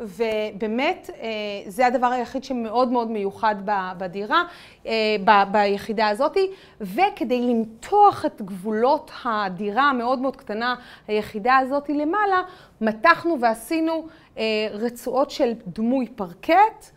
ובאמת 0.00 1.10
אה, 1.20 1.28
זה 1.66 1.86
הדבר 1.86 2.06
היחיד 2.06 2.44
שמאוד 2.44 2.88
מאוד 2.88 3.10
מיוחד 3.10 3.54
בדירה, 3.98 4.42
אה, 4.86 5.44
ביחידה 5.50 6.08
הזאת, 6.08 6.36
וכדי 6.80 7.40
למתוח 7.40 8.24
את 8.24 8.42
גבולות 8.42 9.10
הדירה 9.24 9.82
המאוד 9.82 10.18
מאוד 10.18 10.36
קטנה, 10.36 10.74
היחידה 11.08 11.56
הזאת 11.56 11.88
למעלה, 11.88 12.42
מתחנו 12.80 13.40
ועשינו 13.40 14.06
אה, 14.38 14.42
רצועות 14.72 15.30
של 15.30 15.52
דמוי 15.66 16.06
פרקט, 16.06 16.90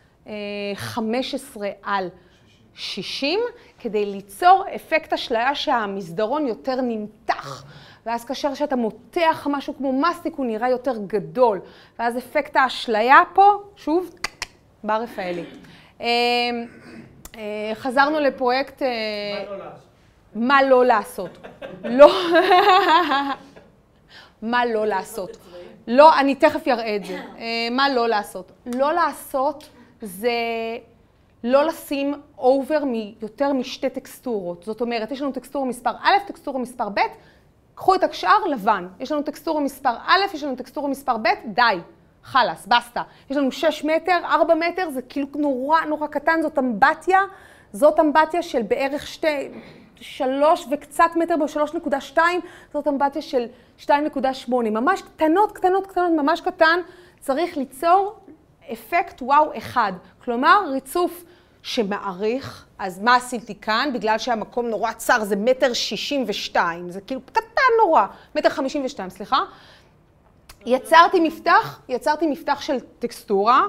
15 0.75 1.69
על 1.83 2.09
60, 2.73 3.39
כדי 3.79 4.05
ליצור 4.05 4.63
אפקט 4.75 5.13
אשליה 5.13 5.55
שהמסדרון 5.55 6.47
יותר 6.47 6.81
נמתח. 6.81 7.63
ואז 8.05 8.25
כאשר 8.25 8.53
שאתה 8.53 8.75
מותח 8.75 9.47
משהו 9.49 9.77
כמו 9.77 10.01
מסטיק, 10.01 10.35
הוא 10.35 10.45
נראה 10.45 10.69
יותר 10.69 10.93
גדול. 11.07 11.59
ואז 11.99 12.17
אפקט 12.17 12.55
האשליה 12.55 13.21
פה, 13.33 13.51
שוב, 13.75 14.09
בר 14.83 15.01
רפאלי. 15.01 15.43
אה, 16.01 16.07
אה, 17.35 17.71
חזרנו 17.73 18.19
לפרויקט... 18.19 18.81
מה 18.81 19.43
לא 19.43 19.57
לעשות? 19.57 19.87
מה 20.35 20.63
לא 20.63 20.85
לעשות. 20.85 21.37
לא... 21.83 22.11
מה 24.41 24.65
לא 24.65 24.87
לעשות. 24.87 25.37
לא, 25.87 26.19
אני 26.19 26.35
תכף 26.35 26.67
אראה 26.67 26.95
את 26.95 27.05
זה. 27.05 27.17
אה, 27.37 27.67
מה 27.71 27.89
לא 27.89 28.07
לעשות. 28.07 28.51
לא 28.65 28.93
לעשות 28.93 29.69
זה 30.01 30.31
לא 31.43 31.63
לשים 31.63 32.13
over 32.37 32.83
יותר 32.85 33.53
משתי 33.53 33.89
טקסטורות. 33.89 34.63
זאת 34.63 34.81
אומרת, 34.81 35.11
יש 35.11 35.21
לנו 35.21 35.31
טקסטורה 35.31 35.65
מספר 35.65 35.91
א', 36.01 36.17
טקסטורה 36.27 36.59
מספר 36.59 36.89
ב', 36.89 36.99
קחו 37.75 37.95
את 37.95 38.03
השאר 38.03 38.45
לבן. 38.45 38.87
יש 38.99 39.11
לנו 39.11 39.21
טקסטורה 39.21 39.61
מספר 39.61 39.93
א', 40.05 40.19
יש 40.33 40.43
לנו 40.43 40.55
טקסטורה 40.55 40.89
מספר 40.89 41.17
ב', 41.17 41.27
די. 41.45 41.79
חלאס, 42.23 42.67
בסטה. 42.67 43.03
יש 43.29 43.37
לנו 43.37 43.51
6 43.51 43.83
מטר, 43.83 44.17
4 44.25 44.55
מטר, 44.55 44.89
זה 44.89 45.01
כאילו 45.01 45.27
נורא 45.35 45.81
נורא 45.81 46.07
קטן, 46.07 46.41
זאת 46.41 46.59
אמבטיה, 46.59 47.19
זאת 47.73 47.99
אמבטיה 47.99 48.41
של 48.41 48.61
בערך 48.61 49.07
שתי, 49.07 49.49
שלוש 49.95 50.67
וקצת 50.71 51.09
מטר 51.15 51.35
ב-3.2, 51.37 52.17
זאת 52.73 52.87
אמבטיה 52.87 53.21
של 53.21 53.45
2.8, 53.79 53.89
ממש 54.49 55.01
קטנות, 55.01 55.51
קטנות, 55.51 55.87
קטנות, 55.87 56.11
ממש 56.11 56.41
קטן, 56.41 56.79
צריך 57.19 57.57
ליצור 57.57 58.15
אפקט 58.73 59.21
וואו 59.21 59.57
אחד. 59.57 59.93
כלומר, 60.23 60.63
ריצוף 60.71 61.23
שמעריך, 61.63 62.65
אז 62.79 62.99
מה 62.99 63.15
עשיתי 63.15 63.55
כאן? 63.55 63.89
בגלל 63.93 64.17
שהמקום 64.17 64.67
נורא 64.67 64.91
צר, 64.91 65.23
זה 65.23 65.35
מטר 65.35 65.73
שישים 65.73 66.23
ושתיים, 66.27 66.91
זה 66.91 67.01
כאילו 67.01 67.21
קטן 67.25 67.41
נורא, 67.85 68.05
מטר 68.35 68.49
חמישים 68.49 68.85
ושתיים, 68.85 69.09
סליחה. 69.09 69.39
יצרתי 70.65 71.19
מפתח, 71.19 71.81
יצרתי 71.89 72.27
מפתח 72.27 72.61
של 72.61 72.79
טקסטורה, 72.99 73.67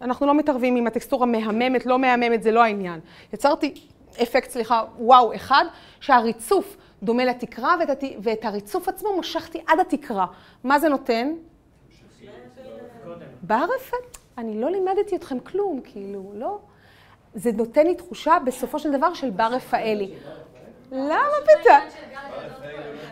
אנחנו 0.00 0.26
לא 0.26 0.34
מתערבים 0.34 0.76
אם 0.76 0.86
הטקסטורה 0.86 1.26
מהממת, 1.26 1.86
לא 1.86 1.98
מהממת, 1.98 2.42
זה 2.42 2.52
לא 2.52 2.62
העניין. 2.62 3.00
יצרתי 3.32 3.74
אפקט, 4.22 4.50
סליחה, 4.50 4.84
וואו 4.98 5.34
אחד, 5.34 5.64
שהריצוף 6.00 6.76
דומה 7.02 7.24
לתקרה, 7.24 7.74
ואת, 7.80 8.04
ואת 8.22 8.44
הריצוף 8.44 8.88
עצמו 8.88 9.18
משכתי 9.18 9.60
עד 9.66 9.80
התקרה. 9.80 10.26
מה 10.64 10.78
זה 10.78 10.88
נותן? 10.88 11.32
בערפל? 13.42 13.96
אני 14.38 14.60
לא 14.60 14.70
לימדתי 14.70 15.16
אתכם 15.16 15.40
כלום, 15.40 15.80
כאילו, 15.84 16.32
לא. 16.34 16.58
זה 17.34 17.50
נותן 17.52 17.86
לי 17.86 17.94
תחושה 17.94 18.38
בסופו 18.44 18.78
של 18.78 18.92
דבר 18.92 19.14
של 19.14 19.30
בר 19.30 19.48
רפאלי. 19.52 20.10
למה 20.92 21.36
פתאום? 21.44 21.76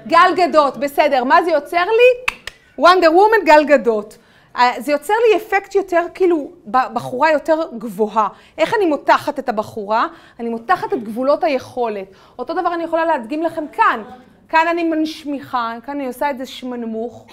גל 0.06 0.34
גדות, 0.36 0.76
בסדר. 0.76 1.24
מה 1.24 1.42
זה 1.42 1.50
יוצר 1.50 1.84
לי? 1.84 2.34
וונדר 2.78 3.12
וומן 3.12 3.44
גל 3.44 3.64
גדות. 3.64 4.18
אה, 4.56 4.72
זה 4.78 4.92
יוצר 4.92 5.14
לי 5.28 5.36
אפקט 5.36 5.74
יותר, 5.74 6.06
כאילו, 6.14 6.50
בחורה 6.66 7.30
יותר 7.30 7.60
גבוהה. 7.78 8.28
איך 8.58 8.74
אני 8.74 8.86
מותחת 8.86 9.38
את 9.38 9.48
הבחורה? 9.48 10.06
אני 10.40 10.48
מותחת 10.48 10.92
את 10.92 11.02
גבולות 11.02 11.44
היכולת. 11.44 12.06
אותו 12.38 12.54
דבר 12.54 12.74
אני 12.74 12.84
יכולה 12.84 13.04
להדגים 13.04 13.42
לכם 13.42 13.64
כאן. 13.72 14.02
כאן 14.48 14.66
אני 14.70 14.84
מנשמיכה, 14.84 15.74
כאן 15.86 15.96
אני 15.96 16.06
עושה 16.06 16.30
את 16.30 16.38
זה 16.38 16.46
שמנמוך. 16.46 17.26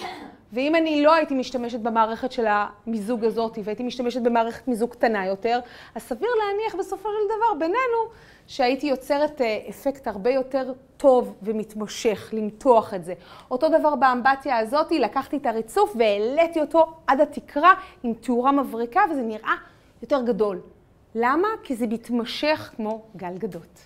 ואם 0.53 0.75
אני 0.75 1.03
לא 1.03 1.13
הייתי 1.13 1.35
משתמשת 1.35 1.79
במערכת 1.79 2.31
של 2.31 2.45
המיזוג 2.47 3.25
הזאת, 3.25 3.57
והייתי 3.63 3.83
משתמשת 3.83 4.21
במערכת 4.21 4.67
מיזוג 4.67 4.89
קטנה 4.89 5.25
יותר, 5.25 5.59
אז 5.95 6.01
סביר 6.01 6.29
להניח 6.29 6.75
בסופו 6.75 7.09
של 7.09 7.25
דבר 7.25 7.59
בינינו, 7.59 8.11
שהייתי 8.47 8.87
יוצרת 8.87 9.41
אה, 9.41 9.59
אפקט 9.69 10.07
הרבה 10.07 10.29
יותר 10.29 10.73
טוב 10.97 11.35
ומתמשך, 11.43 12.29
למתוח 12.33 12.93
את 12.93 13.05
זה. 13.05 13.13
אותו 13.51 13.69
דבר 13.69 13.95
באמבטיה 13.95 14.57
הזאת, 14.57 14.91
לקחתי 14.91 15.37
את 15.37 15.45
הריצוף 15.45 15.95
והעליתי 15.99 16.61
אותו 16.61 16.93
עד 17.07 17.21
התקרה 17.21 17.73
עם 18.03 18.13
תאורה 18.13 18.51
מבריקה, 18.51 19.01
וזה 19.11 19.21
נראה 19.21 19.55
יותר 20.01 20.21
גדול. 20.21 20.61
למה? 21.15 21.47
כי 21.63 21.75
זה 21.75 21.87
מתמשך 21.87 22.71
כמו 22.75 23.01
גל 23.15 23.37
גדות. 23.37 23.79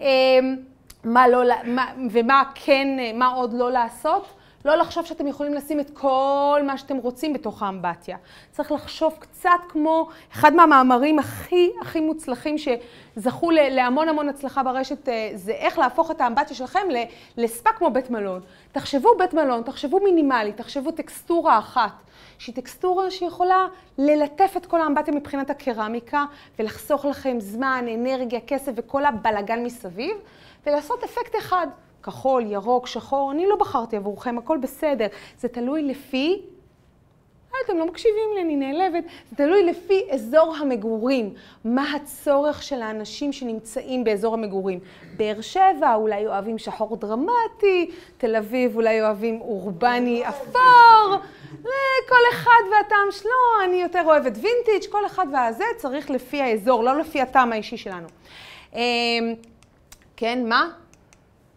אמ, 0.00 0.56
מה 1.04 1.28
לא, 1.28 1.42
מה, 1.64 1.92
ומה 2.10 2.42
כן, 2.54 2.88
מה 3.14 3.26
עוד 3.26 3.52
לא 3.52 3.72
לעשות? 3.72 4.26
לא 4.64 4.74
לחשוב 4.76 5.06
שאתם 5.06 5.26
יכולים 5.26 5.54
לשים 5.54 5.80
את 5.80 5.90
כל 5.90 6.60
מה 6.66 6.78
שאתם 6.78 6.96
רוצים 6.96 7.32
בתוך 7.32 7.62
האמבטיה. 7.62 8.16
צריך 8.52 8.72
לחשוב 8.72 9.16
קצת 9.18 9.50
כמו 9.68 10.08
אחד 10.32 10.54
מהמאמרים 10.54 11.18
הכי 11.18 11.70
הכי 11.80 12.00
מוצלחים 12.00 12.56
שזכו 12.58 13.50
להמון 13.50 14.08
המון 14.08 14.28
הצלחה 14.28 14.62
ברשת, 14.62 15.08
אה, 15.08 15.30
זה 15.34 15.52
איך 15.52 15.78
להפוך 15.78 16.10
את 16.10 16.20
האמבטיה 16.20 16.56
שלכם 16.56 16.80
לספא 17.36 17.70
כמו 17.70 17.90
בית 17.90 18.10
מלון. 18.10 18.40
תחשבו 18.72 19.08
בית 19.18 19.34
מלון, 19.34 19.62
תחשבו 19.62 20.00
מינימלי, 20.00 20.52
תחשבו 20.52 20.90
טקסטורה 20.90 21.58
אחת, 21.58 21.92
שהיא 22.38 22.54
טקסטורה 22.54 23.10
שיכולה 23.10 23.66
ללטף 23.98 24.54
את 24.56 24.66
כל 24.66 24.80
האמבטיה 24.80 25.14
מבחינת 25.14 25.50
הקרמיקה 25.50 26.24
ולחסוך 26.58 27.04
לכם 27.04 27.40
זמן, 27.40 27.84
אנרגיה, 27.94 28.40
כסף 28.46 28.72
וכל 28.76 29.04
הבלגן 29.04 29.62
מסביב, 29.62 30.16
ולעשות 30.66 31.04
אפקט 31.04 31.34
אחד. 31.38 31.66
כחול, 32.04 32.46
ירוק, 32.46 32.86
שחור, 32.86 33.32
אני 33.32 33.46
לא 33.46 33.56
בחרתי 33.56 33.96
עבורכם, 33.96 34.38
הכל 34.38 34.58
בסדר. 34.58 35.06
זה 35.38 35.48
תלוי 35.48 35.82
לפי... 35.82 36.42
אה, 37.54 37.58
אתם 37.64 37.78
לא 37.78 37.86
מקשיבים 37.86 38.30
לי, 38.34 38.42
אני 38.42 38.56
נעלבת. 38.56 39.04
זה 39.30 39.36
תלוי 39.36 39.64
לפי 39.64 40.00
אזור 40.10 40.56
המגורים. 40.60 41.34
מה 41.64 41.94
הצורך 41.96 42.62
של 42.62 42.82
האנשים 42.82 43.32
שנמצאים 43.32 44.04
באזור 44.04 44.34
המגורים. 44.34 44.80
באר 45.16 45.40
שבע, 45.40 45.94
אולי 45.94 46.26
אוהבים 46.26 46.58
שחור 46.58 46.96
דרמטי, 46.96 47.90
תל 48.18 48.36
אביב, 48.36 48.76
אולי 48.76 49.02
אוהבים 49.02 49.40
אורבני 49.40 50.28
אפור. 50.28 51.16
כל 52.08 52.24
אחד 52.32 52.62
והטעם 52.72 53.10
שלו, 53.10 53.64
אני 53.64 53.76
יותר 53.82 54.02
אוהבת 54.04 54.32
וינטיג', 54.32 54.90
כל 54.90 55.06
אחד 55.06 55.26
והזה 55.32 55.64
צריך 55.76 56.10
לפי 56.10 56.42
האזור, 56.42 56.84
לא 56.84 56.98
לפי 56.98 57.20
הטעם 57.20 57.52
האישי 57.52 57.76
שלנו. 57.76 58.08
אמ, 58.74 58.80
כן, 60.16 60.48
מה? 60.48 60.83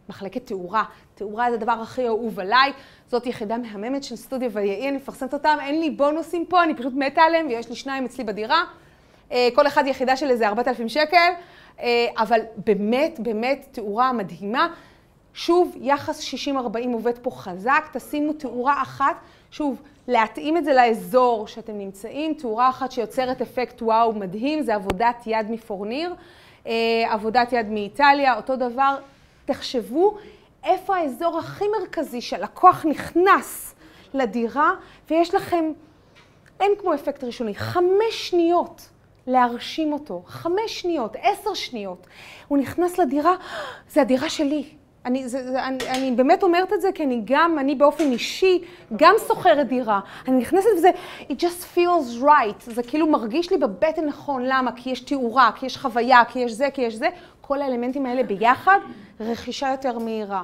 מחלקת 0.09 0.45
תאורה. 0.45 0.83
תאורה 1.15 1.49
זה 1.49 1.55
הדבר 1.55 1.71
הכי 1.71 2.07
אהוב 2.07 2.39
עליי. 2.39 2.71
זאת 3.07 3.25
יחידה 3.25 3.57
מהממת 3.57 4.03
של 4.03 4.15
סטודיו 4.15 4.51
ויהי, 4.51 4.89
אני 4.89 4.97
מפרסמת 4.97 5.33
אותם, 5.33 5.57
אין 5.61 5.79
לי 5.79 5.89
בונוסים 5.89 6.45
פה, 6.45 6.63
אני 6.63 6.75
פשוט 6.75 6.93
מתה 6.93 7.21
עליהם, 7.21 7.47
ויש 7.47 7.69
לי 7.69 7.75
שניים 7.75 8.05
אצלי 8.05 8.23
בדירה. 8.23 8.63
אה, 9.31 9.47
כל 9.55 9.67
אחד 9.67 9.87
יחידה 9.87 10.17
של 10.17 10.29
איזה 10.29 10.47
4,000 10.47 10.89
שקל, 10.89 11.31
אה, 11.79 12.07
אבל 12.17 12.39
באמת, 12.65 13.19
באמת 13.19 13.67
תאורה 13.71 14.13
מדהימה. 14.13 14.67
שוב, 15.33 15.75
יחס 15.81 16.33
60-40 16.33 16.93
עובד 16.93 17.17
פה 17.17 17.31
חזק, 17.31 17.89
תשימו 17.93 18.33
תאורה 18.33 18.81
אחת, 18.81 19.15
שוב, 19.51 19.81
להתאים 20.07 20.57
את 20.57 20.65
זה 20.65 20.73
לאזור 20.73 21.47
שאתם 21.47 21.77
נמצאים, 21.77 22.33
תאורה 22.33 22.69
אחת 22.69 22.91
שיוצרת 22.91 23.41
אפקט 23.41 23.81
וואו 23.81 24.13
מדהים, 24.13 24.61
זה 24.61 24.75
עבודת 24.75 25.23
יד 25.25 25.51
מפורניר, 25.51 26.15
אה, 26.67 26.73
עבודת 27.09 27.53
יד 27.53 27.69
מאיטליה, 27.69 28.35
אותו 28.35 28.55
דבר, 28.55 28.97
תחשבו 29.47 30.17
איפה 30.63 30.95
האזור 30.95 31.39
הכי 31.39 31.65
מרכזי 31.79 32.21
שהלקוח 32.21 32.85
נכנס 32.85 33.75
לדירה, 34.13 34.71
ויש 35.09 35.35
לכם, 35.35 35.71
אין 36.59 36.71
כמו 36.79 36.93
אפקט 36.93 37.23
ראשוני, 37.23 37.55
חמש 37.55 38.11
שניות 38.11 38.89
להרשים 39.27 39.93
אותו, 39.93 40.23
חמש 40.25 40.81
שניות, 40.81 41.15
עשר 41.21 41.53
שניות. 41.53 42.07
הוא 42.47 42.57
נכנס 42.57 42.97
לדירה, 42.97 43.35
זה 43.89 44.01
הדירה 44.01 44.29
שלי. 44.29 44.65
אני, 45.05 45.29
זה, 45.29 45.51
זה, 45.51 45.63
אני, 45.63 45.89
אני 45.89 46.11
באמת 46.11 46.43
אומרת 46.43 46.73
את 46.73 46.81
זה 46.81 46.89
כי 46.91 47.03
אני 47.03 47.21
גם, 47.25 47.59
אני 47.59 47.75
באופן 47.75 48.11
אישי, 48.11 48.61
גם 48.95 49.15
שוכרת 49.27 49.67
דירה. 49.67 49.99
אני 50.27 50.37
נכנסת 50.37 50.67
וזה, 50.77 50.91
it 51.19 51.33
just 51.33 51.77
feels 51.77 52.23
right. 52.23 52.71
זה 52.71 52.83
כאילו 52.83 53.07
מרגיש 53.07 53.51
לי 53.51 53.57
בבטן 53.57 54.05
נכון. 54.05 54.43
למה? 54.45 54.71
כי 54.75 54.89
יש 54.89 54.99
תאורה, 54.99 55.51
כי 55.55 55.65
יש 55.65 55.77
חוויה, 55.77 56.25
כי 56.25 56.39
יש 56.39 56.51
זה, 56.51 56.67
כי 56.73 56.81
יש 56.81 56.93
זה. 56.93 57.09
כל 57.47 57.61
האלמנטים 57.61 58.05
האלה 58.05 58.23
ביחד, 58.23 58.79
רכישה 59.19 59.69
יותר 59.71 59.99
מהירה. 59.99 60.43